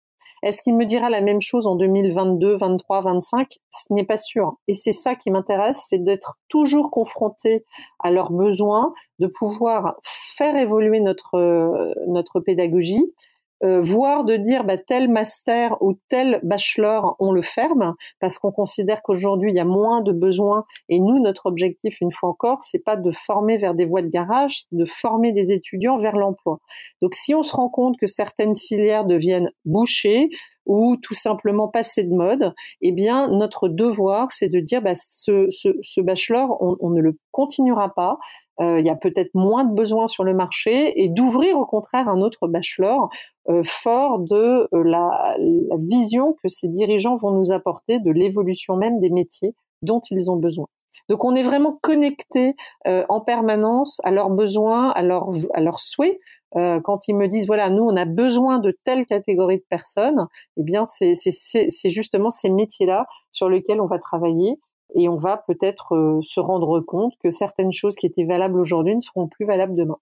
Est-ce 0.42 0.62
qu'il 0.62 0.76
me 0.76 0.84
dira 0.84 1.10
la 1.10 1.20
même 1.20 1.40
chose 1.40 1.66
en 1.66 1.76
2022, 1.76 2.56
23, 2.56 3.02
25 3.02 3.58
Ce 3.70 3.92
n'est 3.92 4.04
pas 4.04 4.16
sûr. 4.16 4.56
Et 4.68 4.74
c'est 4.74 4.92
ça 4.92 5.14
qui 5.14 5.30
m'intéresse, 5.30 5.84
c'est 5.88 6.02
d'être 6.02 6.38
toujours 6.48 6.90
confronté 6.90 7.64
à 8.00 8.10
leurs 8.10 8.32
besoins, 8.32 8.92
de 9.18 9.26
pouvoir 9.26 9.96
faire 10.02 10.56
évoluer 10.56 11.00
notre 11.00 11.34
euh, 11.36 11.92
notre 12.06 12.40
pédagogie, 12.40 13.12
euh, 13.64 13.80
voire 13.80 14.24
de 14.24 14.36
dire 14.36 14.64
bah, 14.64 14.78
tel 14.78 15.08
master 15.08 15.76
ou 15.80 15.94
tel 16.08 16.40
bachelor, 16.42 17.16
on 17.20 17.32
le 17.32 17.42
ferme 17.42 17.94
parce 18.20 18.38
qu'on 18.38 18.52
considère 18.52 19.02
qu'aujourd'hui 19.02 19.52
il 19.52 19.56
y 19.56 19.60
a 19.60 19.64
moins 19.64 20.00
de 20.00 20.12
besoins. 20.12 20.64
Et 20.88 20.98
nous, 21.00 21.20
notre 21.20 21.46
objectif, 21.46 22.00
une 22.00 22.12
fois 22.12 22.30
encore, 22.30 22.62
c'est 22.62 22.82
pas 22.84 22.96
de 22.96 23.10
former 23.10 23.56
vers 23.56 23.74
des 23.74 23.84
voies 23.84 24.02
de 24.02 24.08
garage, 24.08 24.62
de 24.72 24.84
former 24.84 25.32
des 25.32 25.52
étudiants 25.52 25.98
vers 25.98 26.16
l'emploi. 26.16 26.58
Donc, 27.00 27.14
si 27.14 27.34
on 27.34 27.42
se 27.42 27.54
rend 27.54 27.68
compte 27.68 27.96
que 27.98 28.06
certaines 28.06 28.56
filières 28.56 29.04
deviennent 29.04 29.50
bouchées, 29.64 30.28
ou 30.66 30.96
tout 30.96 31.14
simplement 31.14 31.68
passer 31.68 32.04
de 32.04 32.14
mode, 32.14 32.54
eh 32.80 32.92
bien 32.92 33.28
notre 33.28 33.68
devoir 33.68 34.30
c'est 34.30 34.48
de 34.48 34.60
dire 34.60 34.82
bah, 34.82 34.94
ce, 34.94 35.46
ce, 35.48 35.70
ce 35.82 36.00
bachelor 36.00 36.56
on, 36.60 36.76
on, 36.80 36.90
ne 36.90 37.00
le 37.00 37.18
continuera 37.32 37.92
pas, 37.94 38.18
il 38.60 38.86
y 38.86 38.90
a 38.90 38.96
peut-être 38.96 39.34
moins 39.34 39.64
de 39.64 39.74
besoins 39.74 40.06
sur 40.06 40.24
le 40.24 40.34
marché 40.34 41.02
et 41.02 41.08
d'ouvrir 41.08 41.58
au 41.58 41.66
contraire 41.66 42.08
un 42.08 42.20
autre 42.20 42.46
bachelor 42.48 43.08
euh, 43.48 43.62
fort 43.64 44.20
de 44.20 44.68
euh, 44.72 44.84
la, 44.84 45.36
la, 45.38 45.76
vision 45.76 46.36
que 46.44 46.48
ces 46.48 46.68
dirigeants 46.68 47.16
vont 47.16 47.32
nous 47.32 47.50
apporter 47.50 47.98
de 47.98 48.12
l'évolution 48.12 48.76
même 48.76 49.00
des 49.00 49.10
métiers 49.10 49.56
dont 49.82 50.00
ils 50.12 50.30
ont 50.30 50.36
besoin. 50.36 50.66
Donc 51.08 51.24
on 51.24 51.34
est 51.34 51.42
vraiment 51.42 51.76
connecté 51.82 52.54
en 52.84 53.20
permanence 53.20 54.00
à 54.04 54.10
leurs 54.10 54.30
besoins, 54.30 54.90
à 54.90 55.02
leurs 55.02 55.30
à 55.54 55.60
leurs 55.60 55.80
souhaits. 55.80 56.20
quand 56.54 57.08
ils 57.08 57.16
me 57.16 57.28
disent 57.28 57.46
voilà 57.46 57.70
nous 57.70 57.82
on 57.82 57.96
a 57.96 58.04
besoin 58.04 58.58
de 58.58 58.76
telle 58.84 59.06
catégorie 59.06 59.56
de 59.56 59.64
personnes, 59.70 60.26
eh 60.58 60.62
bien 60.62 60.84
c'est 60.84 61.14
c'est 61.14 61.90
justement 61.90 62.28
ces 62.28 62.50
métiers 62.50 62.86
là 62.86 63.06
sur 63.30 63.48
lesquels 63.48 63.80
on 63.80 63.86
va 63.86 63.98
travailler 63.98 64.60
et 64.94 65.08
on 65.08 65.16
va 65.16 65.42
peut-être 65.46 65.94
euh, 65.94 66.20
se 66.22 66.40
rendre 66.40 66.80
compte 66.80 67.14
que 67.22 67.30
certaines 67.30 67.72
choses 67.72 67.94
qui 67.94 68.06
étaient 68.06 68.24
valables 68.24 68.58
aujourd'hui 68.58 68.94
ne 68.94 69.00
seront 69.00 69.28
plus 69.28 69.46
valables 69.46 69.76
demain. 69.76 69.98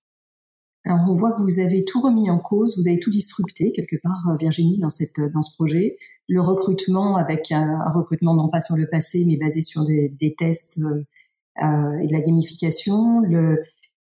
Alors 0.85 1.01
on 1.09 1.15
voit 1.15 1.33
que 1.33 1.43
vous 1.43 1.61
avez 1.61 1.85
tout 1.85 2.01
remis 2.01 2.31
en 2.31 2.39
cause, 2.39 2.79
vous 2.79 2.89
avez 2.89 2.99
tout 2.99 3.11
disrupté 3.11 3.73
quelque 3.73 3.97
part, 4.03 4.29
euh, 4.31 4.37
Virginie, 4.37 4.81
euh, 4.83 5.29
dans 5.29 5.43
ce 5.43 5.55
projet. 5.55 5.99
Le 6.29 6.41
recrutement 6.41 7.17
avec 7.17 7.53
un, 7.53 7.91
recrutement 7.95 8.35
non 8.35 8.49
pas 8.49 8.61
sur 8.61 8.77
le 8.77 8.89
passé 8.89 9.25
mais 9.27 9.37
basé 9.37 9.63
sur 9.63 9.85
des, 9.85 10.35
tests 10.39 10.79
et 10.79 12.07
de 12.07 12.13
la 12.13 12.21
gamification, 12.21 13.23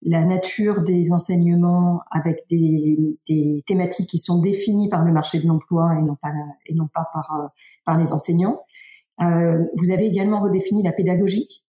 la 0.02 0.24
nature 0.24 0.82
des 0.82 1.12
enseignements 1.12 2.02
avec 2.12 2.44
des, 2.48 3.18
thématiques 3.66 4.08
qui 4.08 4.18
sont 4.18 4.40
définies 4.40 4.88
par 4.88 5.04
le 5.04 5.12
marché 5.12 5.40
de 5.40 5.48
l'emploi 5.48 5.96
et 5.98 6.74
non 6.74 6.86
pas 6.86 7.10
par 7.84 7.98
les 7.98 8.12
enseignants. 8.12 8.60
Euh, 9.20 9.64
vous 9.76 9.90
avez 9.90 10.06
également 10.06 10.40
redéfini 10.40 10.82
la 10.82 10.92
pédagogie 10.92 11.62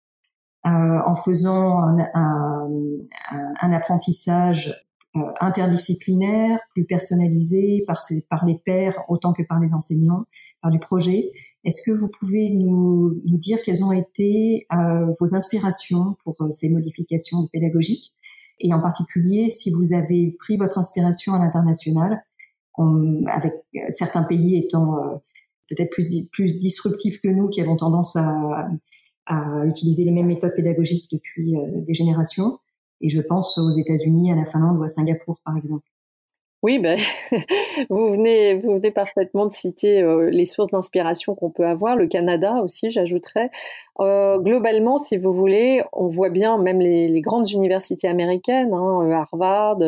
euh, 0.66 0.70
en 0.70 1.14
faisant 1.14 1.80
un, 1.80 1.98
un, 2.14 2.68
un 3.60 3.72
apprentissage 3.72 4.88
euh, 5.16 5.20
interdisciplinaire, 5.40 6.60
plus 6.74 6.84
personnalisé 6.84 7.82
par, 7.86 8.00
ses, 8.00 8.26
par 8.28 8.44
les 8.44 8.58
pairs 8.58 9.02
autant 9.08 9.32
que 9.32 9.42
par 9.42 9.58
les 9.60 9.72
enseignants, 9.72 10.24
par 10.60 10.70
du 10.70 10.78
projet. 10.78 11.30
Est-ce 11.64 11.82
que 11.82 11.96
vous 11.96 12.10
pouvez 12.18 12.50
nous, 12.50 13.18
nous, 13.24 13.38
dire 13.38 13.58
quelles 13.64 13.82
ont 13.84 13.92
été 13.92 14.66
euh, 14.72 15.06
vos 15.18 15.34
inspirations 15.34 16.16
pour 16.24 16.36
ces 16.50 16.68
modifications 16.68 17.46
pédagogiques? 17.46 18.12
Et 18.60 18.74
en 18.74 18.80
particulier 18.80 19.48
si 19.48 19.70
vous 19.72 19.94
avez 19.94 20.36
pris 20.38 20.56
votre 20.56 20.76
inspiration 20.76 21.32
à 21.32 21.38
l'international, 21.38 22.22
avec 23.26 23.54
certains 23.88 24.22
pays 24.22 24.56
étant 24.56 25.20
peut-être 25.68 25.90
plus, 25.90 26.26
plus 26.32 26.58
disruptifs 26.58 27.20
que 27.20 27.28
nous 27.28 27.48
qui 27.48 27.60
avons 27.60 27.76
tendance 27.76 28.16
à, 28.16 28.68
utiliser 29.66 30.04
les 30.04 30.10
mêmes 30.10 30.26
méthodes 30.26 30.54
pédagogiques 30.56 31.06
depuis 31.12 31.54
euh, 31.54 31.66
des 31.86 31.92
générations. 31.92 32.58
Et 33.02 33.10
je 33.10 33.20
pense 33.20 33.58
aux 33.58 33.70
États-Unis, 33.70 34.32
à 34.32 34.36
la 34.36 34.46
Finlande 34.46 34.78
ou 34.78 34.82
à 34.82 34.88
Singapour, 34.88 35.38
par 35.44 35.54
exemple. 35.58 35.84
Oui, 36.62 36.80
ben, 36.80 36.98
vous, 37.90 38.10
venez, 38.10 38.90
parfaitement 38.90 39.46
de 39.46 39.52
citer 39.52 40.02
euh, 40.02 40.28
les 40.30 40.44
sources 40.44 40.70
d'inspiration 40.70 41.36
qu'on 41.36 41.50
peut 41.50 41.66
avoir. 41.66 41.94
Le 41.94 42.08
Canada 42.08 42.60
aussi, 42.64 42.90
j'ajouterais. 42.90 43.50
Euh, 44.00 44.38
globalement, 44.38 44.98
si 44.98 45.16
vous 45.18 45.32
voulez, 45.32 45.82
on 45.92 46.08
voit 46.08 46.30
bien 46.30 46.58
même 46.58 46.80
les, 46.80 47.20
grandes 47.20 47.50
universités 47.50 48.08
américaines, 48.08 48.72
hein, 48.72 49.10
Harvard, 49.12 49.78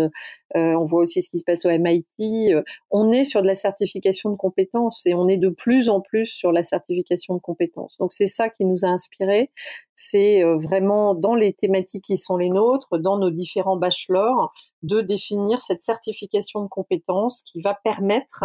on 0.55 0.85
voit 0.85 1.03
aussi 1.03 1.23
ce 1.23 1.31
qui 1.31 1.39
se 1.39 1.45
passe 1.45 1.65
au 1.65 1.71
MIT. 1.71 2.55
on 2.91 3.13
est 3.13 3.25
sur 3.25 3.43
de 3.43 3.47
la 3.47 3.57
certification 3.57 4.31
de 4.31 4.37
compétences 4.37 5.07
et 5.07 5.15
on 5.15 5.29
est 5.29 5.37
de 5.37 5.49
plus 5.49 5.89
en 5.89 6.01
plus 6.01 6.27
sur 6.27 6.53
la 6.53 6.65
certification 6.65 7.35
de 7.35 7.41
compétences. 7.41 7.97
Donc 7.99 8.13
c'est 8.13 8.27
ça 8.27 8.49
qui 8.49 8.65
nous 8.65 8.85
a 8.85 8.89
inspiré. 8.89 9.51
C'est 9.97 10.43
vraiment 10.43 11.15
dans 11.15 11.35
les 11.35 11.53
thématiques 11.53 12.05
qui 12.05 12.17
sont 12.17 12.37
les 12.37 12.49
nôtres, 12.49 12.99
dans 12.99 13.19
nos 13.19 13.31
différents 13.31 13.77
bachelors, 13.77 14.53
de 14.83 15.01
définir 15.01 15.61
cette 15.61 15.83
certification 15.83 16.63
de 16.63 16.69
compétences 16.69 17.43
qui 17.43 17.61
va 17.61 17.79
permettre 17.85 18.45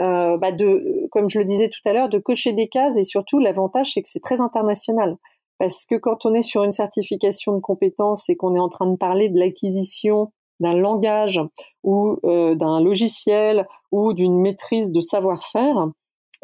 euh, 0.00 0.38
bah 0.38 0.52
de, 0.52 1.08
comme 1.10 1.28
je 1.28 1.38
le 1.38 1.44
disais 1.44 1.68
tout 1.68 1.80
à 1.86 1.92
l'heure, 1.92 2.08
de 2.08 2.18
cocher 2.18 2.52
des 2.52 2.68
cases 2.68 2.96
et 2.96 3.04
surtout 3.04 3.38
l'avantage 3.38 3.92
c'est 3.92 4.02
que 4.02 4.08
c'est 4.08 4.20
très 4.20 4.40
international. 4.40 5.16
Parce 5.58 5.84
que 5.84 5.94
quand 5.96 6.24
on 6.24 6.32
est 6.32 6.42
sur 6.42 6.64
une 6.64 6.72
certification 6.72 7.54
de 7.54 7.60
compétences 7.60 8.30
et 8.30 8.36
qu'on 8.36 8.54
est 8.54 8.60
en 8.60 8.70
train 8.70 8.90
de 8.90 8.96
parler 8.96 9.28
de 9.28 9.38
l'acquisition 9.38 10.32
d'un 10.60 10.74
langage 10.74 11.40
ou 11.82 12.18
euh, 12.24 12.54
d'un 12.54 12.80
logiciel 12.80 13.66
ou 13.90 14.12
d'une 14.12 14.38
maîtrise 14.38 14.90
de 14.90 15.00
savoir-faire, 15.00 15.88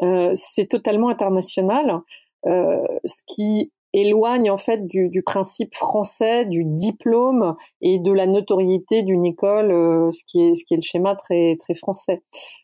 euh, 0.01 0.31
c'est 0.33 0.67
totalement 0.67 1.09
international. 1.09 2.01
Euh, 2.45 2.83
ce 3.05 3.21
qui 3.25 3.71
éloigne 3.93 4.51
en 4.51 4.57
fait 4.57 4.85
du, 4.85 5.23
principe 5.23 5.73
français 5.73 6.45
du 6.45 6.65
diplôme 6.65 7.55
et 7.81 7.99
de 7.99 8.11
la 8.11 8.27
notoriété 8.27 9.01
d'une 9.01 9.25
école, 9.25 9.69
ce 10.11 10.23
qui 10.27 10.41
est 10.41 10.75
le 10.75 10.81
schéma 10.81 11.15
très 11.15 11.57
français. 11.75 12.21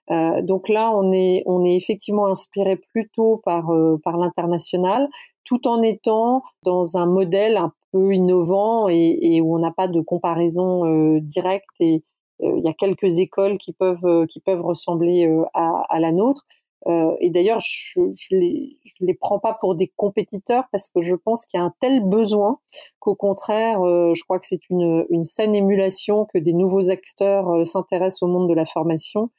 Donc 0.10 0.70
là, 0.70 0.91
on 0.93 1.12
est 1.12 1.43
effectivement 1.76 2.28
inspiré 2.28 2.76
plutôt 2.76 3.41
par 3.45 3.72
par 4.04 4.18
l'international, 4.18 5.08
tout 5.43 5.66
en 5.68 5.82
étant 5.82 6.43
dans 6.64 6.97
un 6.97 7.08
modèle 7.08 7.58
un 7.58 7.72
peu 7.94 8.14
innovant 8.14 8.89
et, 8.89 9.18
et 9.22 9.41
où 9.41 9.56
on 9.56 9.60
n'a 9.60 9.72
pas 9.72 9.88
de 9.88 10.02
comparaison 10.02 10.86
euh, 10.86 11.20
directe 11.22 11.70
et 11.80 12.04
il 12.41 12.66
y 12.66 12.68
a 12.68 12.74
quelques 12.74 13.20
écoles 13.20 13.58
qui 13.58 13.72
peuvent 13.72 14.28
qui 14.28 14.41
peuvent 14.41 14.62
ressembler 14.62 15.32
à, 15.54 15.84
à 15.88 16.00
la 16.02 16.12
nôtre 16.12 16.46
euh, 16.88 17.16
et 17.22 17.30
d'ailleurs, 17.30 17.60
je, 17.60 18.02
je 18.16 18.36
les, 18.36 18.78
je 18.84 19.06
les 19.06 19.14
prends 19.14 19.39
pas 19.39 19.54
pour 19.54 19.76
des 19.76 19.91
compétiteurs 19.96 20.66
parce 20.72 20.89
que 20.89 21.02
je 21.02 21.16
pense 21.16 21.46
qu'il 21.46 21.60
y 21.60 21.62
a 21.62 21.66
un 21.66 21.74
tel 21.80 22.04
besoin 22.04 22.60
qu'au 23.00 23.16
contraire, 23.16 23.82
euh, 23.82 24.14
je 24.14 24.24
crois 24.24 24.39
que 24.39 24.46
c'est 24.46 24.70
une, 24.70 25.06
une 25.10 25.24
saine 25.24 25.56
émulation 25.56 26.26
que 26.34 26.39
des 26.39 26.54
nouveaux 26.54 26.91
acteurs 26.91 27.50
euh, 27.50 27.64
s'intéressent 27.64 28.24
au 28.24 28.28
monde 28.28 28.50
de 28.50 28.54
la 28.54 28.66
formation. 28.66 29.30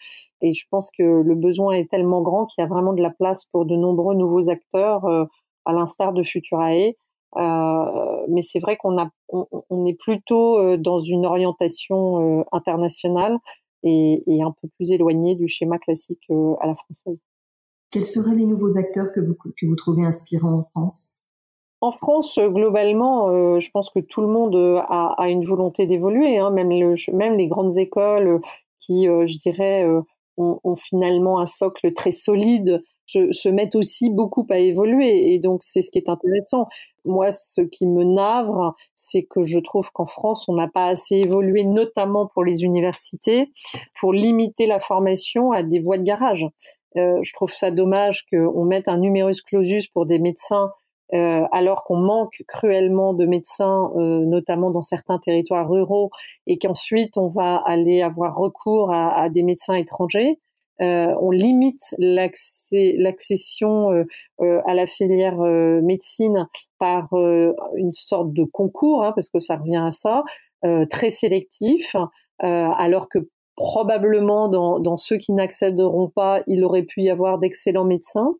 Et 0.41 0.55
je 0.55 0.65
pense 0.71 0.91
que 0.91 1.03
le 1.03 1.35
besoin 1.35 1.73
est 1.73 1.91
tellement 1.91 2.23
grand 2.23 2.47
qu'il 2.47 2.63
y 2.63 2.65
a 2.65 2.69
vraiment 2.69 2.95
de 2.95 3.03
la 3.03 3.11
place 3.11 3.45
pour 3.47 3.67
de 3.67 3.77
nombreux 3.77 4.15
nouveaux 4.15 4.51
acteurs, 4.51 5.07
à 5.65 5.73
l'instar 5.73 6.13
de 6.13 6.23
Futurae. 6.23 6.93
Mais 7.37 8.43
c'est 8.43 8.61
vrai 8.61 8.77
qu'on 8.77 8.99
a, 8.99 9.11
on, 9.29 9.47
on, 9.71 9.87
est 9.87 9.99
plutôt 9.99 10.77
dans 10.77 10.99
une 10.99 11.27
orientation 11.27 12.45
internationale 12.53 13.37
et, 13.83 14.23
et, 14.27 14.43
un 14.43 14.55
peu 14.63 14.69
plus 14.77 14.93
éloigné 14.93 15.35
du 15.35 15.49
schéma 15.49 15.79
classique 15.79 16.27
à 16.61 16.67
la 16.67 16.75
française. 16.75 17.19
Quels 17.91 18.07
seraient 18.07 18.35
les 18.35 18.47
nouveaux 18.47 18.77
acteurs 18.77 19.13
que 19.15 19.21
vous, 19.21 19.35
que 19.35 19.67
vous 19.67 19.77
trouvez 19.77 20.05
inspirants 20.05 20.59
en 20.59 20.65
France? 20.65 21.25
En 21.85 21.93
France, 21.93 22.39
globalement, 22.39 23.29
euh, 23.29 23.61
je 23.61 23.71
pense 23.71 23.91
que 23.91 24.01
tout 24.01 24.23
le 24.23 24.27
monde 24.27 24.57
euh, 24.57 24.79
a, 24.89 25.15
a 25.19 25.29
une 25.29 25.45
volonté 25.45 25.87
d'évoluer, 25.87 26.39
hein, 26.39 26.51
même, 26.51 26.71
le, 26.71 26.95
même 27.15 27.35
les 27.35 27.47
grandes 27.47 27.77
écoles 27.77 28.27
euh, 28.27 28.39
qui, 28.81 29.07
euh, 29.07 29.27
je 29.27 29.37
dirais, 29.37 29.87
euh, 29.87 30.01
ont, 30.37 30.77
finalement 30.77 31.39
un 31.39 31.47
socle 31.47 31.93
très 31.93 32.11
solide, 32.11 32.83
se, 33.07 33.31
se, 33.31 33.49
mettent 33.49 33.77
aussi 33.77 34.11
beaucoup 34.11 34.47
à 34.51 34.59
évoluer. 34.59 35.33
Et 35.33 35.39
donc, 35.39 35.63
c'est 35.63 35.81
ce 35.81 35.91
qui 35.91 35.99
est 35.99 36.09
intéressant. 36.09 36.67
Moi, 37.05 37.31
ce 37.31 37.61
qui 37.61 37.87
me 37.87 38.05
navre, 38.05 38.75
c'est 38.95 39.25
que 39.25 39.43
je 39.43 39.59
trouve 39.59 39.91
qu'en 39.93 40.07
France, 40.07 40.47
on 40.49 40.55
n'a 40.55 40.69
pas 40.69 40.87
assez 40.87 41.17
évolué, 41.17 41.65
notamment 41.65 42.27
pour 42.27 42.45
les 42.45 42.65
universités, 42.65 43.51
pour 44.01 44.13
limiter 44.13 44.67
la 44.67 44.81
formation 44.81 45.53
à 45.53 45.63
des 45.63 45.81
voies 45.81 45.99
de 45.99 46.05
garage. 46.05 46.47
Euh, 46.97 47.19
je 47.23 47.33
trouve 47.33 47.51
ça 47.51 47.71
dommage 47.71 48.25
qu'on 48.33 48.65
mette 48.65 48.89
un 48.89 48.99
numerus 48.99 49.43
clausus 49.43 49.89
pour 49.89 50.07
des 50.07 50.19
médecins 50.19 50.71
euh, 51.15 51.45
alors 51.53 51.85
qu'on 51.85 51.97
manque 51.99 52.43
cruellement 52.49 53.15
de 53.15 53.25
médecins, 53.27 53.93
euh, 53.97 54.25
notamment 54.25 54.71
dans 54.71 54.83
certains 54.83 55.19
territoires 55.19 55.69
ruraux, 55.69 56.11
et 56.47 56.59
qu'ensuite 56.59 57.17
on 57.17 57.29
va 57.29 57.57
aller 57.57 58.03
avoir 58.03 58.37
recours 58.37 58.93
à, 58.93 59.23
à 59.23 59.29
des 59.29 59.43
médecins 59.43 59.75
étrangers. 59.75 60.41
Euh, 60.81 61.15
on 61.21 61.31
limite 61.31 61.95
l'accession 61.99 63.93
euh, 63.93 64.61
à 64.67 64.75
la 64.75 64.89
filière 64.89 65.37
médecine 65.37 66.49
par 66.81 67.11
une 67.77 67.93
sorte 67.93 68.33
de 68.33 68.43
concours, 68.43 69.05
hein, 69.05 69.13
parce 69.15 69.29
que 69.29 69.39
ça 69.39 69.57
revient 69.57 69.85
à 69.87 69.93
ça, 69.93 70.25
très 70.91 71.11
sélectif, 71.11 71.95
alors 72.41 73.09
que 73.09 73.21
probablement 73.57 74.49
dans, 74.49 74.81
dans 74.81 74.97
ceux 74.97 75.17
qui 75.17 75.33
n'accéderont 75.33 76.09
pas, 76.09 76.43
il 76.49 76.65
aurait 76.65 76.83
pu 76.83 77.03
y 77.03 77.11
avoir 77.11 77.39
d'excellents 77.39 77.85
médecins. 77.85 78.35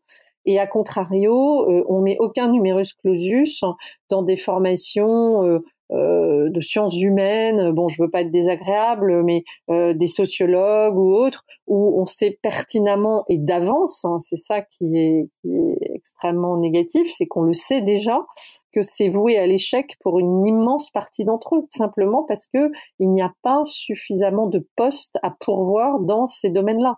Et 0.45 0.59
à 0.59 0.67
contrario, 0.67 1.69
euh, 1.69 1.83
on 1.87 2.01
met 2.01 2.17
aucun 2.19 2.49
numerus 2.49 2.93
clausus 2.93 3.63
dans 4.09 4.21
des 4.21 4.37
formations 4.37 5.43
euh, 5.43 5.59
euh, 5.91 6.49
de 6.49 6.61
sciences 6.61 6.99
humaines, 6.99 7.71
bon, 7.71 7.89
je 7.89 8.01
veux 8.01 8.09
pas 8.09 8.21
être 8.21 8.31
désagréable, 8.31 9.21
mais 9.23 9.43
euh, 9.69 9.93
des 9.93 10.07
sociologues 10.07 10.97
ou 10.97 11.13
autres, 11.13 11.43
où 11.67 12.01
on 12.01 12.07
sait 12.07 12.39
pertinemment 12.41 13.23
et 13.29 13.37
d'avance, 13.37 14.03
hein, 14.03 14.17
c'est 14.17 14.35
ça 14.35 14.61
qui 14.61 14.97
est, 14.97 15.29
qui 15.41 15.55
est, 15.55 15.77
extrêmement 15.93 16.57
négatif, 16.57 17.11
c'est 17.13 17.27
qu'on 17.27 17.43
le 17.43 17.53
sait 17.53 17.81
déjà 17.81 18.25
que 18.73 18.81
c'est 18.81 19.09
voué 19.09 19.37
à 19.37 19.45
l'échec 19.45 19.95
pour 20.01 20.19
une 20.19 20.45
immense 20.47 20.89
partie 20.89 21.23
d'entre 21.23 21.55
eux, 21.55 21.67
simplement 21.69 22.23
parce 22.27 22.47
que 22.51 22.71
il 22.99 23.09
n'y 23.09 23.21
a 23.21 23.33
pas 23.43 23.61
suffisamment 23.65 24.47
de 24.47 24.67
postes 24.75 25.19
à 25.21 25.29
pourvoir 25.39 25.99
dans 25.99 26.27
ces 26.27 26.49
domaines-là. 26.49 26.97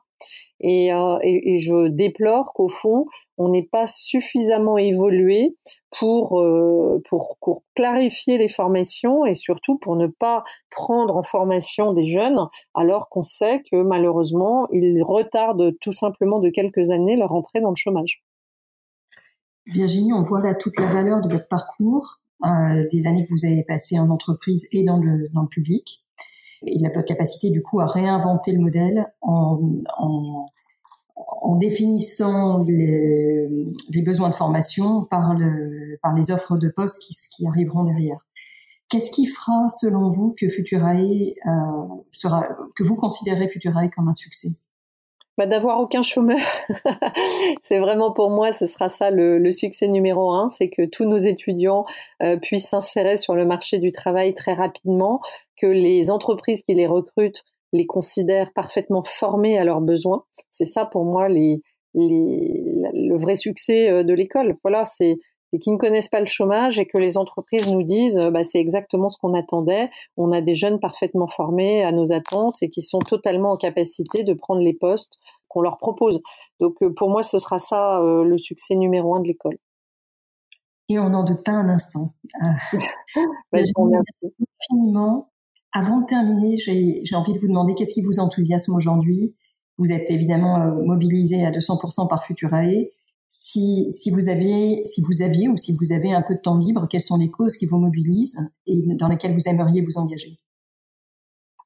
Et, 0.60 0.92
euh, 0.92 1.20
et, 1.22 1.60
je 1.60 1.88
déplore 1.88 2.52
qu'au 2.54 2.70
fond, 2.70 3.06
on 3.38 3.50
n'ait 3.50 3.68
pas 3.72 3.86
suffisamment 3.86 4.78
évolué 4.78 5.56
pour, 6.00 6.42
euh, 6.42 7.02
pour, 7.08 7.38
pour, 7.42 7.64
clarifier 7.76 8.40
les 8.40 8.48
formations 8.48 9.26
et 9.26 9.36
surtout 9.36 9.78
pour 9.78 9.96
ne 9.96 10.08
pas 10.08 10.44
prendre 10.72 11.16
en 11.16 11.22
formation 11.22 11.94
des 11.94 12.06
jeunes 12.06 12.40
alors 12.74 13.10
qu'on 13.10 13.22
sait 13.22 13.62
que 13.72 13.84
malheureusement, 13.84 14.68
ils 14.72 15.04
retardent 15.04 15.78
tout 15.80 15.92
simplement 15.92 16.40
de 16.40 16.50
quelques 16.50 16.90
années 16.90 17.18
leur 17.18 17.34
entrée 17.34 17.62
dans 17.62 17.70
le 17.70 17.76
chômage. 17.76 18.24
Virginie, 19.68 20.14
on 20.14 20.24
voit 20.24 20.42
là 20.42 20.56
toute 20.56 20.80
la 20.80 20.88
valeur 20.88 21.22
de 21.22 21.30
votre 21.30 21.48
parcours, 21.48 22.22
euh, 22.46 22.88
des 22.92 23.06
années 23.06 23.26
que 23.26 23.32
vous 23.32 23.46
avez 23.46 23.64
passées 23.64 24.00
en 24.00 24.10
entreprise 24.10 24.68
et 24.72 24.84
dans 24.84 24.98
le, 24.98 25.28
dans 25.34 25.42
le 25.42 25.48
public 25.48 26.04
et 26.66 26.78
la, 26.80 26.90
votre 26.90 27.06
capacité 27.06 27.50
du 27.50 27.62
coup 27.62 27.80
à 27.80 27.86
réinventer 27.86 28.52
le 28.52 28.60
modèle 28.60 29.08
en, 29.22 29.60
en, 29.98 30.46
en 31.16 31.56
définissant 31.56 32.64
les, 32.64 33.48
les, 33.90 34.02
besoins 34.02 34.30
de 34.30 34.36
formation 34.36 35.06
par, 35.06 35.34
le, 35.36 35.98
par 36.02 36.14
les 36.14 36.32
offres 36.32 36.58
de 36.58 36.70
postes 36.70 37.02
qui, 37.04 37.16
qui 37.36 37.48
arriveront 37.48 37.84
derrière. 37.84 38.20
Qu'est-ce 38.90 39.12
qui 39.12 39.26
fera, 39.26 39.68
selon 39.70 40.10
vous, 40.10 40.34
que 40.40 40.48
Futurae 40.48 41.36
euh, 41.46 41.52
sera, 42.12 42.48
que 42.76 42.84
vous 42.84 42.96
considérez 42.96 43.50
Futurae 43.50 43.90
comme 43.94 44.08
un 44.08 44.14
succès? 44.14 44.67
Bah, 45.38 45.46
d'avoir 45.46 45.80
aucun 45.80 46.02
chômeur. 46.02 46.40
c'est 47.62 47.80
vraiment 47.80 48.12
pour 48.12 48.30
moi, 48.30 48.52
ce 48.52 48.66
sera 48.66 48.90
ça 48.90 49.12
le, 49.12 49.38
le 49.38 49.52
succès 49.52 49.88
numéro 49.88 50.34
un, 50.34 50.50
c'est 50.50 50.70
que 50.70 50.86
tous 50.86 51.06
nos 51.06 51.18
étudiants 51.18 51.86
euh, 52.24 52.38
puissent 52.38 52.70
s'insérer 52.70 53.18
sur 53.18 53.36
le 53.36 53.46
marché 53.46 53.80
du 53.80 53.92
travail 53.92 54.34
très 54.34 54.54
rapidement, 54.54 55.22
que 55.56 55.68
les 55.68 56.10
entreprises 56.12 56.62
qui 56.62 56.74
les 56.74 56.88
recrutent 56.88 57.44
les 57.74 57.86
considèrent 57.86 58.52
parfaitement 58.54 59.04
formés 59.04 59.58
à 59.58 59.64
leurs 59.64 59.82
besoins. 59.82 60.24
C'est 60.52 60.66
ça 60.66 60.86
pour 60.86 61.06
moi 61.06 61.30
les, 61.30 61.62
les, 61.94 62.62
le 62.94 63.18
vrai 63.18 63.36
succès 63.36 63.90
euh, 63.90 64.04
de 64.04 64.14
l'école. 64.14 64.56
Voilà, 64.64 64.86
c'est 64.86 65.18
et 65.54 65.60
qui 65.60 65.72
ne 65.72 65.78
connaissent 65.78 66.10
pas 66.10 66.20
le 66.20 66.26
chômage 66.26 66.80
et 66.80 66.86
que 66.86 66.98
les 66.98 67.18
entreprises 67.18 67.68
nous 67.68 67.84
disent 67.84 68.20
bah, 68.32 68.44
c'est 68.44 68.60
exactement 68.60 69.08
ce 69.08 69.18
qu'on 69.18 69.34
attendait. 69.34 69.90
On 70.18 70.32
a 70.32 70.42
des 70.42 70.56
jeunes 70.56 70.80
parfaitement 70.80 71.28
formés 71.28 71.84
à 71.84 71.92
nos 71.92 72.12
attentes 72.12 72.58
et 72.62 72.70
qui 72.70 72.82
sont 72.82 73.00
totalement 73.00 73.52
en 73.52 73.58
capacité 73.58 74.24
de 74.24 74.34
prendre 74.34 74.62
les 74.62 74.74
postes 74.74 75.18
qu'on 75.48 75.62
leur 75.62 75.78
propose. 75.78 76.22
Donc 76.60 76.76
euh, 76.82 76.94
pour 76.96 77.10
moi, 77.10 77.24
ce 77.24 77.38
sera 77.38 77.60
ça 77.60 78.00
euh, 78.00 78.24
le 78.24 78.38
succès 78.38 78.76
numéro 78.76 79.16
un 79.16 79.22
de 79.22 79.28
l'école. 79.28 79.58
Et 80.90 81.00
on 81.00 81.10
n'en 81.10 81.24
doute 81.24 81.44
pas 81.44 81.52
un 81.52 81.70
instant. 81.70 82.14
bah, 83.52 83.60
infiniment. 83.60 85.32
Avant 85.74 86.02
de 86.02 86.06
terminer, 86.06 86.56
j'ai 86.58 87.16
envie 87.16 87.34
de 87.34 87.40
vous 87.40 87.48
demander 87.48 87.76
qu'est-ce 87.76 87.94
qui 87.94 88.02
vous 88.02 88.20
enthousiasme 88.20 88.74
aujourd'hui? 88.74 89.36
Vous 89.78 89.92
êtes 89.92 90.10
évidemment 90.10 90.62
euh, 90.62 90.84
mobilisé 90.84 91.46
à 91.46 91.52
200% 91.52 92.08
par 92.08 92.26
Futurae 92.26 92.90
si, 93.30 93.88
si, 93.92 94.12
vous 94.12 94.30
aviez, 94.30 94.84
si 94.86 95.02
vous 95.02 95.22
aviez 95.22 95.48
ou 95.50 95.58
si 95.58 95.76
vous 95.78 95.94
avez 95.94 96.12
un 96.12 96.22
peu 96.22 96.36
de 96.36 96.40
temps 96.40 96.58
libre, 96.58 96.88
quelles 96.90 97.02
sont 97.02 97.18
les 97.18 97.30
causes 97.30 97.58
qui 97.58 97.66
vous 97.66 97.78
mobilisent 97.78 98.40
et 98.66 98.82
dans 98.96 99.08
lesquelles 99.08 99.34
vous 99.34 99.48
aimeriez 99.50 99.82
vous 99.82 99.98
engager? 99.98 100.40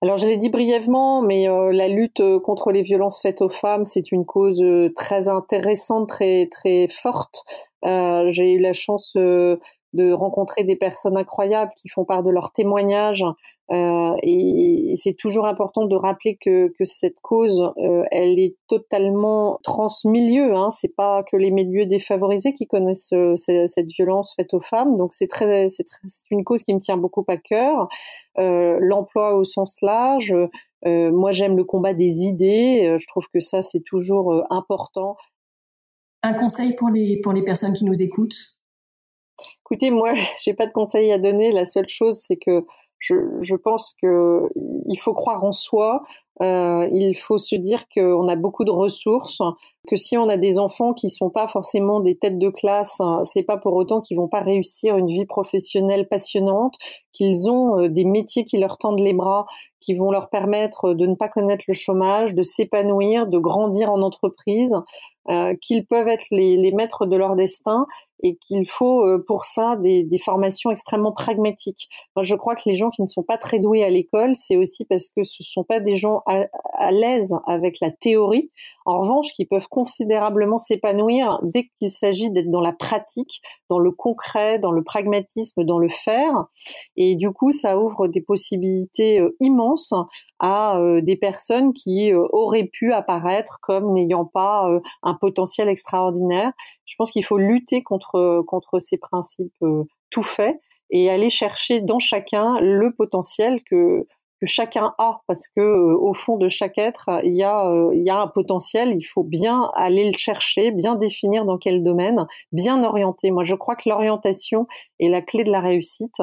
Alors 0.04 0.18
je 0.18 0.26
l'ai 0.26 0.38
dit 0.38 0.50
brièvement, 0.50 1.22
mais 1.22 1.48
euh, 1.48 1.72
la 1.72 1.88
lutte 1.88 2.22
euh, 2.22 2.40
contre 2.40 2.72
les 2.72 2.82
violences 2.82 3.22
faites 3.22 3.44
aux 3.44 3.50
femmes, 3.50 3.86
c'est 3.86 4.12
une 4.12 4.26
cause 4.26 4.60
euh, 4.60 4.92
très 4.96 5.30
intéressante, 5.30 6.10
très 6.10 6.48
très 6.50 6.88
forte. 6.88 7.44
J'ai 7.84 8.54
eu 8.54 8.60
la 8.60 8.74
chance 8.74 9.16
de 9.94 10.12
rencontrer 10.14 10.64
des 10.64 10.76
personnes 10.76 11.18
incroyables 11.18 11.72
qui 11.76 11.90
font 11.90 12.06
part 12.06 12.24
de 12.24 12.30
leurs 12.30 12.52
témoignages. 12.52 13.26
Euh, 13.72 14.16
et, 14.22 14.94
c'est 14.96 15.14
toujours 15.14 15.46
important 15.46 15.86
de 15.86 15.96
rappeler 15.96 16.36
que, 16.36 16.68
que 16.78 16.84
cette 16.84 17.20
cause, 17.22 17.72
euh, 17.78 18.04
elle 18.12 18.40
est 18.40 18.56
totalement 18.68 19.60
transmilieu. 19.64 20.56
Hein. 20.56 20.70
C'est 20.72 20.94
pas 20.94 21.24
que 21.24 21.38
les 21.38 21.52
milieux 21.52 21.86
défavorisés 21.86 22.54
qui 22.54 22.68
connaissent 22.68 23.14
euh, 23.14 23.36
cette, 23.36 23.88
violence 23.88 24.34
faite 24.36 24.54
aux 24.54 24.62
femmes. 24.62 24.98
Donc 24.98 25.14
c'est 25.14 25.28
très, 25.28 25.68
c'est 25.70 25.86
une 26.32 26.44
cause 26.44 26.64
qui 26.64 26.74
me 26.74 26.80
tient 26.80 26.98
beaucoup 26.98 27.26
à 27.28 27.38
cœur. 27.38 27.88
Euh, 28.38 28.78
l'emploi 28.82 29.36
au 29.36 29.44
sens 29.44 29.78
large. 29.82 30.34
Euh, 30.86 31.12
moi, 31.12 31.32
j'aime 31.32 31.56
le 31.56 31.64
combat 31.64 31.94
des 31.94 32.24
idées. 32.24 32.98
je 33.00 33.08
trouve 33.08 33.26
que 33.34 33.40
ça, 33.40 33.62
c'est 33.62 33.84
toujours 33.86 34.44
important. 34.50 35.16
Un 36.24 36.34
conseil 36.34 36.76
pour 36.76 36.90
les 36.90 37.20
pour 37.22 37.34
les 37.34 37.44
personnes 37.44 37.74
qui 37.74 37.86
nous 37.86 38.02
écoutent? 38.02 38.61
Écoutez, 39.72 39.90
moi, 39.90 40.12
j'ai 40.44 40.54
pas 40.54 40.68
de 40.68 40.74
conseils 40.74 41.14
à 41.14 41.18
donner. 41.18 41.50
La 41.50 41.66
seule 41.66 41.88
chose, 41.88 42.20
c'est 42.28 42.36
que 42.36 42.66
je, 43.00 43.16
je, 43.40 43.56
pense 43.56 43.96
que 44.00 44.50
il 44.88 44.98
faut 44.98 45.14
croire 45.14 45.44
en 45.46 45.54
soi. 45.54 46.04
Euh, 46.42 46.88
il 46.92 47.16
faut 47.16 47.38
se 47.38 47.56
dire 47.56 47.86
qu'on 47.88 48.28
a 48.28 48.36
beaucoup 48.36 48.64
de 48.64 48.70
ressources, 48.72 49.42
que 49.88 49.96
si 49.96 50.18
on 50.18 50.28
a 50.30 50.38
des 50.38 50.60
enfants 50.60 50.94
qui 50.94 51.10
sont 51.10 51.30
pas 51.30 51.48
forcément 51.48 52.00
des 52.00 52.16
têtes 52.16 52.38
de 52.38 52.50
classe, 52.50 53.00
c'est 53.24 53.44
pas 53.44 53.58
pour 53.58 53.76
autant 53.76 54.02
qu'ils 54.02 54.18
vont 54.18 54.28
pas 54.28 54.42
réussir 54.42 54.98
une 54.98 55.08
vie 55.08 55.26
professionnelle 55.26 56.08
passionnante, 56.10 56.76
qu'ils 57.12 57.50
ont 57.50 57.80
euh, 57.80 57.90
des 57.90 58.06
métiers 58.06 58.44
qui 58.44 58.58
leur 58.58 58.78
tendent 58.78 59.00
les 59.00 59.14
bras, 59.14 59.46
qui 59.80 59.94
vont 59.96 60.12
leur 60.12 60.30
permettre 60.30 60.94
de 60.94 61.08
ne 61.08 61.16
pas 61.16 61.30
connaître 61.30 61.64
le 61.68 61.74
chômage, 61.74 62.36
de 62.36 62.44
s'épanouir, 62.44 63.26
de 63.26 63.38
grandir 63.40 63.92
en 63.92 64.02
entreprise, 64.02 64.76
euh, 65.30 65.56
qu'ils 65.62 65.86
peuvent 65.86 66.08
être 66.08 66.26
les, 66.32 66.58
les 66.58 66.72
maîtres 66.72 67.06
de 67.06 67.16
leur 67.16 67.36
destin 67.36 67.86
et 68.24 68.38
qu'il 68.38 68.68
faut 68.68 69.06
euh, 69.06 69.24
pour 69.26 69.46
ça 69.46 69.76
des, 69.78 70.08
formations 70.24 70.70
extrêmement 70.70 71.12
pragmatiques. 71.12 71.88
Moi, 72.16 72.24
je 72.24 72.36
crois 72.36 72.56
que 72.56 72.62
les 72.66 72.76
gens 72.76 72.90
qui 72.90 73.02
ne 73.02 73.08
sont 73.08 73.24
pas 73.24 73.38
très 73.38 73.60
doués 73.60 73.84
à 73.84 73.90
l'école, 73.90 74.36
c'est 74.36 74.56
aussi 74.56 74.86
parce 74.86 75.10
que 75.10 75.24
ce 75.24 75.44
sont 75.44 75.64
pas 75.64 75.80
des 75.80 75.96
gens 75.96 76.22
à, 76.28 76.46
à 76.78 76.92
l'aise 76.92 77.34
avec 77.48 77.78
la 77.82 77.90
théorie. 77.90 78.52
En 78.86 79.00
revanche, 79.02 79.32
qui 79.34 79.46
peuvent 79.46 79.68
considérablement 79.68 80.58
s'épanouir 80.58 81.40
dès 81.44 81.70
qu'il 81.80 81.90
s'agit 81.90 82.30
d'être 82.30 82.50
dans 82.50 82.62
la 82.62 82.74
pratique, 82.74 83.42
dans 83.70 83.80
le 83.80 83.92
concret, 83.92 84.60
dans 84.60 84.72
le 84.72 84.84
pragmatisme, 84.84 85.64
dans 85.64 85.80
le 85.80 85.90
faire. 85.90 86.46
Et 86.96 87.16
du 87.16 87.32
coup, 87.32 87.52
ça 87.52 87.80
ouvre 87.80 88.08
des 88.08 88.22
possibilités 88.22 89.20
euh, 89.20 89.36
immenses 89.40 89.94
à 90.40 90.78
euh, 90.78 91.02
des 91.02 91.16
personnes 91.16 91.74
qui 91.74 92.14
auraient 92.14 92.70
pu 92.72 92.94
apparaître 92.94 93.60
comme 93.62 93.94
n'ayant 93.94 94.26
pas 94.26 94.68
un 95.04 95.14
potentiel 95.14 95.70
extraordinaire. 95.70 96.52
Je 96.92 96.96
pense 96.98 97.12
qu'il 97.12 97.24
faut 97.24 97.38
lutter 97.38 97.84
contre 97.84 98.44
contre 98.46 98.78
ces 98.78 98.98
principes 98.98 99.54
euh, 99.64 99.86
tout 100.10 100.22
faits 100.22 100.60
et 100.90 101.10
aller 101.10 101.30
chercher 101.30 101.80
dans 101.80 102.00
chacun 102.00 102.60
le 102.60 102.94
potentiel 102.94 103.64
que 103.64 104.06
que 104.42 104.46
chacun 104.46 104.94
a 104.98 105.22
parce 105.26 105.48
que 105.48 105.62
euh, 105.62 105.96
au 105.98 106.14
fond 106.14 106.36
de 106.36 106.50
chaque 106.50 106.78
être 106.78 107.10
il 107.24 107.34
y 107.34 107.44
a 107.44 107.66
euh, 107.66 107.92
il 107.94 108.06
y 108.06 108.10
a 108.10 108.20
un 108.20 108.28
potentiel. 108.28 108.94
Il 108.94 109.04
faut 109.04 109.24
bien 109.24 109.72
aller 109.76 110.12
le 110.12 110.18
chercher 110.18 110.72
bien 110.72 110.96
définir 110.96 111.46
dans 111.46 111.58
quel 111.58 111.82
domaine 111.82 112.28
bien 112.52 112.84
orienter. 112.84 113.32
Moi 113.32 113.46
je 113.46 113.56
crois 113.56 113.78
que 113.78 113.88
l'orientation 113.88 114.68
est 115.00 115.08
la 115.08 115.22
clé 115.22 115.46
de 115.46 115.52
la 115.52 115.62
réussite 115.62 116.22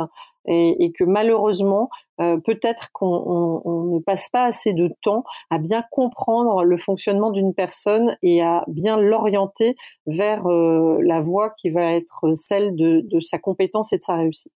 et, 0.48 0.92
que 0.92 1.04
malheureusement, 1.04 1.90
euh, 2.20 2.38
peut-être 2.38 2.90
qu'on 2.92 3.92
ne 3.94 4.00
passe 4.00 4.28
pas 4.30 4.44
assez 4.44 4.72
de 4.72 4.90
temps 5.02 5.24
à 5.50 5.58
bien 5.58 5.84
comprendre 5.90 6.64
le 6.64 6.78
fonctionnement 6.78 7.30
d'une 7.30 7.54
personne 7.54 8.16
et 8.22 8.42
à 8.42 8.64
bien 8.66 8.96
l'orienter 8.96 9.76
vers 10.06 10.46
euh, 10.46 10.98
la 11.02 11.20
voie 11.20 11.50
qui 11.50 11.70
va 11.70 11.92
être 11.92 12.34
celle 12.34 12.74
de, 12.74 13.04
sa 13.20 13.38
compétence 13.38 13.92
et 13.92 13.98
de 13.98 14.02
sa 14.02 14.16
réussite. 14.16 14.52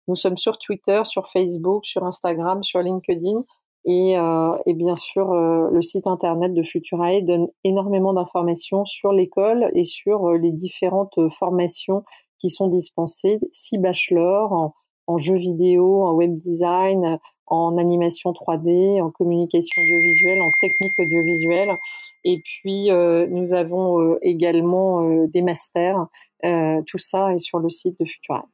Nous 0.08 0.14
sommes 0.14 0.36
sur 0.36 0.58
Twitter, 0.58 1.00
sur 1.04 1.30
Facebook, 1.30 1.86
sur 1.86 2.04
Instagram, 2.04 2.62
sur 2.62 2.80
LinkedIn. 2.80 3.44
Et, 3.86 4.18
euh, 4.18 4.50
bien 4.66 4.96
sûr, 4.96 5.32
euh, 5.32 5.70
le 5.70 5.80
site 5.80 6.06
internet 6.06 6.52
de 6.52 6.62
Futurae 6.62 7.22
donne 7.22 7.48
énormément 7.64 8.12
d'informations 8.12 8.84
sur 8.84 9.10
l'école 9.10 9.70
et 9.72 9.84
sur 9.84 10.32
les 10.32 10.52
différentes 10.52 11.18
formations 11.38 12.04
qui 12.38 12.50
sont 12.50 12.68
dispensées, 12.68 13.40
six 13.52 13.78
bachelors 13.78 14.52
en, 14.52 14.74
en 15.06 15.16
jeux 15.16 15.38
vidéo, 15.38 16.04
en 16.04 16.12
web 16.12 16.34
design, 16.34 17.18
en 17.47 17.76
animation 17.78 18.32
3D, 18.32 19.03
en 19.03 19.11
communication 19.11 19.82
audiovisuelle, 19.82 20.40
en 20.42 20.51
technique 20.61 20.92
audiovisuelle. 20.99 21.76
Et 22.24 22.42
puis, 22.42 22.90
euh, 22.90 23.26
nous 23.28 23.53
avons 23.53 24.01
euh, 24.01 24.18
également 24.22 25.03
euh, 25.03 25.26
des 25.26 25.42
masters. 25.42 26.07
tout 26.42 26.99
ça 26.99 27.34
est 27.34 27.38
sur 27.38 27.59
le 27.59 27.70
site 27.70 27.99
de 28.01 28.05
Futurae. 28.05 28.47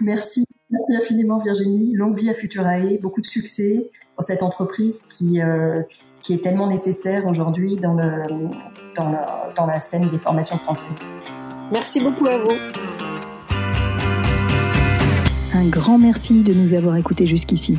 Merci. 0.00 0.44
Merci 0.70 0.96
infiniment 0.96 1.38
Virginie. 1.38 1.92
Longue 1.94 2.18
vie 2.18 2.28
à 2.28 2.34
Futurae. 2.34 2.98
Beaucoup 3.00 3.20
de 3.20 3.26
succès 3.26 3.90
pour 4.14 4.24
cette 4.24 4.42
entreprise 4.42 5.04
qui, 5.04 5.38
qui 6.22 6.34
est 6.34 6.42
tellement 6.42 6.66
nécessaire 6.66 7.26
aujourd'hui 7.26 7.76
dans, 7.76 7.94
le, 7.94 8.50
dans, 8.94 9.12
dans 9.56 9.66
la 9.66 9.80
scène 9.80 10.08
des 10.10 10.18
formations 10.18 10.56
françaises. 10.56 11.02
Merci 11.72 12.00
beaucoup 12.00 12.26
à 12.26 12.38
vous. 12.38 12.52
Un 15.54 15.68
grand 15.68 15.98
merci 15.98 16.42
de 16.42 16.52
nous 16.52 16.74
avoir 16.74 16.96
écoutés 16.96 17.26
jusqu'ici. 17.26 17.78